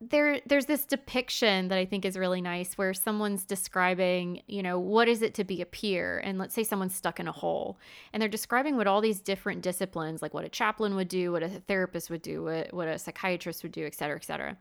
there 0.00 0.40
there's 0.46 0.64
this 0.64 0.86
depiction 0.86 1.68
that 1.68 1.76
I 1.76 1.84
think 1.84 2.04
is 2.04 2.16
really 2.16 2.40
nice 2.40 2.78
where 2.78 2.94
someone's 2.94 3.44
describing, 3.44 4.42
you 4.46 4.62
know, 4.62 4.78
what 4.78 5.08
is 5.08 5.20
it 5.20 5.34
to 5.34 5.44
be 5.44 5.60
a 5.60 5.66
peer? 5.66 6.18
And 6.24 6.38
let's 6.38 6.54
say 6.54 6.64
someone's 6.64 6.94
stuck 6.94 7.20
in 7.20 7.28
a 7.28 7.32
hole 7.32 7.78
and 8.12 8.20
they're 8.20 8.28
describing 8.28 8.76
what 8.76 8.86
all 8.86 9.02
these 9.02 9.20
different 9.20 9.60
disciplines, 9.60 10.22
like 10.22 10.32
what 10.32 10.44
a 10.44 10.48
chaplain 10.48 10.94
would 10.94 11.08
do, 11.08 11.32
what 11.32 11.42
a 11.42 11.48
therapist 11.48 12.08
would 12.08 12.22
do, 12.22 12.44
what, 12.44 12.72
what 12.72 12.88
a 12.88 12.98
psychiatrist 12.98 13.62
would 13.62 13.72
do, 13.72 13.84
et 13.84 13.94
cetera, 13.94 14.16
et 14.16 14.24
cetera. 14.24 14.56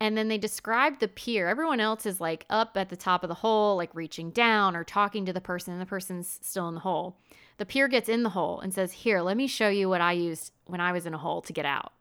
And 0.00 0.16
then 0.16 0.28
they 0.28 0.38
describe 0.38 0.98
the 0.98 1.08
peer. 1.08 1.48
Everyone 1.48 1.78
else 1.78 2.06
is 2.06 2.20
like 2.20 2.46
up 2.48 2.76
at 2.76 2.88
the 2.88 2.96
top 2.96 3.22
of 3.22 3.28
the 3.28 3.34
hole, 3.34 3.76
like 3.76 3.94
reaching 3.94 4.30
down 4.30 4.74
or 4.74 4.84
talking 4.84 5.26
to 5.26 5.32
the 5.34 5.40
person, 5.40 5.74
and 5.74 5.82
the 5.82 5.86
person's 5.86 6.38
still 6.42 6.66
in 6.68 6.74
the 6.74 6.80
hole. 6.80 7.18
The 7.58 7.66
peer 7.66 7.88
gets 7.88 8.08
in 8.08 8.22
the 8.22 8.30
hole 8.30 8.58
and 8.60 8.72
says, 8.72 8.90
Here, 8.90 9.20
let 9.20 9.36
me 9.36 9.46
show 9.46 9.68
you 9.68 9.88
what 9.88 10.00
I 10.00 10.12
used 10.12 10.52
when 10.64 10.80
I 10.80 10.92
was 10.92 11.04
in 11.04 11.14
a 11.14 11.18
hole 11.18 11.42
to 11.42 11.52
get 11.52 11.66
out. 11.66 11.92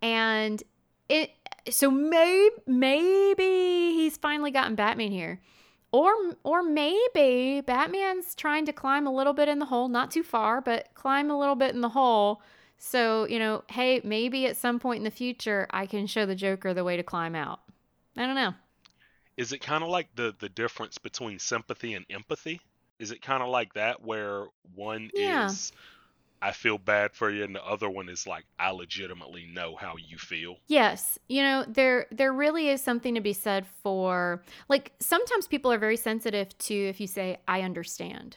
And 0.00 0.62
it, 1.08 1.30
so 1.70 1.90
maybe, 1.90 2.54
maybe 2.66 3.42
he's 3.94 4.16
finally 4.16 4.50
gotten 4.50 4.74
Batman 4.74 5.10
here. 5.12 5.40
Or, 5.90 6.12
or 6.44 6.62
maybe 6.62 7.62
Batman's 7.62 8.34
trying 8.34 8.66
to 8.66 8.72
climb 8.72 9.06
a 9.06 9.12
little 9.12 9.32
bit 9.32 9.48
in 9.48 9.58
the 9.58 9.64
hole, 9.66 9.88
not 9.88 10.10
too 10.10 10.22
far, 10.22 10.60
but 10.60 10.88
climb 10.94 11.30
a 11.30 11.38
little 11.38 11.54
bit 11.56 11.74
in 11.74 11.80
the 11.80 11.88
hole. 11.90 12.42
So, 12.78 13.26
you 13.26 13.38
know, 13.38 13.64
hey, 13.70 14.00
maybe 14.04 14.46
at 14.46 14.56
some 14.56 14.78
point 14.78 14.98
in 14.98 15.04
the 15.04 15.10
future, 15.10 15.66
I 15.70 15.86
can 15.86 16.06
show 16.06 16.26
the 16.26 16.34
Joker 16.34 16.74
the 16.74 16.84
way 16.84 16.96
to 16.96 17.02
climb 17.02 17.34
out. 17.34 17.60
I 18.16 18.26
don't 18.26 18.34
know. 18.34 18.54
Is 19.38 19.52
it 19.52 19.60
kind 19.60 19.82
of 19.82 19.88
like 19.88 20.14
the 20.16 20.34
the 20.38 20.50
difference 20.50 20.98
between 20.98 21.38
sympathy 21.38 21.94
and 21.94 22.04
empathy? 22.10 22.60
Is 22.98 23.10
it 23.10 23.22
kind 23.22 23.42
of 23.42 23.48
like 23.48 23.72
that 23.74 24.02
where 24.02 24.46
one 24.74 25.10
Yeah. 25.12 25.56
is 25.56 25.72
I 26.40 26.52
feel 26.52 26.78
bad 26.78 27.14
for 27.14 27.30
you 27.30 27.44
and 27.44 27.54
the 27.54 27.64
other 27.64 27.88
one 27.88 28.08
is 28.08 28.26
like 28.26 28.44
I 28.58 28.70
legitimately 28.70 29.46
know 29.52 29.76
how 29.76 29.94
you 29.96 30.18
feel? 30.18 30.56
Yes, 30.66 31.18
you 31.28 31.42
know, 31.42 31.64
there 31.66 32.06
there 32.10 32.32
really 32.32 32.68
is 32.68 32.80
something 32.82 33.14
to 33.14 33.20
be 33.20 33.32
said 33.32 33.66
for 33.82 34.42
like 34.68 34.92
sometimes 35.00 35.46
people 35.46 35.72
are 35.72 35.78
very 35.78 35.96
sensitive 35.96 36.56
to 36.58 36.74
if 36.74 37.00
you 37.00 37.06
say 37.06 37.38
I 37.46 37.62
understand. 37.62 38.36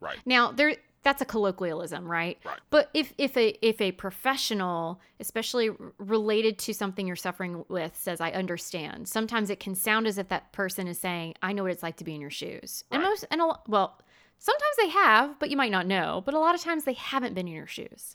Right. 0.00 0.18
Now, 0.26 0.52
there 0.52 0.76
that's 1.04 1.20
a 1.20 1.24
colloquialism, 1.26 2.10
right? 2.10 2.38
Right. 2.44 2.58
But 2.70 2.90
if 2.94 3.12
if 3.18 3.36
a 3.36 3.56
if 3.66 3.80
a 3.80 3.92
professional, 3.92 5.00
especially 5.20 5.70
related 5.98 6.58
to 6.60 6.74
something 6.74 7.06
you're 7.06 7.14
suffering 7.14 7.64
with, 7.68 7.96
says 7.96 8.20
I 8.20 8.30
understand, 8.30 9.06
sometimes 9.06 9.50
it 9.50 9.60
can 9.60 9.74
sound 9.74 10.06
as 10.06 10.18
if 10.18 10.28
that 10.28 10.52
person 10.52 10.88
is 10.88 10.98
saying 10.98 11.34
I 11.42 11.52
know 11.52 11.62
what 11.62 11.72
it's 11.72 11.82
like 11.82 11.96
to 11.98 12.04
be 12.04 12.14
in 12.14 12.20
your 12.20 12.30
shoes. 12.30 12.84
And 12.90 13.02
most 13.02 13.26
and 13.30 13.40
a, 13.40 13.58
well, 13.68 13.98
sometimes 14.44 14.76
they 14.76 14.88
have, 14.90 15.38
but 15.38 15.50
you 15.50 15.56
might 15.56 15.70
not 15.70 15.86
know. 15.86 16.22
But 16.24 16.34
a 16.34 16.38
lot 16.38 16.54
of 16.54 16.60
times 16.60 16.84
they 16.84 16.92
haven't 16.92 17.34
been 17.34 17.48
in 17.48 17.54
your 17.54 17.66
shoes. 17.66 18.14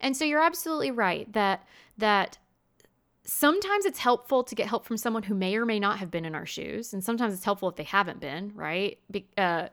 And 0.00 0.16
so 0.16 0.24
you're 0.24 0.42
absolutely 0.42 0.90
right 0.90 1.32
that 1.32 1.64
that 1.98 2.38
sometimes 3.24 3.84
it's 3.84 4.00
helpful 4.00 4.42
to 4.42 4.54
get 4.56 4.66
help 4.66 4.84
from 4.84 4.96
someone 4.96 5.22
who 5.22 5.34
may 5.34 5.54
or 5.54 5.64
may 5.64 5.78
not 5.78 5.98
have 5.98 6.10
been 6.10 6.24
in 6.24 6.34
our 6.34 6.46
shoes, 6.46 6.92
and 6.92 7.04
sometimes 7.04 7.32
it's 7.32 7.44
helpful 7.44 7.68
if 7.68 7.76
they 7.76 7.84
haven't 7.84 8.18
been, 8.18 8.50
right? 8.56 8.98
Be, 9.08 9.28
uh, 9.38 9.68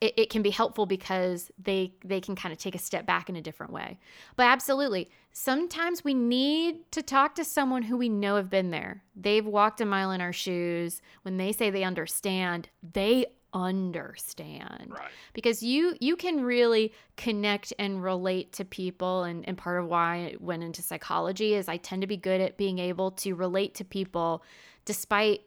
it, 0.00 0.14
it 0.16 0.30
can 0.30 0.40
be 0.40 0.48
helpful 0.48 0.86
because 0.86 1.50
they 1.62 1.92
they 2.02 2.22
can 2.22 2.34
kind 2.34 2.52
of 2.52 2.58
take 2.58 2.74
a 2.74 2.78
step 2.78 3.04
back 3.04 3.28
in 3.28 3.36
a 3.36 3.42
different 3.42 3.72
way. 3.72 3.98
But 4.36 4.44
absolutely, 4.44 5.10
sometimes 5.32 6.02
we 6.02 6.14
need 6.14 6.90
to 6.92 7.02
talk 7.02 7.34
to 7.34 7.44
someone 7.44 7.82
who 7.82 7.98
we 7.98 8.08
know 8.08 8.36
have 8.36 8.48
been 8.48 8.70
there. 8.70 9.02
They've 9.14 9.44
walked 9.44 9.82
a 9.82 9.84
mile 9.84 10.12
in 10.12 10.22
our 10.22 10.32
shoes. 10.32 11.02
When 11.22 11.36
they 11.36 11.52
say 11.52 11.68
they 11.68 11.84
understand, 11.84 12.70
they 12.94 13.26
understand. 13.64 14.88
Right. 14.88 15.10
because 15.32 15.62
you 15.62 15.96
you 16.00 16.16
can 16.16 16.42
really 16.42 16.92
connect 17.16 17.72
and 17.78 18.02
relate 18.02 18.52
to 18.54 18.64
people 18.64 19.24
and, 19.24 19.46
and 19.48 19.56
part 19.56 19.80
of 19.80 19.88
why 19.88 20.16
I 20.16 20.36
went 20.38 20.62
into 20.62 20.82
psychology 20.82 21.54
is 21.54 21.68
I 21.68 21.76
tend 21.78 22.02
to 22.02 22.06
be 22.06 22.16
good 22.16 22.40
at 22.40 22.56
being 22.56 22.78
able 22.78 23.10
to 23.12 23.34
relate 23.34 23.74
to 23.76 23.84
people 23.84 24.42
despite 24.84 25.42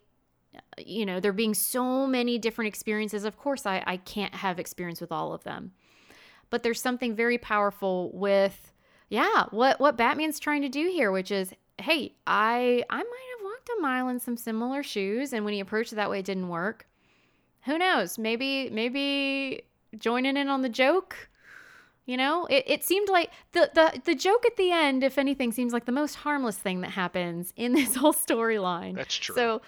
you 0.78 1.06
know 1.06 1.20
there 1.20 1.34
being 1.34 1.54
so 1.54 2.08
many 2.08 2.38
different 2.38 2.68
experiences. 2.68 3.24
Of 3.24 3.38
course 3.38 3.66
I, 3.66 3.84
I 3.86 3.98
can't 3.98 4.36
have 4.36 4.60
experience 4.60 5.02
with 5.02 5.12
all 5.12 5.34
of 5.34 5.44
them. 5.44 5.72
But 6.50 6.64
there's 6.64 6.82
something 6.82 7.16
very 7.16 7.38
powerful 7.38 8.12
with 8.14 8.74
yeah 9.10 9.46
what 9.52 9.80
what 9.80 9.98
batman's 9.98 10.40
trying 10.40 10.62
to 10.62 10.70
do 10.70 10.88
here 10.88 11.12
which 11.12 11.32
is 11.32 11.52
hey 11.80 12.14
i 12.28 12.84
i 12.90 12.98
might 12.98 13.28
have 13.38 13.44
walked 13.44 13.70
a 13.78 13.82
mile 13.82 14.08
in 14.08 14.20
some 14.20 14.38
similar 14.38 14.84
shoes 14.84 15.34
and 15.34 15.44
when 15.44 15.54
he 15.54 15.60
approached 15.60 15.92
it 15.92 15.96
that 15.96 16.10
way 16.10 16.20
it 16.20 16.26
didn't 16.26 16.48
work 16.48 16.86
who 17.70 17.78
knows 17.78 18.18
maybe 18.18 18.70
maybe 18.70 19.64
joining 19.98 20.38
in 20.38 20.48
on 20.48 20.62
the 20.62 20.70
joke 20.70 21.30
you 22.06 22.18
know 22.18 22.46
it, 22.48 22.64
it 22.68 22.84
seemed 22.84 23.10
like 23.10 23.32
the, 23.52 23.70
the 23.74 24.02
the 24.06 24.16
joke 24.16 24.46
at 24.46 24.58
the 24.58 24.72
end 24.72 25.04
if 25.04 25.18
anything 25.18 25.52
seems 25.52 25.74
like 25.74 25.86
the 25.86 25.92
most 25.92 26.16
harmless 26.16 26.58
thing 26.58 26.82
that 26.82 26.92
happens 26.92 27.54
in 27.56 27.74
this 27.80 27.96
whole 27.96 28.14
storyline 28.14 28.96
That's 28.96 29.16
true. 29.16 29.36
so 29.36 29.62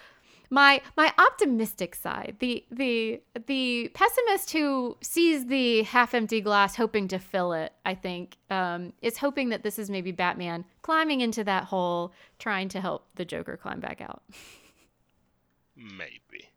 my 0.52 0.82
my 0.98 1.10
optimistic 1.16 1.94
side, 1.94 2.36
the 2.40 2.62
the 2.70 3.22
the 3.46 3.90
pessimist 3.94 4.50
who 4.50 4.98
sees 5.00 5.46
the 5.46 5.82
half 5.84 6.12
empty 6.12 6.42
glass 6.42 6.76
hoping 6.76 7.08
to 7.08 7.18
fill 7.18 7.54
it, 7.54 7.72
I 7.86 7.94
think, 7.94 8.36
um, 8.50 8.92
is 9.00 9.16
hoping 9.16 9.48
that 9.48 9.62
this 9.62 9.78
is 9.78 9.88
maybe 9.88 10.12
Batman 10.12 10.66
climbing 10.82 11.22
into 11.22 11.42
that 11.44 11.64
hole, 11.64 12.12
trying 12.38 12.68
to 12.68 12.82
help 12.82 13.06
the 13.14 13.24
Joker 13.24 13.56
climb 13.56 13.80
back 13.80 14.02
out. 14.02 14.22
Maybe. 15.74 16.51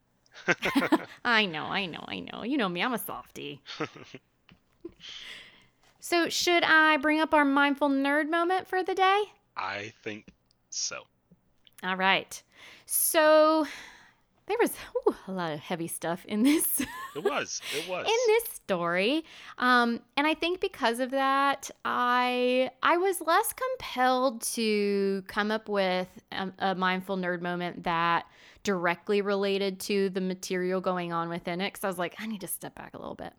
I 1.25 1.45
know, 1.45 1.65
I 1.65 1.85
know, 1.85 2.03
I 2.07 2.19
know. 2.19 2.43
You 2.43 2.57
know 2.57 2.69
me, 2.69 2.81
I'm 2.81 2.93
a 2.93 2.97
softie. 2.97 3.61
so, 5.99 6.29
should 6.29 6.63
I 6.63 6.97
bring 6.97 7.19
up 7.19 7.33
our 7.33 7.45
mindful 7.45 7.89
nerd 7.89 8.29
moment 8.29 8.67
for 8.67 8.83
the 8.83 8.95
day? 8.95 9.23
I 9.57 9.93
think 10.03 10.27
so. 10.69 11.01
All 11.83 11.97
right. 11.97 12.41
So, 12.85 13.65
there 14.47 14.57
was 14.59 14.73
ooh, 15.07 15.15
a 15.27 15.31
lot 15.31 15.53
of 15.53 15.59
heavy 15.59 15.87
stuff 15.87 16.25
in 16.25 16.43
this. 16.43 16.81
It 17.15 17.23
was. 17.23 17.61
It 17.75 17.85
was. 17.89 18.05
in 18.05 18.19
this 18.27 18.43
story 18.65 19.23
um, 19.59 19.99
and 20.17 20.25
i 20.25 20.33
think 20.33 20.59
because 20.59 20.99
of 20.99 21.11
that 21.11 21.69
i 21.85 22.69
i 22.81 22.97
was 22.97 23.21
less 23.21 23.53
compelled 23.53 24.41
to 24.41 25.23
come 25.27 25.51
up 25.51 25.69
with 25.69 26.07
a, 26.31 26.51
a 26.59 26.75
mindful 26.75 27.15
nerd 27.15 27.41
moment 27.41 27.83
that 27.83 28.25
directly 28.65 29.21
related 29.21 29.79
to 29.79 30.09
the 30.09 30.19
material 30.19 30.81
going 30.81 31.13
on 31.13 31.29
within 31.29 31.61
it 31.61 31.71
because 31.71 31.85
i 31.85 31.87
was 31.87 31.97
like 31.97 32.15
i 32.19 32.27
need 32.27 32.41
to 32.41 32.47
step 32.47 32.75
back 32.75 32.93
a 32.93 32.97
little 32.97 33.15
bit 33.15 33.31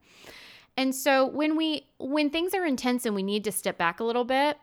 and 0.79 0.95
so 0.95 1.27
when 1.27 1.57
we 1.57 1.87
when 1.99 2.31
things 2.31 2.55
are 2.55 2.65
intense 2.65 3.05
and 3.05 3.15
we 3.15 3.23
need 3.23 3.45
to 3.45 3.53
step 3.53 3.77
back 3.77 4.01
a 4.01 4.05
little 4.05 4.25
bit 4.25 4.57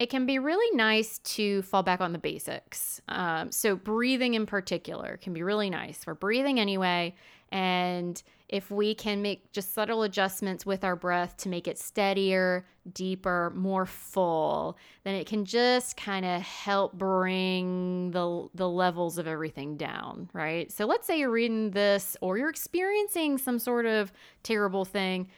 it 0.00 0.08
can 0.08 0.24
be 0.24 0.38
really 0.38 0.74
nice 0.74 1.18
to 1.18 1.60
fall 1.60 1.82
back 1.82 2.00
on 2.00 2.12
the 2.12 2.18
basics. 2.18 3.02
Um, 3.06 3.52
so, 3.52 3.76
breathing 3.76 4.32
in 4.32 4.46
particular 4.46 5.18
can 5.18 5.34
be 5.34 5.42
really 5.42 5.68
nice. 5.68 6.06
We're 6.06 6.14
breathing 6.14 6.58
anyway. 6.58 7.14
And 7.52 8.22
if 8.48 8.70
we 8.70 8.94
can 8.94 9.22
make 9.22 9.52
just 9.52 9.74
subtle 9.74 10.02
adjustments 10.02 10.66
with 10.66 10.84
our 10.84 10.96
breath 10.96 11.36
to 11.38 11.48
make 11.48 11.68
it 11.68 11.78
steadier, 11.78 12.66
deeper, 12.92 13.52
more 13.54 13.86
full, 13.86 14.76
then 15.04 15.14
it 15.14 15.26
can 15.26 15.44
just 15.44 15.96
kind 15.96 16.24
of 16.24 16.42
help 16.42 16.94
bring 16.94 18.10
the, 18.10 18.48
the 18.54 18.68
levels 18.68 19.18
of 19.18 19.26
everything 19.26 19.76
down, 19.76 20.28
right? 20.32 20.70
So, 20.70 20.86
let's 20.86 21.06
say 21.06 21.18
you're 21.18 21.30
reading 21.30 21.70
this 21.70 22.16
or 22.20 22.38
you're 22.38 22.50
experiencing 22.50 23.38
some 23.38 23.58
sort 23.58 23.86
of 23.86 24.12
terrible 24.42 24.84
thing 24.84 25.28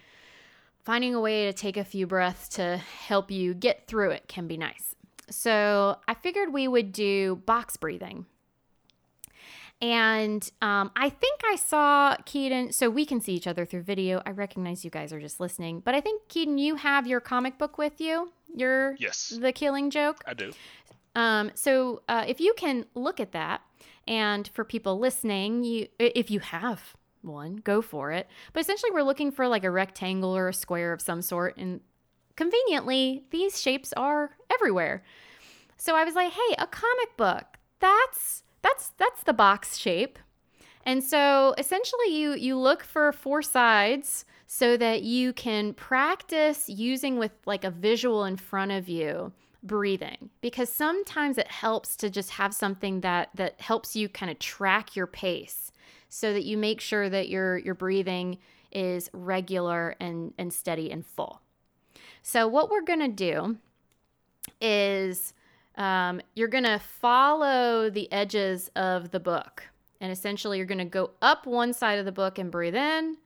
finding 0.84 1.14
a 1.14 1.20
way 1.20 1.46
to 1.46 1.52
take 1.52 1.76
a 1.76 1.84
few 1.84 2.06
breaths 2.06 2.48
to 2.48 2.76
help 2.76 3.30
you 3.30 3.54
get 3.54 3.86
through 3.86 4.10
it 4.10 4.26
can 4.28 4.46
be 4.46 4.56
nice. 4.56 4.94
So 5.30 5.96
I 6.06 6.14
figured 6.14 6.52
we 6.52 6.68
would 6.68 6.92
do 6.92 7.36
box 7.46 7.76
breathing. 7.76 8.26
And 9.82 10.48
um, 10.62 10.92
I 10.94 11.08
think 11.08 11.40
I 11.44 11.56
saw 11.56 12.16
Keaton, 12.24 12.72
so 12.72 12.88
we 12.88 13.04
can 13.04 13.20
see 13.20 13.34
each 13.34 13.48
other 13.48 13.66
through 13.66 13.82
video. 13.82 14.22
I 14.24 14.30
recognize 14.30 14.84
you 14.84 14.90
guys 14.90 15.12
are 15.12 15.20
just 15.20 15.40
listening, 15.40 15.80
but 15.80 15.92
I 15.92 16.00
think 16.00 16.28
Keaton, 16.28 16.56
you 16.56 16.76
have 16.76 17.08
your 17.08 17.18
comic 17.18 17.58
book 17.58 17.78
with 17.78 18.00
you. 18.00 18.32
Your 18.54 18.94
yes, 19.00 19.36
the 19.40 19.50
Killing 19.50 19.90
Joke. 19.90 20.22
I 20.24 20.34
do. 20.34 20.52
Um, 21.16 21.50
so 21.54 22.02
uh, 22.08 22.24
if 22.28 22.40
you 22.40 22.54
can 22.56 22.86
look 22.94 23.18
at 23.18 23.32
that, 23.32 23.62
and 24.06 24.48
for 24.54 24.64
people 24.64 25.00
listening, 25.00 25.64
you 25.64 25.88
if 25.98 26.30
you 26.30 26.38
have 26.38 26.94
one, 27.22 27.56
go 27.56 27.82
for 27.82 28.12
it. 28.12 28.28
But 28.52 28.60
essentially, 28.60 28.90
we're 28.92 29.02
looking 29.02 29.32
for 29.32 29.48
like 29.48 29.64
a 29.64 29.70
rectangle 29.70 30.36
or 30.36 30.48
a 30.48 30.54
square 30.54 30.92
of 30.92 31.00
some 31.00 31.22
sort. 31.22 31.56
And 31.56 31.80
conveniently, 32.36 33.24
these 33.30 33.60
shapes 33.60 33.92
are 33.94 34.36
everywhere. 34.52 35.02
So 35.76 35.96
I 35.96 36.04
was 36.04 36.14
like, 36.14 36.32
hey, 36.32 36.54
a 36.58 36.66
comic 36.66 37.16
book. 37.16 37.58
That's 37.80 38.44
that's 38.62 38.92
that's 38.98 39.22
the 39.24 39.32
box 39.32 39.76
shape. 39.76 40.18
And 40.84 41.02
so 41.02 41.54
essentially 41.58 42.16
you 42.16 42.34
you 42.34 42.56
look 42.58 42.82
for 42.82 43.12
four 43.12 43.42
sides 43.42 44.24
so 44.46 44.76
that 44.76 45.02
you 45.02 45.32
can 45.32 45.74
practice 45.74 46.68
using 46.68 47.18
with 47.18 47.32
like 47.46 47.64
a 47.64 47.70
visual 47.70 48.24
in 48.24 48.36
front 48.36 48.72
of 48.72 48.88
you 48.88 49.32
breathing 49.62 50.28
because 50.40 50.68
sometimes 50.68 51.38
it 51.38 51.46
helps 51.46 51.96
to 51.96 52.10
just 52.10 52.30
have 52.30 52.52
something 52.52 53.00
that 53.00 53.30
that 53.34 53.60
helps 53.60 53.94
you 53.94 54.08
kind 54.08 54.30
of 54.30 54.38
track 54.38 54.96
your 54.96 55.06
pace 55.06 55.70
so 56.08 56.32
that 56.32 56.44
you 56.44 56.56
make 56.56 56.80
sure 56.80 57.08
that 57.08 57.28
your 57.28 57.58
your 57.58 57.74
breathing 57.74 58.38
is 58.72 59.08
regular 59.12 59.94
and 60.00 60.34
and 60.36 60.52
steady 60.52 60.90
and 60.90 61.06
full. 61.06 61.40
So 62.22 62.48
what 62.48 62.70
we're 62.70 62.82
gonna 62.82 63.08
do 63.08 63.56
is 64.60 65.32
um, 65.76 66.20
you're 66.34 66.48
gonna 66.48 66.78
follow 66.78 67.90
the 67.90 68.10
edges 68.12 68.70
of 68.76 69.10
the 69.10 69.20
book, 69.20 69.64
and 70.00 70.12
essentially 70.12 70.58
you're 70.58 70.66
gonna 70.66 70.84
go 70.84 71.10
up 71.22 71.46
one 71.46 71.72
side 71.72 71.98
of 71.98 72.04
the 72.04 72.12
book 72.12 72.38
and 72.38 72.50
breathe 72.50 72.74
in. 72.74 73.16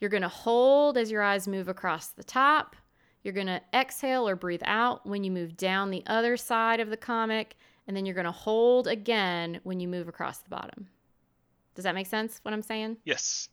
You're 0.00 0.10
gonna 0.10 0.28
hold 0.28 0.96
as 0.96 1.10
your 1.10 1.22
eyes 1.22 1.48
move 1.48 1.68
across 1.68 2.08
the 2.08 2.24
top. 2.24 2.76
You're 3.22 3.34
gonna 3.34 3.60
exhale 3.74 4.28
or 4.28 4.36
breathe 4.36 4.62
out 4.64 5.06
when 5.06 5.24
you 5.24 5.30
move 5.30 5.56
down 5.56 5.90
the 5.90 6.04
other 6.06 6.36
side 6.36 6.80
of 6.80 6.90
the 6.90 6.96
comic, 6.96 7.56
and 7.86 7.96
then 7.96 8.06
you're 8.06 8.14
gonna 8.14 8.30
hold 8.30 8.86
again 8.86 9.60
when 9.64 9.80
you 9.80 9.88
move 9.88 10.08
across 10.08 10.38
the 10.38 10.50
bottom. 10.50 10.88
Does 11.74 11.84
that 11.84 11.94
make 11.94 12.06
sense? 12.06 12.40
What 12.42 12.54
I'm 12.54 12.62
saying? 12.62 12.96
Yes. 13.04 13.48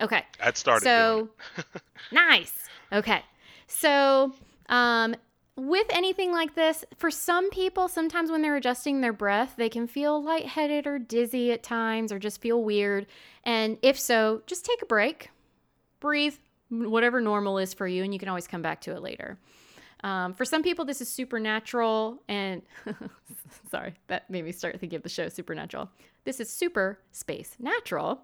Okay. 0.00 0.24
I'd 0.42 0.56
started. 0.56 0.84
So 0.84 1.28
nice. 2.12 2.68
Okay. 2.92 3.22
So 3.66 4.32
um, 4.68 5.14
with 5.56 5.86
anything 5.90 6.32
like 6.32 6.54
this, 6.54 6.84
for 6.96 7.10
some 7.10 7.50
people, 7.50 7.88
sometimes 7.88 8.30
when 8.30 8.42
they're 8.42 8.56
adjusting 8.56 9.00
their 9.00 9.12
breath, 9.12 9.54
they 9.56 9.68
can 9.68 9.86
feel 9.86 10.22
lightheaded 10.22 10.86
or 10.86 10.98
dizzy 10.98 11.52
at 11.52 11.62
times 11.62 12.10
or 12.10 12.18
just 12.18 12.40
feel 12.40 12.62
weird. 12.62 13.06
And 13.44 13.76
if 13.82 13.98
so, 13.98 14.42
just 14.46 14.64
take 14.64 14.80
a 14.82 14.86
break, 14.86 15.30
breathe, 16.00 16.36
whatever 16.70 17.20
normal 17.20 17.58
is 17.58 17.74
for 17.74 17.86
you, 17.86 18.02
and 18.02 18.12
you 18.14 18.18
can 18.18 18.28
always 18.28 18.46
come 18.46 18.62
back 18.62 18.80
to 18.82 18.92
it 18.92 19.02
later. 19.02 19.38
Um, 20.02 20.32
for 20.32 20.44
some 20.44 20.62
people, 20.62 20.84
this 20.84 21.00
is 21.00 21.08
supernatural, 21.08 22.22
and 22.28 22.62
sorry, 23.70 23.94
that 24.08 24.28
made 24.30 24.44
me 24.44 24.52
start 24.52 24.80
thinking 24.80 24.96
of 24.96 25.02
the 25.02 25.08
show 25.08 25.28
Supernatural. 25.28 25.88
This 26.24 26.40
is 26.40 26.50
super 26.50 26.98
space 27.12 27.56
natural. 27.60 28.22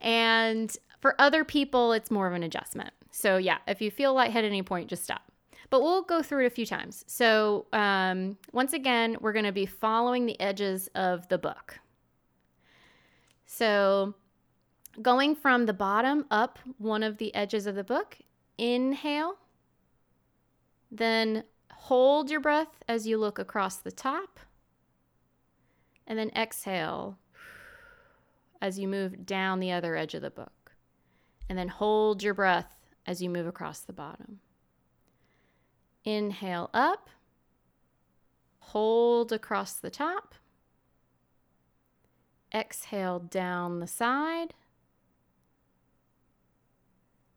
And 0.00 0.76
for 1.00 1.18
other 1.20 1.44
people, 1.44 1.92
it's 1.92 2.10
more 2.10 2.26
of 2.26 2.34
an 2.34 2.42
adjustment. 2.42 2.92
So, 3.12 3.36
yeah, 3.36 3.58
if 3.66 3.80
you 3.80 3.90
feel 3.90 4.12
lightheaded 4.12 4.46
at 4.46 4.48
any 4.48 4.62
point, 4.62 4.90
just 4.90 5.04
stop. 5.04 5.22
But 5.70 5.82
we'll 5.82 6.02
go 6.02 6.22
through 6.22 6.44
it 6.44 6.46
a 6.46 6.50
few 6.50 6.66
times. 6.66 7.04
So, 7.06 7.66
um, 7.72 8.38
once 8.52 8.72
again, 8.72 9.16
we're 9.20 9.32
going 9.32 9.44
to 9.44 9.52
be 9.52 9.66
following 9.66 10.26
the 10.26 10.38
edges 10.40 10.88
of 10.94 11.28
the 11.28 11.38
book. 11.38 11.80
So, 13.46 14.14
going 15.02 15.34
from 15.34 15.66
the 15.66 15.72
bottom 15.72 16.26
up 16.30 16.58
one 16.78 17.02
of 17.02 17.18
the 17.18 17.34
edges 17.34 17.66
of 17.66 17.74
the 17.74 17.84
book, 17.84 18.18
inhale, 18.58 19.36
then 20.90 21.44
hold 21.72 22.30
your 22.30 22.40
breath 22.40 22.82
as 22.88 23.06
you 23.06 23.18
look 23.18 23.38
across 23.38 23.76
the 23.76 23.92
top, 23.92 24.40
and 26.06 26.18
then 26.18 26.30
exhale 26.30 27.18
as 28.60 28.78
you 28.78 28.88
move 28.88 29.26
down 29.26 29.60
the 29.60 29.72
other 29.72 29.96
edge 29.96 30.14
of 30.14 30.22
the 30.22 30.30
book. 30.30 30.72
And 31.48 31.58
then 31.58 31.68
hold 31.68 32.22
your 32.22 32.34
breath 32.34 32.74
as 33.06 33.22
you 33.22 33.30
move 33.30 33.46
across 33.46 33.80
the 33.80 33.92
bottom. 33.92 34.40
Inhale 36.06 36.70
up, 36.72 37.10
hold 38.60 39.30
across 39.30 39.74
the 39.74 39.90
top, 39.90 40.34
exhale 42.54 43.18
down 43.18 43.80
the 43.80 43.86
side, 43.86 44.54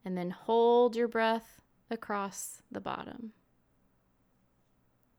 and 0.05 0.17
then 0.17 0.29
hold 0.29 0.95
your 0.95 1.09
breath 1.09 1.59
across 1.91 2.61
the 2.71 2.79
bottom. 2.79 3.33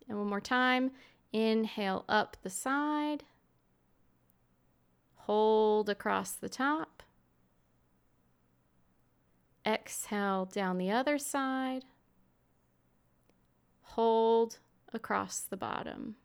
And 0.08 0.16
one 0.16 0.28
more 0.28 0.40
time, 0.40 0.92
inhale 1.32 2.06
up 2.08 2.38
the 2.42 2.50
side 2.50 3.24
Hold 5.30 5.88
across 5.88 6.32
the 6.32 6.48
top. 6.48 7.04
Exhale 9.64 10.46
down 10.46 10.76
the 10.76 10.90
other 10.90 11.18
side. 11.18 11.84
Hold 13.94 14.58
across 14.92 15.40
the 15.40 15.56
bottom. 15.56 16.16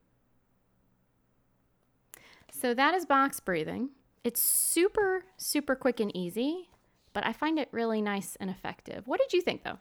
So 2.52 2.74
that 2.74 2.94
is 2.94 3.06
box 3.06 3.40
breathing. 3.40 3.90
It's 4.24 4.42
super, 4.42 5.26
super 5.38 5.76
quick 5.76 6.00
and 6.00 6.16
easy, 6.16 6.70
but 7.14 7.26
I 7.26 7.34
find 7.34 7.60
it 7.60 7.70
really 7.72 8.02
nice 8.02 8.36
and 8.40 8.50
effective. 8.50 9.08
What 9.08 9.20
did 9.20 9.34
you 9.34 9.42
think, 9.42 9.64
though? 9.64 9.78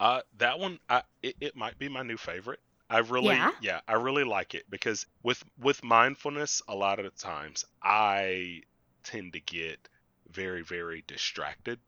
Uh, 0.00 0.20
that 0.38 0.58
one, 0.58 0.78
I, 0.88 1.02
it, 1.22 1.36
it 1.40 1.56
might 1.56 1.78
be 1.78 1.88
my 1.88 2.02
new 2.02 2.16
favorite. 2.16 2.60
I 2.90 2.98
really 2.98 3.36
Yeah? 3.36 3.50
yeah, 3.62 3.80
I 3.88 3.94
really 3.94 4.24
like 4.24 4.54
it 4.54 4.64
because 4.68 5.06
with 5.22 5.42
with 5.58 5.82
mindfulness 5.82 6.60
a 6.68 6.74
lot 6.74 6.98
of 6.98 7.06
the 7.06 7.10
times 7.10 7.64
I 7.82 8.62
tend 9.02 9.32
to 9.32 9.40
get 9.40 9.88
very 10.30 10.62
very 10.62 11.02
distracted, 11.06 11.78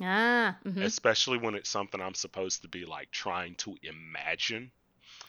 Ah, 0.00 0.58
mhm. 0.64 0.92
especially 0.92 1.38
when 1.38 1.54
it's 1.54 1.70
something 1.70 1.98
I'm 2.00 2.14
supposed 2.14 2.60
to 2.62 2.68
be 2.68 2.84
like 2.84 3.10
trying 3.10 3.54
to 3.56 3.74
imagine. 3.82 4.70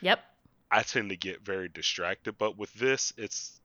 yep. 0.01 0.24
I 0.70 0.84
tend 0.84 1.09
to 1.09 1.16
get 1.16 1.41
very 1.45 1.70
distracted, 1.70 2.38
but 2.38 2.57
with 2.57 2.74
this 2.74 3.14
it's 3.16 3.61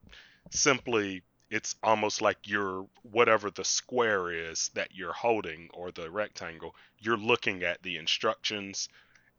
simply 0.51 1.23
it's 1.49 1.75
almost 1.83 2.21
like 2.21 2.37
you're 2.45 2.87
whatever 3.03 3.51
the 3.51 3.65
square 3.65 4.31
is 4.31 4.69
that 4.75 4.93
you're 4.95 5.13
holding 5.13 5.69
or 5.73 5.91
the 5.91 6.11
rectangle, 6.11 6.75
you're 6.99 7.17
looking 7.17 7.63
at 7.63 7.81
the 7.83 7.97
instructions 7.97 8.89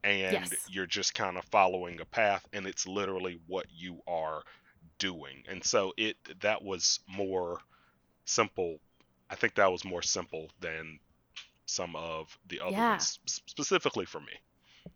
and 0.05 0.55
Yes. 0.55 0.61
you're 0.67 0.87
just 0.87 1.15
kind 1.15 1.39
of 1.39 1.45
following 1.47 2.01
a 2.01 2.07
path 2.07 2.47
and 2.53 2.67
it's 2.67 2.87
literally 2.87 3.41
what 3.47 3.67
you 3.71 4.03
are 4.07 4.43
doing. 4.99 5.45
And 5.49 5.65
so 5.65 5.95
it 5.97 6.17
that 6.41 6.63
was 6.63 7.01
more 7.09 7.61
simple. 8.27 8.81
I 9.31 9.37
think 9.37 9.55
that 9.57 9.73
was 9.73 9.85
more 9.85 10.03
simple 10.03 10.51
than 10.61 11.01
some 11.71 11.97
of 11.97 12.39
the 12.49 12.61
other 12.61 12.73
Yeah. 12.73 12.91
ones 12.91 13.19
specifically 13.27 14.05
for 14.05 14.21
me. 14.21 14.33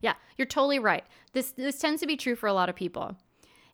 Yeah, 0.01 0.15
you're 0.37 0.47
totally 0.47 0.79
right. 0.79 1.05
This 1.33 1.53
this 1.53 1.79
tends 1.79 2.01
to 2.01 2.07
be 2.07 2.17
true 2.17 2.35
for 2.37 2.47
a 2.47 2.53
lot 2.53 2.69
of 2.69 2.75
people. 2.75 3.17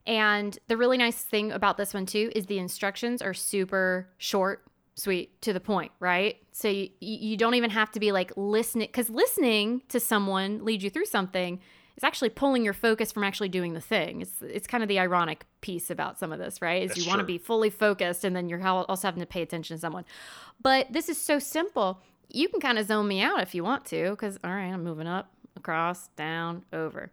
And 0.05 0.57
the 0.67 0.77
really 0.77 0.97
nice 0.97 1.21
thing 1.21 1.51
about 1.51 1.77
this 1.77 1.93
one 1.93 2.05
too 2.05 2.31
is 2.35 2.47
the 2.47 2.57
instructions 2.59 3.21
are 3.21 3.33
super 3.33 4.09
short, 4.17 4.65
sweet, 4.95 5.39
to 5.43 5.53
the 5.53 5.59
point, 5.59 5.91
right? 5.99 6.37
So 6.51 6.67
you, 6.69 6.89
you 6.99 7.37
don't 7.37 7.55
even 7.55 7.69
have 7.69 7.91
to 7.91 7.99
be 7.99 8.11
like 8.11 8.31
listening 8.35 8.89
cuz 8.89 9.09
listening 9.09 9.83
to 9.89 9.99
someone 9.99 10.65
lead 10.65 10.83
you 10.83 10.89
through 10.89 11.05
something 11.05 11.59
is 11.97 12.03
actually 12.03 12.29
pulling 12.29 12.63
your 12.63 12.73
focus 12.73 13.11
from 13.11 13.23
actually 13.23 13.49
doing 13.49 13.73
the 13.73 13.81
thing. 13.81 14.21
It's 14.21 14.41
it's 14.41 14.67
kind 14.67 14.83
of 14.83 14.89
the 14.89 14.99
ironic 14.99 15.45
piece 15.61 15.89
about 15.89 16.17
some 16.17 16.31
of 16.33 16.39
this, 16.39 16.61
right? 16.61 16.83
Is 16.83 16.89
That's 16.89 17.05
you 17.05 17.09
want 17.09 17.19
to 17.19 17.25
be 17.25 17.37
fully 17.37 17.69
focused 17.69 18.23
and 18.23 18.35
then 18.35 18.49
you're 18.49 18.65
also 18.65 19.07
having 19.07 19.21
to 19.21 19.27
pay 19.27 19.41
attention 19.41 19.77
to 19.77 19.81
someone. 19.81 20.05
But 20.61 20.91
this 20.91 21.09
is 21.09 21.17
so 21.17 21.37
simple. 21.39 22.01
You 22.33 22.49
can 22.49 22.59
kind 22.59 22.79
of 22.79 22.87
zone 22.87 23.07
me 23.07 23.21
out 23.21 23.41
if 23.41 23.53
you 23.53 23.63
want 23.63 23.85
to 23.85 24.15
cuz 24.15 24.37
all 24.43 24.51
right, 24.51 24.71
I'm 24.71 24.83
moving 24.83 25.07
up, 25.07 25.31
across, 25.55 26.07
down, 26.09 26.65
over. 26.73 27.11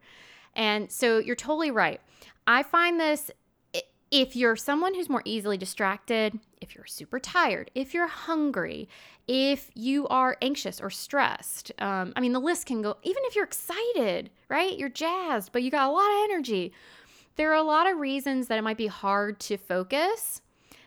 And 0.55 0.91
so 0.91 1.19
you're 1.19 1.37
totally 1.37 1.71
right. 1.71 2.01
I 2.47 2.63
find 2.63 2.99
this 2.99 3.31
if 4.11 4.35
you're 4.35 4.57
someone 4.57 4.95
who's 4.95 5.09
more 5.09 5.23
easily 5.25 5.59
distracted, 5.59 6.39
if 6.61 6.75
you're 6.75 6.87
super 6.87 7.21
tired, 7.21 7.71
if 7.75 7.93
you're 7.93 8.07
hungry, 8.07 8.89
if 9.27 9.71
you 9.75 10.09
are 10.09 10.37
anxious 10.41 10.81
or 10.81 10.91
stressed, 10.91 11.73
um, 11.79 12.13
I 12.17 12.21
mean, 12.21 12.33
the 12.33 12.41
list 12.41 12.67
can 12.67 12.81
go, 12.81 12.97
even 13.03 13.23
if 13.27 13.37
you're 13.37 13.45
excited, 13.45 14.31
right? 14.49 14.79
You're 14.79 14.89
jazzed, 14.89 15.53
but 15.53 15.63
you 15.63 15.71
got 15.71 15.89
a 15.89 15.93
lot 15.93 16.11
of 16.11 16.31
energy. 16.31 16.73
There 17.37 17.51
are 17.53 17.57
a 17.57 17.63
lot 17.63 17.91
of 17.91 17.99
reasons 17.99 18.49
that 18.49 18.59
it 18.59 18.63
might 18.63 18.79
be 18.79 18.87
hard 18.87 19.39
to 19.41 19.57
focus. 19.59 20.41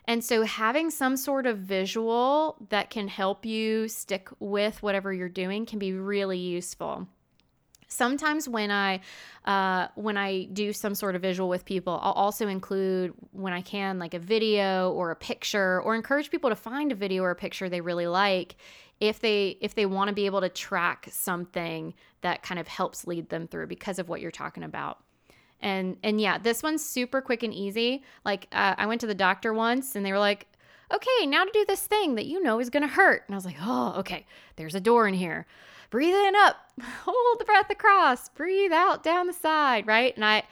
And 0.05 0.23
so, 0.23 0.43
having 0.43 0.89
some 0.89 1.15
sort 1.15 1.45
of 1.45 1.59
visual 1.59 2.57
that 2.69 2.89
can 2.89 3.07
help 3.07 3.45
you 3.45 3.87
stick 3.87 4.29
with 4.39 4.81
whatever 4.81 5.13
you're 5.13 5.29
doing 5.29 5.65
can 5.65 5.79
be 5.79 5.93
really 5.93 6.39
useful. 6.39 7.07
Sometimes 7.87 8.47
when 8.47 8.71
i 8.71 9.01
uh, 9.43 9.87
when 9.95 10.15
i 10.15 10.45
do 10.45 10.71
some 10.71 10.95
sort 10.95 11.13
of 11.13 11.21
visual 11.21 11.49
with 11.49 11.65
people 11.65 11.99
i'll 12.01 12.13
also 12.13 12.47
include 12.47 13.13
when 13.31 13.51
i 13.51 13.61
can 13.61 13.99
like 13.99 14.13
a 14.13 14.19
video 14.19 14.91
or 14.93 15.11
a 15.11 15.15
picture 15.15 15.81
or 15.81 15.93
encourage 15.93 16.31
people 16.31 16.49
to 16.49 16.55
find 16.55 16.93
a 16.93 16.95
video 16.95 17.21
or 17.21 17.31
a 17.31 17.35
picture 17.35 17.67
they 17.67 17.81
really 17.81 18.07
like 18.07 18.55
if 19.01 19.19
they 19.19 19.57
if 19.59 19.75
they 19.75 19.85
want 19.85 20.07
to 20.07 20.13
be 20.13 20.25
able 20.25 20.39
to 20.39 20.47
track 20.47 21.07
something 21.11 21.93
that 22.21 22.43
kind 22.43 22.59
of 22.59 22.67
helps 22.67 23.07
lead 23.07 23.27
them 23.29 23.45
through 23.47 23.67
because 23.67 23.99
of 23.99 24.07
what 24.07 24.21
you're 24.21 24.31
talking 24.31 24.63
about 24.63 24.99
and 25.61 25.97
and 26.03 26.19
yeah 26.19 26.37
this 26.37 26.63
one's 26.63 26.83
super 26.83 27.21
quick 27.21 27.43
and 27.43 27.53
easy. 27.53 28.03
Like 28.25 28.47
uh, 28.51 28.75
i 28.77 28.85
went 28.85 29.01
to 29.01 29.07
the 29.07 29.15
doctor 29.15 29.53
once 29.53 29.95
and 29.95 30.05
they 30.05 30.11
were 30.11 30.19
like 30.19 30.47
okay 30.93 31.25
now 31.25 31.43
to 31.43 31.51
do 31.53 31.65
this 31.67 31.85
thing 31.87 32.15
that 32.15 32.25
you 32.25 32.41
know 32.41 32.59
is 32.59 32.69
going 32.69 32.83
to 32.83 32.93
hurt. 32.93 33.23
And 33.27 33.35
i 33.35 33.37
was 33.37 33.45
like 33.45 33.57
oh 33.61 33.95
okay 33.99 34.25
there's 34.55 34.75
a 34.75 34.81
door 34.81 35.07
in 35.07 35.13
here. 35.13 35.45
Breathe 35.89 36.15
in 36.15 36.33
up. 36.37 36.55
Hold 37.03 37.39
the 37.39 37.45
breath 37.45 37.69
across. 37.69 38.29
Breathe 38.29 38.71
out 38.71 39.03
down 39.03 39.27
the 39.27 39.33
side 39.33 39.87
right? 39.87 40.15
And 40.15 40.25
i 40.25 40.43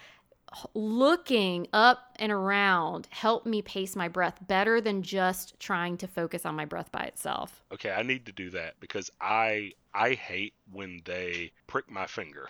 looking 0.73 1.67
up 1.73 2.15
and 2.17 2.31
around 2.31 3.07
helped 3.11 3.45
me 3.45 3.61
pace 3.61 3.95
my 3.95 4.07
breath 4.07 4.37
better 4.47 4.81
than 4.81 5.01
just 5.01 5.59
trying 5.59 5.97
to 5.97 6.07
focus 6.07 6.45
on 6.45 6.55
my 6.55 6.65
breath 6.65 6.91
by 6.91 7.03
itself. 7.03 7.61
Okay, 7.71 7.91
I 7.91 8.03
need 8.03 8.25
to 8.25 8.31
do 8.31 8.49
that 8.51 8.79
because 8.79 9.11
I 9.21 9.73
I 9.93 10.13
hate 10.13 10.53
when 10.71 11.01
they 11.05 11.51
prick 11.67 11.89
my 11.89 12.05
finger. 12.05 12.49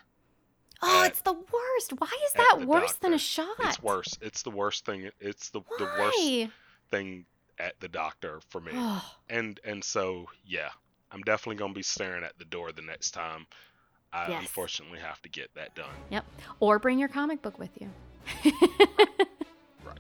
Oh 0.82 1.04
it's 1.04 1.22
the 1.22 1.34
worst 1.34 1.94
why 2.00 2.08
is 2.26 2.34
that 2.34 2.66
worse 2.66 2.94
than 2.94 3.14
a 3.14 3.18
shot 3.18 3.48
It's 3.62 3.82
worse. 3.84 4.18
It's 4.22 4.44
the 4.44 4.52
worst 4.52 4.86
thing. 4.86 5.10
It's 5.20 5.50
the 5.50 5.62
the 5.78 5.86
worst 6.00 6.52
thing 6.92 7.26
at 7.60 7.80
the 7.80 7.88
doctor 7.88 8.40
for 8.50 8.62
me. 8.62 8.72
And 9.30 9.60
and 9.66 9.84
so 9.84 10.26
yeah, 10.46 10.70
I'm 11.12 11.22
definitely 11.22 11.58
gonna 11.58 11.74
be 11.74 11.84
staring 11.84 12.24
at 12.24 12.38
the 12.40 12.46
door 12.46 12.72
the 12.72 12.82
next 12.82 13.12
time. 13.12 13.46
I 14.12 14.30
Yes. 14.30 14.42
unfortunately 14.42 15.00
have 15.00 15.22
to 15.22 15.30
get 15.30 15.54
that 15.56 15.76
done. 15.76 15.94
Yep. 16.10 16.26
Or 16.60 16.80
bring 16.80 16.98
your 16.98 17.10
comic 17.10 17.42
book 17.42 17.60
with 17.60 17.70
you. 17.80 17.90
Right. 19.86 20.00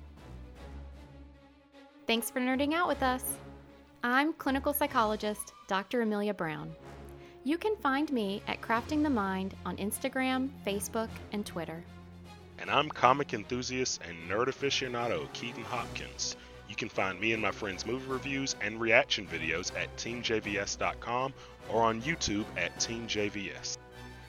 Thanks 2.08 2.30
for 2.32 2.40
nerding 2.40 2.74
out 2.74 2.88
with 2.88 3.04
us. 3.04 3.24
I'm 4.04 4.34
clinical 4.34 4.74
psychologist 4.74 5.54
Dr. 5.68 6.02
Amelia 6.02 6.34
Brown. 6.34 6.74
You 7.50 7.58
can 7.58 7.76
find 7.78 8.12
me 8.12 8.43
at 8.47 8.62
Crafting 8.62 9.02
the 9.02 9.10
Mind 9.10 9.56
on 9.66 9.76
Instagram, 9.78 10.50
Facebook, 10.68 11.10
and 11.32 11.43
Twitter. 11.43 11.84
And 12.60 12.70
I'm 12.70 12.89
comic 12.89 13.34
enthusiast 13.34 14.02
and 14.08 14.16
nerd 14.30 14.50
aficionado 14.50 15.28
Keaton 15.34 15.64
Hopkins. 15.64 16.36
You 16.68 16.76
can 16.76 16.89
find 16.89 17.20
me 17.20 17.34
and 17.34 17.41
my 17.41 17.50
friends' 17.50 17.88
movie 17.88 18.08
reviews 18.08 18.56
and 18.62 18.80
reaction 18.80 19.26
videos 19.26 19.76
at 19.76 19.97
teamjvs.com 19.97 21.34
or 21.72 21.82
on 21.82 22.04
YouTube 22.04 22.45
at 22.56 22.76
teamjvs. 22.76 23.80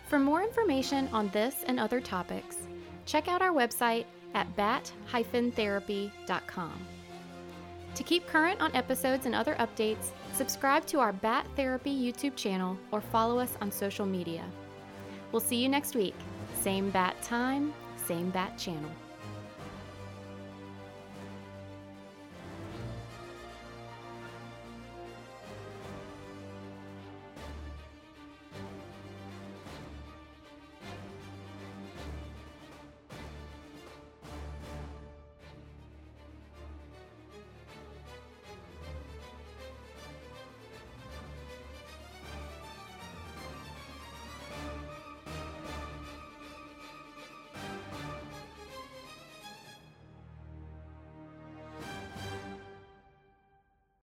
For 0.09 0.19
more 0.19 0.43
information 0.43 1.07
on 1.13 1.29
this 1.29 1.57
and 1.67 1.79
other 1.79 2.01
topics, 2.01 2.57
check 3.05 3.29
out 3.29 3.43
our 3.43 3.53
website 3.53 4.07
at 4.33 4.57
bat-therapy.com. 4.57 6.73
To 7.97 8.03
keep 8.03 8.27
current 8.27 8.63
on 8.63 8.75
episodes 8.75 9.27
and 9.27 9.35
other 9.35 9.57
updates, 9.57 10.13
subscribe 10.35 10.87
to 10.87 10.99
our 10.99 11.13
Bat 11.13 11.47
Therapy 11.57 11.91
YouTube 11.91 12.37
channel 12.37 12.79
or 12.93 13.01
follow 13.01 13.39
us 13.39 13.57
on 13.61 13.71
social 13.71 14.07
media. 14.07 14.45
We'll 15.33 15.41
see 15.41 15.57
you 15.57 15.69
next 15.69 15.95
week. 15.95 16.15
Same 16.55 16.91
bat 16.91 17.21
time, 17.23 17.73
same 17.97 18.31
bat 18.31 18.59
channel. 18.59 18.91